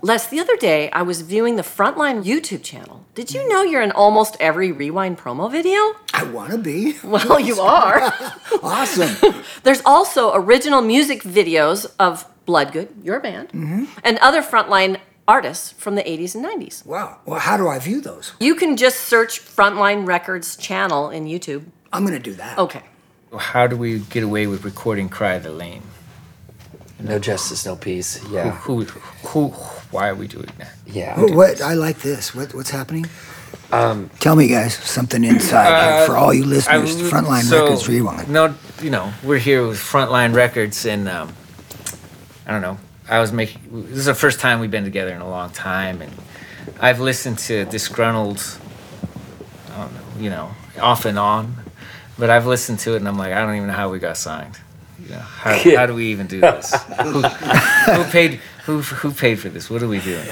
Les, 0.05 0.27
the 0.27 0.41
other 0.41 0.57
day 0.57 0.91
I 0.91 1.03
was 1.03 1.21
viewing 1.21 1.55
the 1.55 1.63
Frontline 1.63 2.25
YouTube 2.25 2.65
channel. 2.65 3.07
Did 3.15 3.33
you 3.33 3.49
know 3.49 3.63
you're 3.63 3.83
in 3.83 3.93
almost 3.93 4.37
every 4.41 4.73
Rewind 4.73 5.17
promo 5.17 5.49
video? 5.49 5.79
I 6.13 6.25
want 6.25 6.51
to 6.51 6.59
be. 6.59 6.97
Well, 7.05 7.39
you 7.39 7.61
are. 7.61 8.13
Awesome. 8.65 9.17
There's 9.63 9.81
also 9.87 10.35
original 10.35 10.83
music 10.83 11.23
videos 11.23 11.87
of 12.01 12.27
Bloodgood, 12.47 12.89
your 13.05 13.21
band, 13.21 13.51
mm-hmm. 13.51 13.85
and 14.03 14.19
other 14.19 14.43
Frontline 14.43 14.99
artists 15.29 15.71
from 15.71 15.95
the 15.95 16.03
80s 16.03 16.35
and 16.35 16.45
90s. 16.45 16.85
wow. 16.85 17.19
Well, 17.25 17.39
how 17.39 17.57
do 17.57 17.69
I 17.69 17.79
view 17.79 18.01
those? 18.01 18.33
You 18.41 18.57
can 18.57 18.77
just 18.77 19.01
search 19.03 19.41
Frontline 19.41 20.05
Records 20.05 20.57
channel 20.57 21.11
in 21.11 21.27
YouTube. 21.27 21.65
I'm 21.93 22.05
going 22.05 22.21
to 22.21 22.31
do 22.31 22.35
that. 22.35 22.59
Okay. 22.59 22.83
How 23.39 23.69
do 23.69 23.77
we 23.77 24.01
get 24.01 24.25
away 24.25 24.49
with 24.49 24.65
recording 24.65 25.09
"Cry 25.09 25.35
of 25.35 25.45
the 25.45 25.53
Lame"? 25.53 25.85
No 26.99 27.19
justice, 27.19 27.65
no 27.67 27.77
peace. 27.77 28.21
Yeah. 28.31 28.51
Who, 28.51 28.85
who, 28.85 29.55
why 29.93 30.09
are 30.09 30.15
we 30.15 30.27
doing 30.27 30.49
that? 30.59 30.73
Yeah. 30.87 31.21
What, 31.21 31.35
what? 31.35 31.61
I 31.61 31.75
like 31.75 31.99
this. 31.99 32.35
What, 32.35 32.55
what's 32.55 32.71
happening? 32.71 33.07
Um, 33.71 34.11
Tell 34.21 34.37
me, 34.37 34.49
guys, 34.49 34.75
something 34.75 35.25
inside 35.25 35.99
here 35.99 36.07
for 36.07 36.17
all 36.17 36.35
you 36.35 36.45
listeners. 36.45 36.97
I- 36.97 37.03
Frontline 37.05 37.43
so, 37.43 37.65
Records 37.65 37.89
Rewind. 37.89 38.29
No, 38.29 38.55
you 38.83 38.91
know, 38.91 39.13
we're 39.23 39.39
here 39.39 39.67
with 39.67 39.79
Frontline 39.79 40.35
Records, 40.35 40.85
and 40.85 41.09
um, 41.09 41.33
I 42.47 42.51
don't 42.51 42.61
know. 42.63 42.79
I 43.09 43.21
was 43.21 43.33
making. 43.33 43.63
This 43.89 43.99
is 43.99 44.05
the 44.07 44.15
first 44.15 44.41
time 44.41 44.61
we've 44.61 44.71
been 44.71 44.85
together 44.85 45.15
in 45.15 45.21
a 45.21 45.29
long 45.29 45.51
time, 45.51 46.03
and 46.03 46.13
I've 46.81 47.01
listened 47.01 47.39
to 47.41 47.65
Disgruntled. 47.67 48.43
I 49.73 49.77
don't 49.79 49.95
know, 49.95 50.23
you 50.23 50.31
know, 50.31 50.51
off 50.81 51.05
and 51.07 51.19
on, 51.19 51.57
but 52.19 52.29
I've 52.31 52.47
listened 52.47 52.79
to 52.81 52.93
it, 52.93 52.97
and 52.97 53.09
I'm 53.09 53.17
like, 53.19 53.33
I 53.33 53.41
don't 53.41 53.55
even 53.57 53.69
know 53.69 53.75
how 53.75 53.91
we 53.91 53.99
got 53.99 54.17
signed. 54.17 54.59
You 55.13 55.19
how, 55.19 55.77
how 55.77 55.87
do 55.87 55.95
we 55.95 56.07
even 56.13 56.27
do 56.27 56.41
this? 56.41 56.73
who, 57.03 57.23
who 57.23 58.05
paid? 58.11 58.41
Who 58.65 58.81
who 58.81 59.11
paid 59.13 59.39
for 59.41 59.49
this? 59.49 59.69
What 59.69 59.83
are 59.83 59.89
we 59.89 60.01
doing? 60.01 60.25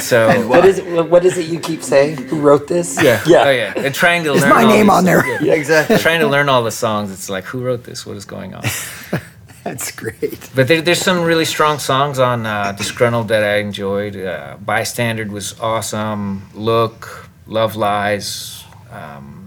So 0.00 0.46
What 0.52 0.64
is 0.66 0.78
it? 0.78 0.86
What 1.10 1.24
is 1.24 1.38
it 1.38 1.46
you 1.46 1.58
keep 1.60 1.82
saying? 1.82 2.16
Who 2.28 2.40
wrote 2.40 2.68
this? 2.68 3.02
yeah, 3.02 3.22
Yeah. 3.26 3.46
oh 3.46 3.50
yeah, 3.50 3.72
and 3.84 3.94
trying 3.94 4.22
to 4.24 4.32
Is 4.34 4.42
learn. 4.42 4.50
my 4.50 4.62
all 4.64 4.68
name 4.68 4.90
on 4.90 5.04
there? 5.04 5.26
yeah. 5.26 5.38
Yeah, 5.40 5.54
exactly. 5.54 5.96
trying 5.98 6.20
to 6.20 6.28
learn 6.28 6.48
all 6.50 6.62
the 6.62 6.70
songs. 6.72 7.10
It's 7.10 7.30
like, 7.30 7.44
who 7.44 7.60
wrote 7.62 7.84
this? 7.84 8.04
What 8.04 8.16
is 8.18 8.26
going 8.26 8.54
on? 8.54 8.62
That's 9.64 9.90
great. 9.92 10.48
But 10.54 10.68
there, 10.68 10.82
there's 10.82 11.00
some 11.00 11.22
really 11.22 11.44
strong 11.46 11.78
songs 11.78 12.18
on 12.18 12.44
uh, 12.46 12.72
Disgruntled 12.72 13.28
that 13.28 13.42
I 13.44 13.56
enjoyed. 13.58 14.14
Uh, 14.16 14.56
Bystander 14.60 15.24
was 15.26 15.58
awesome. 15.60 16.48
Look, 16.54 17.28
Love 17.46 17.76
Lies, 17.76 18.64
um, 18.90 19.39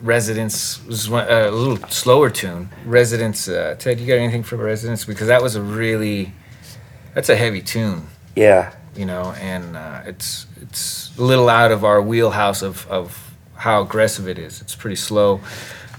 Residence 0.00 0.84
was 0.86 1.08
one, 1.10 1.28
uh, 1.30 1.48
a 1.48 1.50
little 1.50 1.76
slower 1.88 2.30
tune. 2.30 2.68
Residence, 2.84 3.48
uh, 3.48 3.74
Ted, 3.78 3.98
you 4.00 4.06
got 4.06 4.14
anything 4.14 4.42
for 4.42 4.56
Residence? 4.56 5.04
Because 5.04 5.26
that 5.28 5.42
was 5.42 5.56
a 5.56 5.62
really, 5.62 6.32
that's 7.14 7.28
a 7.28 7.36
heavy 7.36 7.60
tune, 7.62 8.06
Yeah. 8.36 8.72
you 8.96 9.04
know, 9.06 9.32
and 9.40 9.76
uh, 9.76 10.02
it's 10.06 10.46
it's 10.62 11.16
a 11.18 11.22
little 11.22 11.48
out 11.48 11.72
of 11.72 11.84
our 11.84 12.00
wheelhouse 12.02 12.62
of, 12.62 12.86
of 12.90 13.34
how 13.54 13.82
aggressive 13.82 14.28
it 14.28 14.38
is. 14.38 14.60
It's 14.60 14.74
pretty 14.74 14.96
slow. 14.96 15.40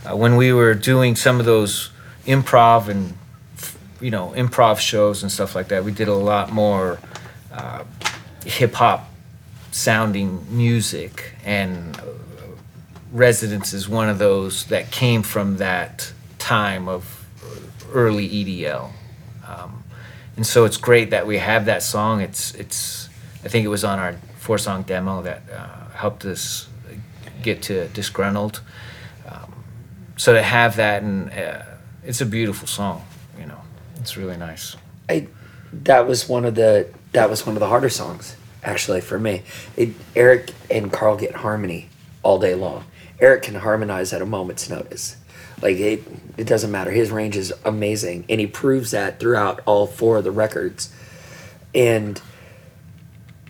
Uh, 0.05 0.15
when 0.15 0.35
we 0.37 0.53
were 0.53 0.73
doing 0.73 1.15
some 1.15 1.39
of 1.39 1.45
those 1.45 1.89
improv 2.25 2.87
and 2.87 3.13
you 3.99 4.11
know 4.11 4.31
improv 4.37 4.79
shows 4.79 5.23
and 5.23 5.31
stuff 5.31 5.55
like 5.55 5.67
that, 5.69 5.83
we 5.83 5.91
did 5.91 6.07
a 6.07 6.13
lot 6.13 6.51
more 6.53 6.99
uh, 7.51 7.83
hip 8.45 8.73
hop 8.75 9.09
sounding 9.71 10.45
music, 10.49 11.33
and 11.43 11.99
Residence 13.11 13.73
is 13.73 13.89
one 13.89 14.09
of 14.09 14.19
those 14.19 14.65
that 14.65 14.91
came 14.91 15.23
from 15.23 15.57
that 15.57 16.13
time 16.37 16.87
of 16.87 17.25
early 17.91 18.29
EDL. 18.29 18.91
Um, 19.47 19.83
and 20.35 20.45
so 20.45 20.65
it's 20.65 20.77
great 20.77 21.09
that 21.09 21.25
we 21.25 21.37
have 21.37 21.65
that 21.65 21.83
song. 21.83 22.21
It's 22.21 22.53
it's 22.55 23.09
I 23.43 23.47
think 23.47 23.65
it 23.65 23.69
was 23.69 23.83
on 23.83 23.99
our 23.99 24.13
four 24.37 24.57
song 24.57 24.83
demo 24.83 25.21
that 25.23 25.43
uh, 25.51 25.89
helped 25.95 26.25
us 26.25 26.67
get 27.41 27.61
to 27.63 27.87
disgruntled. 27.89 28.61
Um, 29.27 29.53
so 30.17 30.33
to 30.33 30.41
have 30.41 30.75
that 30.75 31.03
and 31.03 31.31
uh, 31.31 31.63
it's 32.03 32.21
a 32.21 32.25
beautiful 32.25 32.67
song. 32.67 33.05
You 33.39 33.47
know, 33.47 33.61
it's 33.97 34.17
really 34.17 34.37
nice. 34.37 34.75
I, 35.09 35.27
that 35.71 36.07
was 36.07 36.29
one 36.29 36.45
of 36.45 36.55
the 36.55 36.87
that 37.13 37.29
was 37.29 37.45
one 37.45 37.55
of 37.55 37.59
the 37.59 37.67
harder 37.67 37.89
songs 37.89 38.35
actually 38.63 39.01
for 39.01 39.19
me. 39.19 39.43
It, 39.75 39.89
Eric 40.15 40.51
and 40.69 40.91
Carl 40.91 41.17
get 41.17 41.35
harmony 41.35 41.89
all 42.23 42.39
day 42.39 42.55
long. 42.55 42.85
Eric 43.19 43.43
can 43.43 43.55
harmonize 43.55 44.13
at 44.13 44.21
a 44.21 44.25
moment's 44.25 44.69
notice. 44.69 45.17
Like 45.61 45.77
it, 45.77 46.03
it 46.37 46.47
doesn't 46.47 46.71
matter. 46.71 46.91
His 46.91 47.11
range 47.11 47.35
is 47.35 47.53
amazing, 47.65 48.25
and 48.29 48.39
he 48.39 48.47
proves 48.47 48.91
that 48.91 49.19
throughout 49.19 49.59
all 49.65 49.87
four 49.87 50.17
of 50.17 50.23
the 50.23 50.31
records. 50.31 50.93
And 51.75 52.21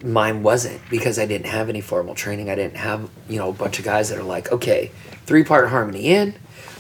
mine 0.03 0.43
wasn't 0.43 0.82
because 0.89 1.20
I 1.20 1.26
didn't 1.26 1.47
have 1.47 1.70
any 1.70 1.82
formal 1.82 2.15
training. 2.15 2.49
I 2.49 2.55
didn't 2.55 2.78
have 2.78 3.09
you 3.28 3.38
know 3.38 3.49
a 3.49 3.53
bunch 3.53 3.80
of 3.80 3.86
guys 3.86 4.09
that 4.09 4.17
are 4.17 4.24
like, 4.24 4.51
okay, 4.51 4.91
three 5.26 5.43
part 5.43 5.70
harmony 5.70 6.07
in. 6.07 6.34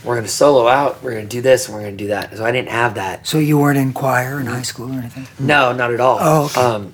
We're 0.03 0.15
gonna 0.15 0.27
solo 0.29 0.67
out. 0.67 1.03
We're 1.03 1.11
gonna 1.13 1.25
do 1.25 1.41
this 1.41 1.67
and 1.67 1.75
we're 1.75 1.83
gonna 1.83 1.97
do 1.97 2.07
that. 2.07 2.35
So 2.37 2.45
I 2.45 2.51
didn't 2.51 2.69
have 2.69 2.95
that. 2.95 3.27
So 3.27 3.37
you 3.37 3.57
weren't 3.59 3.77
in 3.77 3.91
choir 3.93 4.39
in 4.39 4.45
high 4.47 4.61
school 4.61 4.89
or 4.93 4.99
anything? 4.99 5.27
No, 5.45 5.73
not 5.73 5.93
at 5.93 5.99
all. 5.99 6.17
Oh, 6.21 6.45
okay. 6.45 6.61
Um, 6.61 6.93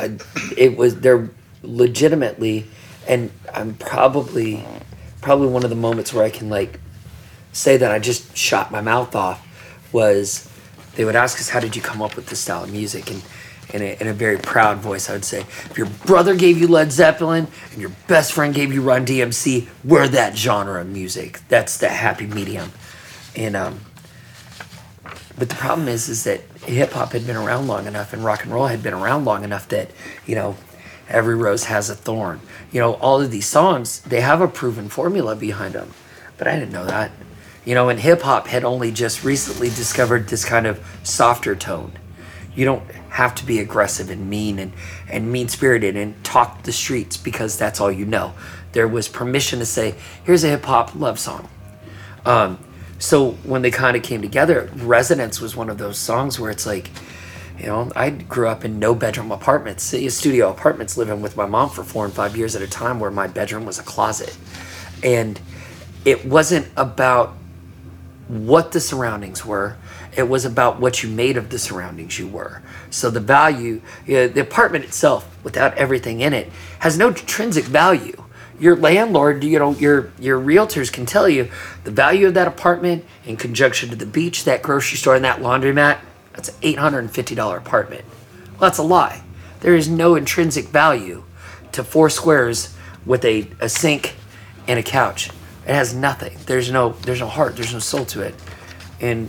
I- 0.00 0.18
it 0.56 0.76
was 0.76 1.00
they're 1.00 1.28
legitimately, 1.62 2.66
and 3.06 3.30
I'm 3.52 3.74
probably, 3.74 4.64
probably 5.20 5.48
one 5.48 5.64
of 5.64 5.70
the 5.70 5.76
moments 5.76 6.12
where 6.12 6.24
I 6.24 6.30
can 6.30 6.48
like, 6.48 6.80
say 7.52 7.76
that 7.76 7.90
I 7.90 7.98
just 7.98 8.36
shot 8.36 8.70
my 8.70 8.80
mouth 8.80 9.14
off, 9.14 9.46
was, 9.92 10.50
they 10.94 11.04
would 11.04 11.16
ask 11.16 11.38
us 11.38 11.48
how 11.48 11.60
did 11.60 11.76
you 11.76 11.82
come 11.82 12.02
up 12.02 12.16
with 12.16 12.26
this 12.26 12.40
style 12.40 12.64
of 12.64 12.72
music 12.72 13.10
and. 13.10 13.22
In 13.74 13.82
a, 13.82 14.00
in 14.00 14.06
a 14.06 14.12
very 14.12 14.38
proud 14.38 14.78
voice, 14.78 15.10
I 15.10 15.14
would 15.14 15.24
say, 15.24 15.40
if 15.40 15.76
your 15.76 15.88
brother 15.88 16.36
gave 16.36 16.56
you 16.56 16.68
Led 16.68 16.92
Zeppelin 16.92 17.48
and 17.72 17.80
your 17.80 17.90
best 18.06 18.32
friend 18.32 18.54
gave 18.54 18.72
you 18.72 18.80
Run 18.80 19.04
DMC, 19.04 19.66
we're 19.82 20.06
that 20.06 20.36
genre 20.36 20.80
of 20.80 20.86
music. 20.86 21.40
That's 21.48 21.76
the 21.76 21.88
happy 21.88 22.28
medium. 22.28 22.70
And 23.34 23.56
um, 23.56 23.80
but 25.38 25.50
the 25.50 25.54
problem 25.54 25.88
is, 25.88 26.08
is 26.08 26.24
that 26.24 26.40
hip 26.64 26.92
hop 26.92 27.12
had 27.12 27.26
been 27.26 27.36
around 27.36 27.66
long 27.66 27.86
enough, 27.86 28.12
and 28.12 28.24
rock 28.24 28.44
and 28.44 28.52
roll 28.52 28.66
had 28.66 28.82
been 28.82 28.94
around 28.94 29.24
long 29.24 29.44
enough 29.44 29.68
that, 29.68 29.90
you 30.26 30.34
know, 30.34 30.56
every 31.08 31.34
rose 31.34 31.64
has 31.64 31.90
a 31.90 31.94
thorn. 31.94 32.40
You 32.72 32.80
know, 32.80 32.94
all 32.94 33.20
of 33.20 33.30
these 33.30 33.46
songs 33.46 34.00
they 34.00 34.20
have 34.20 34.40
a 34.40 34.48
proven 34.48 34.88
formula 34.88 35.36
behind 35.36 35.74
them, 35.74 35.92
but 36.38 36.46
I 36.46 36.58
didn't 36.58 36.72
know 36.72 36.86
that. 36.86 37.10
You 37.64 37.74
know, 37.74 37.88
and 37.88 37.98
hip 37.98 38.22
hop 38.22 38.46
had 38.46 38.64
only 38.64 38.92
just 38.92 39.24
recently 39.24 39.68
discovered 39.68 40.28
this 40.28 40.44
kind 40.44 40.66
of 40.66 40.84
softer 41.02 41.56
tone. 41.56 41.92
You 42.54 42.64
don't 42.64 42.88
have 43.10 43.34
to 43.36 43.46
be 43.46 43.58
aggressive 43.58 44.10
and 44.10 44.30
mean 44.30 44.58
and, 44.58 44.72
and 45.08 45.32
mean 45.32 45.48
spirited 45.48 45.96
and 45.96 46.22
talk 46.22 46.62
the 46.62 46.72
streets 46.72 47.16
because 47.16 47.58
that's 47.58 47.80
all 47.80 47.90
you 47.90 48.06
know. 48.06 48.34
There 48.72 48.86
was 48.86 49.08
permission 49.08 49.58
to 49.58 49.66
say, 49.66 49.94
here's 50.24 50.44
a 50.44 50.48
hip 50.48 50.64
hop 50.64 50.94
love 50.94 51.18
song. 51.18 51.48
Um, 52.24 52.58
so 52.98 53.32
when 53.42 53.62
they 53.62 53.70
kind 53.70 53.96
of 53.96 54.02
came 54.02 54.22
together, 54.22 54.70
Residence 54.76 55.40
was 55.40 55.56
one 55.56 55.68
of 55.68 55.78
those 55.78 55.98
songs 55.98 56.38
where 56.38 56.50
it's 56.50 56.66
like, 56.66 56.90
you 57.58 57.66
know, 57.66 57.90
I 57.96 58.10
grew 58.10 58.48
up 58.48 58.64
in 58.64 58.78
no 58.78 58.94
bedroom 58.94 59.32
apartments, 59.32 59.82
studio 59.82 60.50
apartments, 60.50 60.96
living 60.96 61.22
with 61.22 61.36
my 61.36 61.46
mom 61.46 61.70
for 61.70 61.82
four 61.82 62.04
and 62.04 62.12
five 62.12 62.36
years 62.36 62.54
at 62.54 62.62
a 62.62 62.68
time, 62.68 63.00
where 63.00 63.10
my 63.10 63.26
bedroom 63.26 63.64
was 63.64 63.78
a 63.78 63.82
closet, 63.82 64.36
and 65.02 65.40
it 66.04 66.24
wasn't 66.26 66.68
about 66.76 67.34
what 68.28 68.72
the 68.72 68.80
surroundings 68.80 69.44
were. 69.44 69.76
It 70.16 70.28
was 70.28 70.44
about 70.44 70.80
what 70.80 71.02
you 71.02 71.08
made 71.08 71.36
of 71.36 71.50
the 71.50 71.58
surroundings 71.58 72.18
you 72.18 72.26
were. 72.26 72.62
So 72.90 73.10
the 73.10 73.20
value, 73.20 73.82
you 74.06 74.14
know, 74.14 74.28
the 74.28 74.40
apartment 74.40 74.84
itself, 74.84 75.36
without 75.44 75.74
everything 75.74 76.20
in 76.20 76.32
it, 76.32 76.50
has 76.80 76.96
no 76.96 77.08
intrinsic 77.08 77.64
value. 77.64 78.24
Your 78.58 78.76
landlord, 78.76 79.44
you 79.44 79.58
know, 79.58 79.72
your 79.72 80.10
your 80.18 80.40
realtors 80.40 80.90
can 80.90 81.04
tell 81.04 81.28
you 81.28 81.50
the 81.84 81.90
value 81.90 82.26
of 82.26 82.34
that 82.34 82.48
apartment 82.48 83.04
in 83.26 83.36
conjunction 83.36 83.90
to 83.90 83.96
the 83.96 84.06
beach, 84.06 84.44
that 84.44 84.62
grocery 84.62 84.96
store, 84.96 85.14
and 85.14 85.24
that 85.24 85.40
laundromat. 85.40 85.98
That's 86.36 86.50
an 86.50 86.54
$850 86.60 87.56
apartment. 87.56 88.04
Well, 88.52 88.60
that's 88.60 88.78
a 88.78 88.82
lie. 88.82 89.22
There 89.60 89.74
is 89.74 89.88
no 89.88 90.14
intrinsic 90.14 90.66
value 90.66 91.24
to 91.72 91.82
four 91.82 92.08
squares 92.10 92.76
with 93.04 93.24
a, 93.24 93.48
a 93.60 93.68
sink 93.68 94.14
and 94.68 94.78
a 94.78 94.82
couch. 94.82 95.30
It 95.66 95.74
has 95.74 95.94
nothing. 95.94 96.36
There's 96.46 96.70
no 96.70 96.90
there's 97.02 97.20
no 97.20 97.26
heart. 97.26 97.56
There's 97.56 97.72
no 97.72 97.80
soul 97.80 98.04
to 98.06 98.20
it. 98.20 98.34
And 99.00 99.28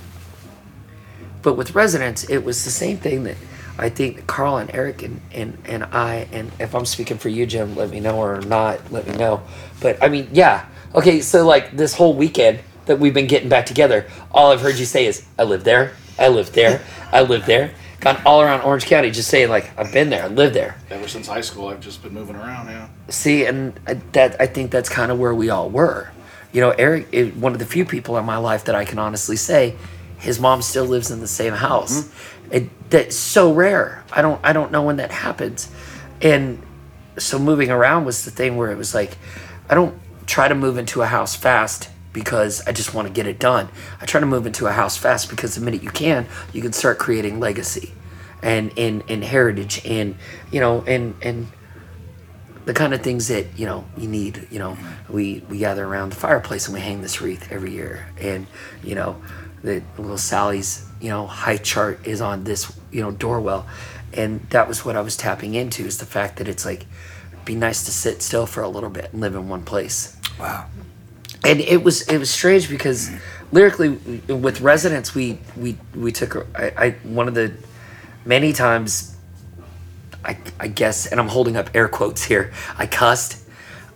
but 1.42 1.56
with 1.56 1.74
Residence, 1.74 2.30
it 2.30 2.44
was 2.44 2.64
the 2.64 2.70
same 2.70 2.98
thing 2.98 3.24
that 3.24 3.38
I 3.80 3.90
think 3.90 4.28
Carl 4.28 4.58
and 4.58 4.74
Eric 4.74 5.04
and, 5.04 5.22
and, 5.32 5.58
and 5.66 5.84
I 5.86 6.28
and 6.32 6.52
if 6.60 6.76
I'm 6.76 6.86
speaking 6.86 7.18
for 7.18 7.30
you, 7.30 7.46
Jim, 7.46 7.76
let 7.76 7.90
me 7.90 8.00
know 8.00 8.18
or 8.18 8.42
not, 8.42 8.92
let 8.92 9.08
me 9.08 9.16
know. 9.16 9.42
But 9.82 10.04
I 10.04 10.10
mean, 10.10 10.30
yeah. 10.32 10.68
Okay, 10.94 11.22
so 11.22 11.46
like 11.46 11.76
this 11.76 11.94
whole 11.94 12.14
weekend 12.14 12.60
that 12.86 13.00
we've 13.00 13.14
been 13.14 13.28
getting 13.28 13.50
back 13.50 13.66
together, 13.66 14.08
all 14.32 14.52
I've 14.52 14.62
heard 14.62 14.78
you 14.78 14.86
say 14.86 15.06
is, 15.06 15.26
I 15.38 15.44
live 15.44 15.64
there, 15.64 15.94
I 16.20 16.28
lived 16.30 16.54
there, 16.54 16.82
I 17.12 17.22
lived 17.22 17.46
there. 17.46 17.72
Gone 18.00 18.22
all 18.26 18.42
around 18.42 18.62
Orange 18.62 18.86
County 18.86 19.10
just 19.10 19.28
saying 19.30 19.50
like 19.50 19.72
I've 19.78 19.92
been 19.92 20.10
there, 20.10 20.24
I 20.24 20.28
live 20.28 20.54
there. 20.54 20.78
Ever 20.92 21.08
since 21.08 21.28
high 21.28 21.42
school, 21.42 21.68
I've 21.70 21.80
just 21.80 22.04
been 22.04 22.14
moving 22.14 22.36
around. 22.36 22.68
Yeah. 22.68 22.88
See, 23.10 23.46
and 23.46 23.80
I- 23.88 23.96
that 24.12 24.40
I 24.40 24.46
think 24.46 24.70
that's 24.72 24.90
kind 24.90 25.12
of 25.12 25.18
where 25.20 25.34
we 25.34 25.50
all 25.50 25.70
were. 25.70 26.12
You 26.54 26.62
know, 26.62 26.72
Eric 26.72 27.08
is 27.12 27.34
one 27.34 27.54
of 27.54 27.60
the 27.60 27.66
few 27.66 27.86
people 27.86 28.18
in 28.18 28.26
my 28.26 28.38
life 28.38 28.66
that 28.66 28.76
I 28.76 28.86
can 28.86 29.00
honestly 29.00 29.36
say 29.36 29.76
his 30.20 30.40
mom 30.40 30.62
still 30.62 30.86
lives 30.86 31.12
in 31.12 31.20
the 31.22 31.28
same 31.28 31.54
house. 31.54 32.02
Mm-hmm. 32.04 32.54
It, 32.54 32.90
that's 32.90 33.16
so 33.16 33.52
rare. 33.52 34.04
I 34.12 34.22
don't 34.22 34.40
I 34.44 34.54
don't 34.54 34.72
know 34.72 34.84
when 34.84 34.98
that 34.98 35.12
happens. 35.12 35.70
And 36.22 36.62
so 37.18 37.40
moving 37.40 37.70
around 37.72 38.06
was 38.06 38.26
the 38.26 38.32
thing 38.32 38.58
where 38.58 38.72
it 38.72 38.78
was 38.78 38.94
like 38.94 39.18
I 39.70 39.76
don't 39.76 40.00
try 40.28 40.48
to 40.48 40.56
move 40.56 40.78
into 40.78 41.02
a 41.02 41.08
house 41.08 41.36
fast 41.36 41.90
because 42.18 42.66
I 42.66 42.72
just 42.72 42.96
want 42.96 43.08
to 43.08 43.14
get 43.14 43.28
it 43.28 43.38
done. 43.38 43.70
I 44.02 44.08
try 44.08 44.20
to 44.20 44.26
move 44.26 44.48
into 44.48 44.66
a 44.66 44.72
house 44.72 44.98
fast 44.98 45.30
because 45.30 45.54
the 45.54 45.62
minute 45.62 45.84
you 45.84 45.92
can, 45.92 46.26
you 46.52 46.64
can 46.64 46.74
start 46.74 46.98
creating 46.98 47.40
legacy 47.40 47.94
and 48.42 48.74
and, 48.76 49.04
and 49.08 49.24
heritage 49.24 49.86
and 49.86 50.16
you 50.52 50.60
know 50.60 50.82
and 50.88 51.14
and 51.22 51.48
the 52.66 52.74
kind 52.74 52.96
of 52.96 53.02
things 53.02 53.28
that 53.28 53.46
you 53.56 53.68
know 53.68 53.86
you 53.96 54.08
need 54.08 54.48
you 54.50 54.58
know 54.58 54.76
we 55.10 55.44
we 55.48 55.60
gather 55.60 55.86
around 55.86 56.10
the 56.10 56.16
fireplace 56.16 56.66
and 56.66 56.74
we 56.74 56.82
hang 56.82 57.02
this 57.02 57.22
wreath 57.22 57.52
every 57.52 57.72
year 57.72 58.08
and 58.20 58.48
you 58.84 58.96
know 58.96 59.22
the 59.62 59.84
little 60.00 60.18
sally's 60.18 60.88
you 61.00 61.10
know 61.10 61.28
high 61.28 61.58
chart 61.58 62.00
is 62.08 62.20
on 62.20 62.46
this 62.46 62.76
you 62.92 63.02
know 63.02 63.12
doorwell 63.12 63.68
and 64.14 64.42
that 64.50 64.68
was 64.68 64.84
what 64.84 64.96
i 64.96 65.02
was 65.02 65.16
tapping 65.18 65.54
into 65.56 65.84
is 65.86 66.00
the 66.00 66.06
fact 66.06 66.38
that 66.38 66.48
it's 66.48 66.66
like 66.66 66.86
be 67.46 67.56
nice 67.56 67.86
to 67.86 67.92
sit 67.92 68.22
still 68.22 68.46
for 68.46 68.62
a 68.62 68.70
little 68.70 68.90
bit 68.90 69.12
and 69.14 69.22
live 69.22 69.36
in 69.36 69.50
one 69.50 69.64
place 69.64 70.18
Wow. 70.40 70.68
And 71.48 71.62
it 71.62 71.84
was 71.84 72.02
it 72.08 72.18
was 72.18 72.30
strange 72.30 72.70
because 72.70 73.10
lyrically 73.52 73.90
with 74.28 74.62
Residence 74.62 75.16
we 75.16 75.40
we 75.56 75.78
we 75.96 76.12
took 76.12 76.48
I, 76.56 76.74
I 76.78 76.90
one 77.04 77.28
of 77.28 77.34
the 77.34 77.54
many 78.26 78.54
times 78.54 79.16
I, 80.26 80.38
I 80.60 80.68
guess 80.68 81.06
and 81.08 81.20
i'm 81.20 81.30
holding 81.30 81.56
up 81.56 81.70
air 81.74 81.88
quotes 81.88 82.24
here 82.24 82.52
i 82.78 82.86
cussed 82.86 83.44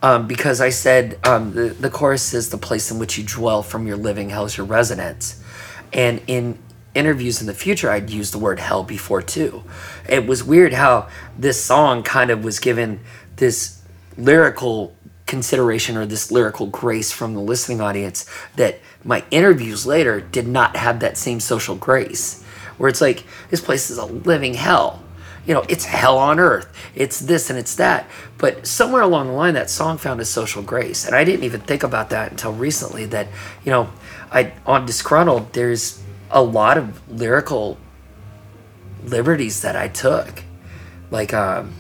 um, 0.01 0.27
because 0.27 0.61
i 0.61 0.69
said 0.69 1.19
um, 1.25 1.53
the, 1.53 1.69
the 1.69 1.89
chorus 1.89 2.33
is 2.33 2.49
the 2.49 2.57
place 2.57 2.89
in 2.89 2.97
which 2.97 3.17
you 3.17 3.25
dwell 3.25 3.61
from 3.61 3.85
your 3.85 3.97
living 3.97 4.29
hell's 4.29 4.55
your 4.55 4.65
residence 4.65 5.43
and 5.91 6.21
in 6.27 6.57
interviews 6.95 7.41
in 7.41 7.47
the 7.47 7.53
future 7.53 7.89
i'd 7.89 8.09
use 8.09 8.31
the 8.31 8.37
word 8.37 8.59
hell 8.59 8.83
before 8.83 9.21
too. 9.21 9.63
It 10.07 10.25
was 10.27 10.43
weird 10.43 10.73
how 10.73 11.09
this 11.37 11.63
song 11.63 12.03
kind 12.03 12.31
of 12.31 12.43
was 12.43 12.59
given 12.59 12.99
this 13.37 13.81
lyrical 14.17 14.95
consideration 15.31 15.95
or 15.95 16.05
this 16.05 16.29
lyrical 16.29 16.67
grace 16.67 17.09
from 17.09 17.33
the 17.33 17.39
listening 17.39 17.79
audience 17.79 18.25
that 18.57 18.79
my 19.05 19.23
interviews 19.31 19.85
later 19.85 20.19
did 20.19 20.45
not 20.45 20.75
have 20.75 20.99
that 20.99 21.17
same 21.17 21.39
social 21.39 21.75
grace 21.77 22.43
where 22.77 22.89
it's 22.89 22.99
like 22.99 23.23
this 23.49 23.61
place 23.61 23.89
is 23.89 23.97
a 23.97 24.05
living 24.05 24.55
hell. 24.55 25.01
You 25.47 25.53
know 25.53 25.63
it's 25.69 25.85
hell 25.85 26.17
on 26.17 26.37
earth. 26.37 26.67
It's 26.93 27.17
this 27.17 27.49
and 27.49 27.57
it's 27.57 27.75
that. 27.75 28.09
But 28.37 28.67
somewhere 28.67 29.01
along 29.01 29.27
the 29.27 29.33
line 29.33 29.53
that 29.53 29.69
song 29.69 29.97
found 29.97 30.19
a 30.19 30.25
social 30.25 30.61
grace. 30.61 31.05
And 31.05 31.15
i 31.15 31.23
didn't 31.23 31.45
even 31.45 31.61
think 31.61 31.83
about 31.83 32.09
that 32.09 32.31
until 32.31 32.51
recently 32.51 33.05
that 33.05 33.27
you 33.63 33.71
know 33.71 33.89
i 34.33 34.51
on 34.65 34.85
disgruntled 34.85 35.53
there's 35.53 36.03
a 36.29 36.43
lot 36.43 36.77
of 36.77 37.09
lyrical 37.09 37.77
liberties 39.05 39.61
that 39.61 39.77
i 39.77 39.87
took. 39.87 40.43
Like 41.09 41.33
um 41.33 41.73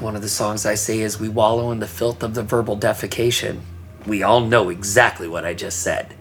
one 0.00 0.16
of 0.16 0.22
the 0.22 0.28
songs 0.28 0.66
I 0.66 0.74
say 0.74 1.00
is 1.00 1.20
We 1.20 1.28
wallow 1.28 1.70
in 1.70 1.80
the 1.80 1.86
filth 1.86 2.22
of 2.22 2.34
the 2.34 2.42
verbal 2.42 2.76
defecation. 2.76 3.60
We 4.06 4.22
all 4.22 4.40
know 4.40 4.68
exactly 4.68 5.28
what 5.28 5.44
I 5.44 5.54
just 5.54 5.80
said. 5.80 6.14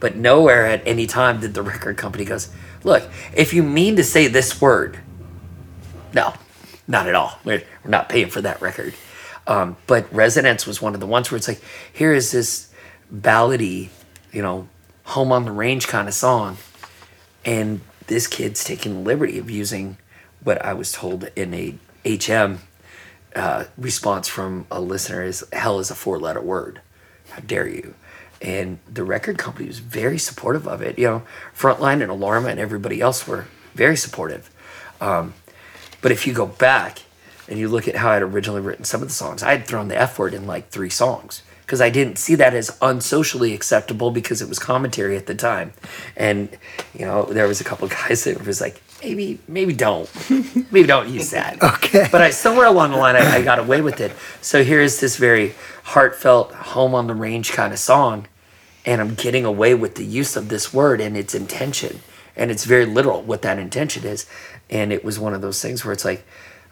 But 0.00 0.16
nowhere 0.16 0.66
at 0.66 0.86
any 0.86 1.06
time 1.06 1.40
did 1.40 1.54
the 1.54 1.62
record 1.62 1.96
company 1.96 2.24
goes, 2.24 2.48
Look, 2.84 3.08
if 3.34 3.54
you 3.54 3.62
mean 3.62 3.96
to 3.96 4.04
say 4.04 4.26
this 4.26 4.60
word, 4.60 4.98
no, 6.12 6.34
not 6.88 7.06
at 7.06 7.14
all. 7.14 7.38
We're, 7.44 7.62
we're 7.84 7.90
not 7.90 8.08
paying 8.08 8.28
for 8.28 8.40
that 8.40 8.60
record. 8.60 8.94
Um, 9.46 9.76
but 9.86 10.12
Residence 10.12 10.66
was 10.66 10.82
one 10.82 10.94
of 10.94 11.00
the 11.00 11.06
ones 11.06 11.30
where 11.30 11.36
it's 11.36 11.48
like, 11.48 11.62
here 11.92 12.12
is 12.12 12.32
this 12.32 12.72
ballady, 13.12 13.88
you 14.32 14.42
know, 14.42 14.68
home 15.04 15.32
on 15.32 15.44
the 15.44 15.52
range 15.52 15.88
kind 15.88 16.08
of 16.08 16.14
song. 16.14 16.58
And 17.44 17.80
this 18.06 18.26
kid's 18.26 18.64
taking 18.64 18.94
the 18.94 19.00
liberty 19.00 19.38
of 19.38 19.50
using 19.50 19.96
what 20.42 20.64
I 20.64 20.74
was 20.74 20.92
told 20.92 21.28
in 21.36 21.54
a 21.54 21.74
HM 22.04 22.60
uh, 23.34 23.64
response 23.78 24.28
from 24.28 24.66
a 24.70 24.80
listener 24.80 25.22
is 25.22 25.44
hell 25.52 25.78
is 25.78 25.90
a 25.90 25.94
four 25.94 26.18
letter 26.18 26.40
word. 26.40 26.80
How 27.30 27.40
dare 27.40 27.68
you? 27.68 27.94
And 28.40 28.78
the 28.92 29.04
record 29.04 29.38
company 29.38 29.68
was 29.68 29.78
very 29.78 30.18
supportive 30.18 30.66
of 30.66 30.82
it. 30.82 30.98
You 30.98 31.06
know, 31.06 31.22
Frontline 31.56 32.02
and 32.02 32.10
Alarma 32.10 32.50
and 32.50 32.60
everybody 32.60 33.00
else 33.00 33.26
were 33.26 33.46
very 33.74 33.96
supportive. 33.96 34.50
Um, 35.00 35.34
but 36.00 36.12
if 36.12 36.26
you 36.26 36.34
go 36.34 36.46
back 36.46 37.02
and 37.48 37.58
you 37.58 37.68
look 37.68 37.88
at 37.88 37.96
how 37.96 38.10
I'd 38.10 38.22
originally 38.22 38.60
written 38.60 38.84
some 38.84 39.02
of 39.02 39.08
the 39.08 39.14
songs, 39.14 39.42
I 39.42 39.52
had 39.52 39.66
thrown 39.66 39.88
the 39.88 39.98
F 39.98 40.18
word 40.18 40.34
in 40.34 40.46
like 40.46 40.68
three 40.70 40.90
songs 40.90 41.42
because 41.60 41.80
I 41.80 41.90
didn't 41.90 42.18
see 42.18 42.34
that 42.34 42.54
as 42.54 42.76
unsocially 42.82 43.54
acceptable 43.54 44.10
because 44.10 44.42
it 44.42 44.48
was 44.48 44.58
commentary 44.58 45.16
at 45.16 45.26
the 45.26 45.34
time. 45.34 45.72
And, 46.16 46.50
you 46.92 47.06
know, 47.06 47.24
there 47.24 47.46
was 47.46 47.60
a 47.60 47.64
couple 47.64 47.88
guys 48.08 48.24
that 48.24 48.44
was 48.44 48.60
like, 48.60 48.82
maybe, 49.02 49.38
maybe 49.48 49.72
don't, 49.72 50.10
maybe 50.72 50.86
don't 50.86 51.08
use 51.08 51.30
that. 51.30 51.62
Okay. 51.62 52.08
But 52.10 52.22
I 52.22 52.30
somewhere 52.30 52.66
along 52.66 52.92
the 52.92 52.96
line, 52.96 53.16
I, 53.16 53.36
I 53.36 53.42
got 53.42 53.58
away 53.58 53.80
with 53.80 54.00
it. 54.00 54.12
So 54.40 54.64
here's 54.64 55.00
this 55.00 55.16
very 55.16 55.54
heartfelt, 55.84 56.52
home 56.52 56.94
on 56.94 57.06
the 57.06 57.14
range 57.14 57.52
kind 57.52 57.72
of 57.72 57.78
song, 57.78 58.26
and 58.84 59.00
I'm 59.00 59.14
getting 59.14 59.44
away 59.44 59.74
with 59.74 59.96
the 59.96 60.04
use 60.04 60.36
of 60.36 60.48
this 60.48 60.72
word 60.72 61.00
and 61.00 61.16
its 61.16 61.34
intention, 61.34 62.00
and 62.36 62.50
it's 62.50 62.64
very 62.64 62.86
literal 62.86 63.22
what 63.22 63.42
that 63.42 63.58
intention 63.58 64.04
is. 64.04 64.26
And 64.70 64.92
it 64.92 65.04
was 65.04 65.18
one 65.18 65.34
of 65.34 65.42
those 65.42 65.60
things 65.60 65.84
where 65.84 65.92
it's 65.92 66.04
like, 66.04 66.24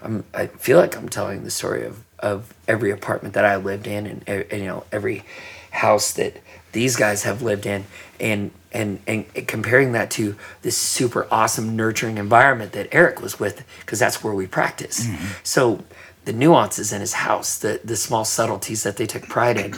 I'm, 0.02 0.24
I 0.32 0.46
feel 0.46 0.78
like 0.78 0.96
I'm 0.96 1.08
telling 1.08 1.44
the 1.44 1.50
story 1.50 1.84
of 1.84 2.04
of 2.20 2.52
every 2.68 2.90
apartment 2.90 3.34
that 3.34 3.44
I 3.44 3.56
lived 3.56 3.86
in, 3.86 4.06
and, 4.06 4.28
and 4.28 4.60
you 4.60 4.66
know 4.66 4.84
every 4.92 5.24
house 5.70 6.12
that 6.12 6.36
these 6.72 6.96
guys 6.96 7.24
have 7.24 7.42
lived 7.42 7.66
in, 7.66 7.84
and 8.20 8.50
and 8.72 9.00
and 9.06 9.26
comparing 9.46 9.92
that 9.92 10.10
to 10.12 10.36
this 10.62 10.76
super 10.76 11.26
awesome 11.30 11.76
nurturing 11.76 12.18
environment 12.18 12.72
that 12.72 12.88
Eric 12.92 13.20
was 13.20 13.40
with, 13.40 13.64
because 13.80 13.98
that's 13.98 14.22
where 14.22 14.34
we 14.34 14.46
practice. 14.46 15.06
Mm-hmm. 15.06 15.26
So 15.42 15.84
the 16.24 16.32
nuances 16.32 16.92
in 16.92 17.00
his 17.00 17.14
house, 17.14 17.58
the 17.58 17.80
the 17.82 17.96
small 17.96 18.24
subtleties 18.24 18.82
that 18.82 18.96
they 18.96 19.06
took 19.06 19.28
pride 19.28 19.58
in. 19.58 19.74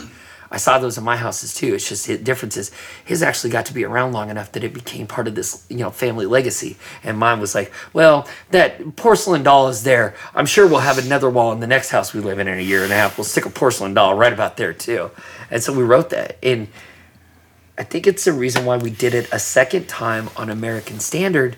I 0.51 0.57
saw 0.57 0.77
those 0.77 0.99
in 0.99 1.03
my 1.03 1.17
houses 1.17 1.51
too. 1.51 1.73
It's 1.73 1.89
just 1.89 2.05
the 2.05 2.15
difference 2.15 2.57
is 2.57 2.69
his 3.03 3.23
actually 3.23 3.49
got 3.49 3.65
to 3.65 3.73
be 3.73 3.83
around 3.83 4.11
long 4.13 4.29
enough 4.29 4.51
that 4.51 4.63
it 4.63 4.71
became 4.71 5.07
part 5.07 5.27
of 5.27 5.33
this, 5.33 5.65
you 5.67 5.77
know, 5.77 5.89
family 5.89 6.27
legacy. 6.27 6.77
And 7.03 7.17
mine 7.17 7.39
was 7.39 7.55
like, 7.55 7.73
well, 7.91 8.27
that 8.51 8.95
porcelain 8.95 9.41
doll 9.41 9.69
is 9.69 9.81
there. 9.81 10.13
I'm 10.35 10.45
sure 10.45 10.67
we'll 10.67 10.81
have 10.81 11.03
another 11.03 11.27
wall 11.27 11.53
in 11.53 11.59
the 11.59 11.65
next 11.65 11.89
house 11.89 12.13
we 12.13 12.19
live 12.19 12.37
in 12.37 12.47
in 12.47 12.59
a 12.59 12.61
year 12.61 12.83
and 12.83 12.93
a 12.93 12.95
half. 12.95 13.17
We'll 13.17 13.25
stick 13.25 13.47
a 13.47 13.49
porcelain 13.49 13.95
doll 13.95 14.13
right 14.13 14.31
about 14.31 14.55
there 14.57 14.73
too. 14.73 15.09
And 15.49 15.63
so 15.63 15.73
we 15.73 15.81
wrote 15.81 16.11
that. 16.11 16.37
And 16.43 16.67
I 17.77 17.83
think 17.83 18.05
it's 18.05 18.25
the 18.25 18.33
reason 18.33 18.65
why 18.65 18.77
we 18.77 18.91
did 18.91 19.15
it 19.15 19.27
a 19.31 19.39
second 19.39 19.89
time 19.89 20.29
on 20.37 20.49
American 20.49 20.99
Standard 20.99 21.57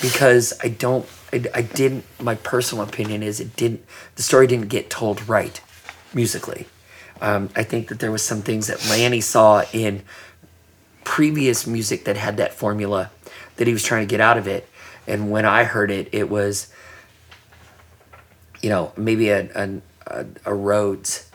because 0.00 0.52
I 0.62 0.68
don't, 0.68 1.06
I, 1.32 1.44
I 1.54 1.62
didn't, 1.62 2.04
my 2.20 2.36
personal 2.36 2.84
opinion 2.84 3.22
is 3.22 3.40
it 3.40 3.56
didn't, 3.56 3.84
the 4.14 4.22
story 4.22 4.46
didn't 4.46 4.68
get 4.68 4.90
told 4.90 5.28
right 5.28 5.60
musically. 6.14 6.66
Um, 7.20 7.50
I 7.56 7.62
think 7.62 7.88
that 7.88 7.98
there 7.98 8.12
was 8.12 8.22
some 8.22 8.42
things 8.42 8.68
that 8.68 8.88
Lanny 8.88 9.20
saw 9.20 9.64
in 9.72 10.02
previous 11.02 11.66
music 11.66 12.04
that 12.04 12.16
had 12.16 12.36
that 12.36 12.52
formula 12.52 13.10
that 13.56 13.66
he 13.66 13.72
was 13.72 13.82
trying 13.82 14.06
to 14.06 14.10
get 14.10 14.20
out 14.20 14.36
of 14.36 14.46
it. 14.46 14.68
And 15.06 15.30
when 15.30 15.44
I 15.44 15.64
heard 15.64 15.90
it, 15.90 16.08
it 16.12 16.28
was, 16.28 16.70
you 18.60 18.68
know, 18.68 18.92
maybe 18.96 19.30
a, 19.30 19.48
a, 19.54 19.80
a, 20.06 20.26
a 20.44 20.54
Rhodes 20.54 21.30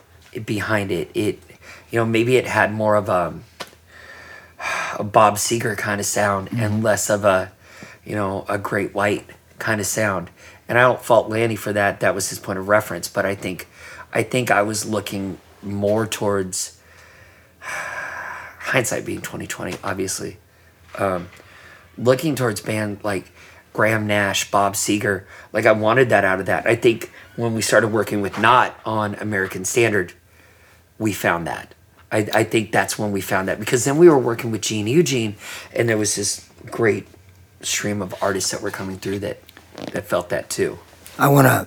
behind 0.46 0.90
it. 0.90 1.10
It, 1.14 1.42
you 1.90 1.98
know, 1.98 2.06
maybe 2.06 2.36
it 2.36 2.46
had 2.46 2.72
more 2.72 2.96
of 2.96 3.08
a, 3.08 3.34
a 4.98 5.04
Bob 5.04 5.34
Seger 5.34 5.76
kind 5.76 6.00
of 6.00 6.06
sound 6.06 6.48
mm-hmm. 6.48 6.60
and 6.60 6.82
less 6.82 7.10
of 7.10 7.24
a, 7.24 7.52
you 8.04 8.14
know, 8.14 8.44
a 8.48 8.58
Great 8.58 8.94
White 8.94 9.26
kind 9.58 9.80
of 9.80 9.86
sound. 9.86 10.30
And 10.68 10.78
I 10.78 10.82
don't 10.82 11.02
fault 11.02 11.28
Lanny 11.28 11.56
for 11.56 11.72
that. 11.72 12.00
That 12.00 12.14
was 12.14 12.30
his 12.30 12.38
point 12.38 12.58
of 12.58 12.68
reference. 12.68 13.08
But 13.08 13.26
I 13.26 13.34
think, 13.34 13.68
I 14.12 14.22
think 14.22 14.50
I 14.50 14.62
was 14.62 14.86
looking 14.86 15.38
more 15.62 16.06
towards 16.06 16.80
hindsight 17.60 19.04
being 19.04 19.20
twenty 19.20 19.46
twenty, 19.46 19.76
obviously. 19.82 20.38
Um, 20.98 21.28
looking 21.98 22.34
towards 22.34 22.60
band 22.60 23.02
like 23.02 23.32
Graham 23.72 24.06
Nash, 24.06 24.50
Bob 24.50 24.74
Seger, 24.74 25.24
like 25.52 25.66
I 25.66 25.72
wanted 25.72 26.08
that 26.10 26.24
out 26.24 26.40
of 26.40 26.46
that. 26.46 26.66
I 26.66 26.76
think 26.76 27.10
when 27.36 27.54
we 27.54 27.62
started 27.62 27.88
working 27.88 28.20
with 28.20 28.38
Knott 28.38 28.78
on 28.84 29.14
American 29.16 29.64
Standard, 29.64 30.12
we 30.98 31.12
found 31.12 31.46
that. 31.46 31.74
I, 32.12 32.28
I 32.34 32.44
think 32.44 32.70
that's 32.70 32.98
when 32.98 33.10
we 33.10 33.20
found 33.22 33.48
that 33.48 33.58
because 33.58 33.84
then 33.84 33.96
we 33.96 34.08
were 34.08 34.18
working 34.18 34.50
with 34.50 34.60
Gene 34.60 34.86
Eugene, 34.86 35.34
and 35.74 35.88
there 35.88 35.98
was 35.98 36.14
this 36.14 36.48
great 36.70 37.08
stream 37.62 38.02
of 38.02 38.14
artists 38.22 38.50
that 38.50 38.60
were 38.60 38.70
coming 38.70 38.98
through 38.98 39.20
that 39.20 39.40
that 39.92 40.04
felt 40.04 40.28
that 40.28 40.50
too. 40.50 40.78
I 41.18 41.28
want 41.28 41.46
to 41.46 41.66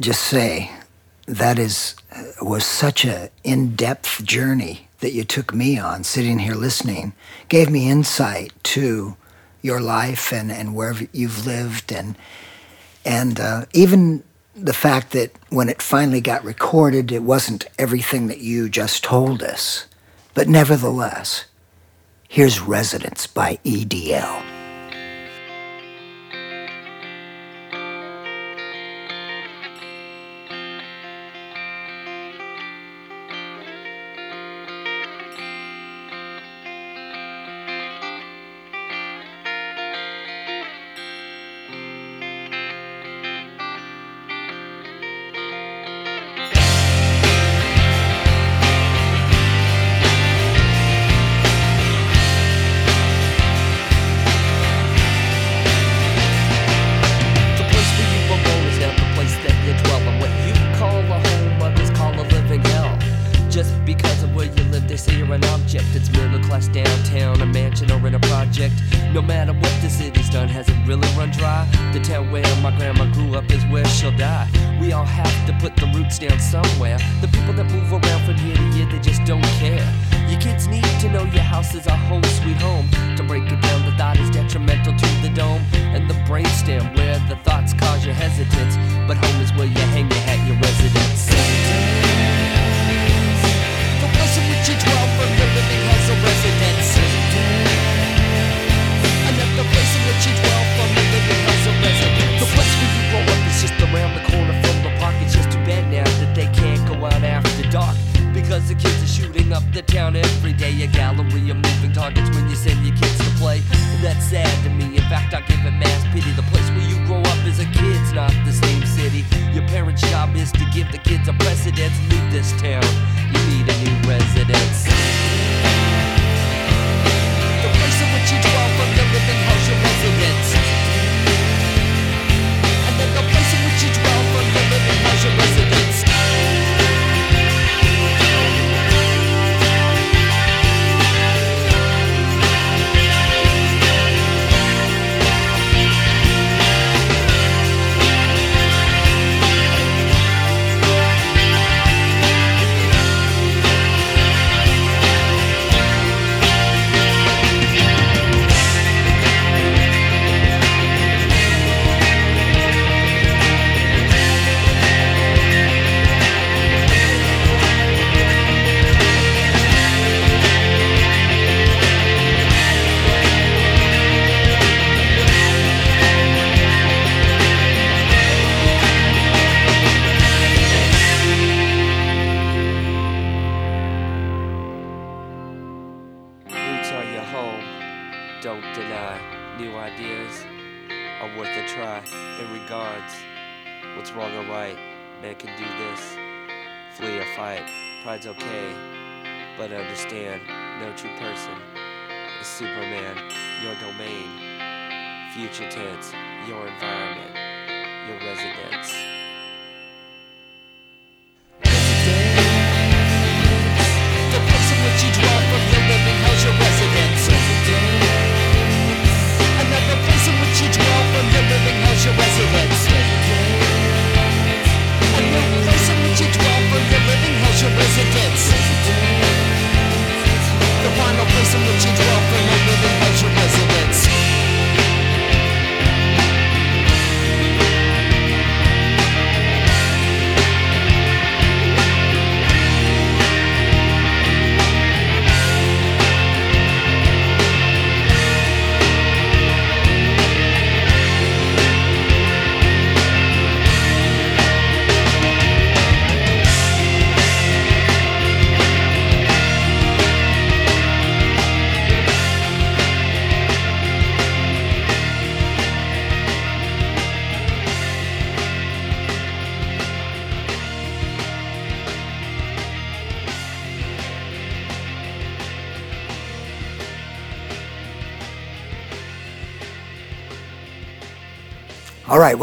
just 0.00 0.22
say 0.22 0.72
that 1.26 1.58
is 1.58 1.94
was 2.42 2.64
such 2.64 3.04
a 3.04 3.30
in-depth 3.44 4.24
journey 4.24 4.88
that 5.00 5.12
you 5.12 5.24
took 5.24 5.54
me 5.54 5.78
on 5.78 6.04
sitting 6.04 6.40
here 6.40 6.54
listening 6.54 7.12
gave 7.48 7.70
me 7.70 7.88
insight 7.88 8.52
to 8.64 9.16
your 9.62 9.80
life 9.80 10.32
and 10.32 10.50
and 10.50 10.74
where 10.74 10.94
you've 11.12 11.46
lived 11.46 11.92
and 11.92 12.16
and 13.04 13.38
uh, 13.38 13.64
even 13.72 14.24
the 14.54 14.72
fact 14.72 15.10
that 15.12 15.32
when 15.50 15.68
it 15.68 15.82
finally 15.82 16.20
got 16.20 16.44
recorded, 16.44 17.10
it 17.10 17.22
wasn't 17.22 17.66
everything 17.78 18.28
that 18.28 18.38
you 18.38 18.68
just 18.68 19.02
told 19.02 19.42
us. 19.42 19.86
But 20.32 20.48
nevertheless, 20.48 21.46
here's 22.28 22.60
Residence 22.60 23.26
by 23.26 23.58
EDL. 23.64 24.53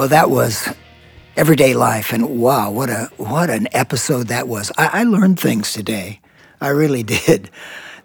Well, 0.02 0.10
that 0.10 0.32
was 0.32 0.68
Every 1.36 1.56
Day 1.56 1.76
Life, 1.76 2.12
and 2.12 2.40
wow, 2.42 2.72
what 2.72 2.90
a 2.90 3.12
what 3.18 3.52
an 3.52 3.68
episode 3.72 4.30
that 4.30 4.48
was. 4.48 4.72
I, 4.76 5.02
I 5.02 5.04
learned 5.04 5.40
things 5.40 5.74
today. 5.74 6.22
I 6.60 6.70
really 6.70 7.04
did. 7.28 7.52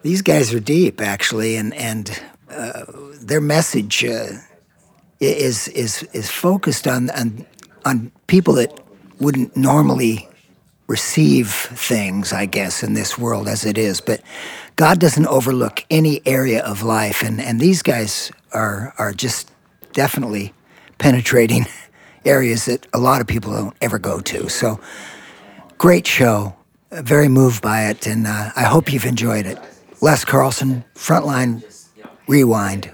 These 0.03 0.21
guys 0.21 0.53
are 0.53 0.59
deep, 0.59 1.01
actually, 1.01 1.55
and 1.55 1.73
and 1.73 2.21
uh, 2.51 2.85
their 3.19 3.41
message 3.41 4.05
uh, 4.05 4.27
is 5.19 5.69
is 5.69 6.03
is 6.13 6.29
focused 6.29 6.87
on 6.87 7.09
on 7.09 7.47
on 7.83 8.11
people 8.27 8.53
that 8.53 8.79
wouldn't 9.19 9.57
normally 9.57 10.29
receive 10.85 11.49
things, 11.49 12.31
I 12.31 12.45
guess, 12.45 12.83
in 12.83 12.93
this 12.93 13.17
world 13.17 13.47
as 13.47 13.65
it 13.65 13.79
is. 13.79 14.01
But 14.01 14.21
God 14.75 14.99
doesn't 14.99 15.25
overlook 15.25 15.83
any 15.89 16.21
area 16.27 16.63
of 16.63 16.83
life, 16.83 17.23
and, 17.23 17.41
and 17.41 17.59
these 17.59 17.81
guys 17.81 18.31
are 18.53 18.93
are 18.99 19.13
just 19.13 19.51
definitely 19.93 20.53
penetrating 20.99 21.65
areas 22.27 22.65
that 22.65 22.85
a 22.93 22.99
lot 22.99 23.21
of 23.21 23.27
people 23.27 23.53
don't 23.53 23.75
ever 23.81 23.97
go 23.99 24.19
to. 24.21 24.49
So 24.49 24.79
great 25.77 26.05
show, 26.07 26.53
Uh, 26.89 27.01
very 27.01 27.27
moved 27.27 27.61
by 27.61 27.89
it, 27.89 28.07
and 28.07 28.25
uh, 28.27 28.51
I 28.55 28.63
hope 28.63 28.93
you've 28.93 29.09
enjoyed 29.09 29.45
it. 29.45 29.57
Les 30.01 30.23
Carlson, 30.23 30.83
Frontline 30.95 31.61
Rewind, 32.27 32.91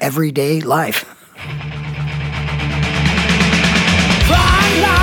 Every 0.00 0.32
Day 0.32 0.60
Life. 0.60 1.04
Frontline. 4.28 4.98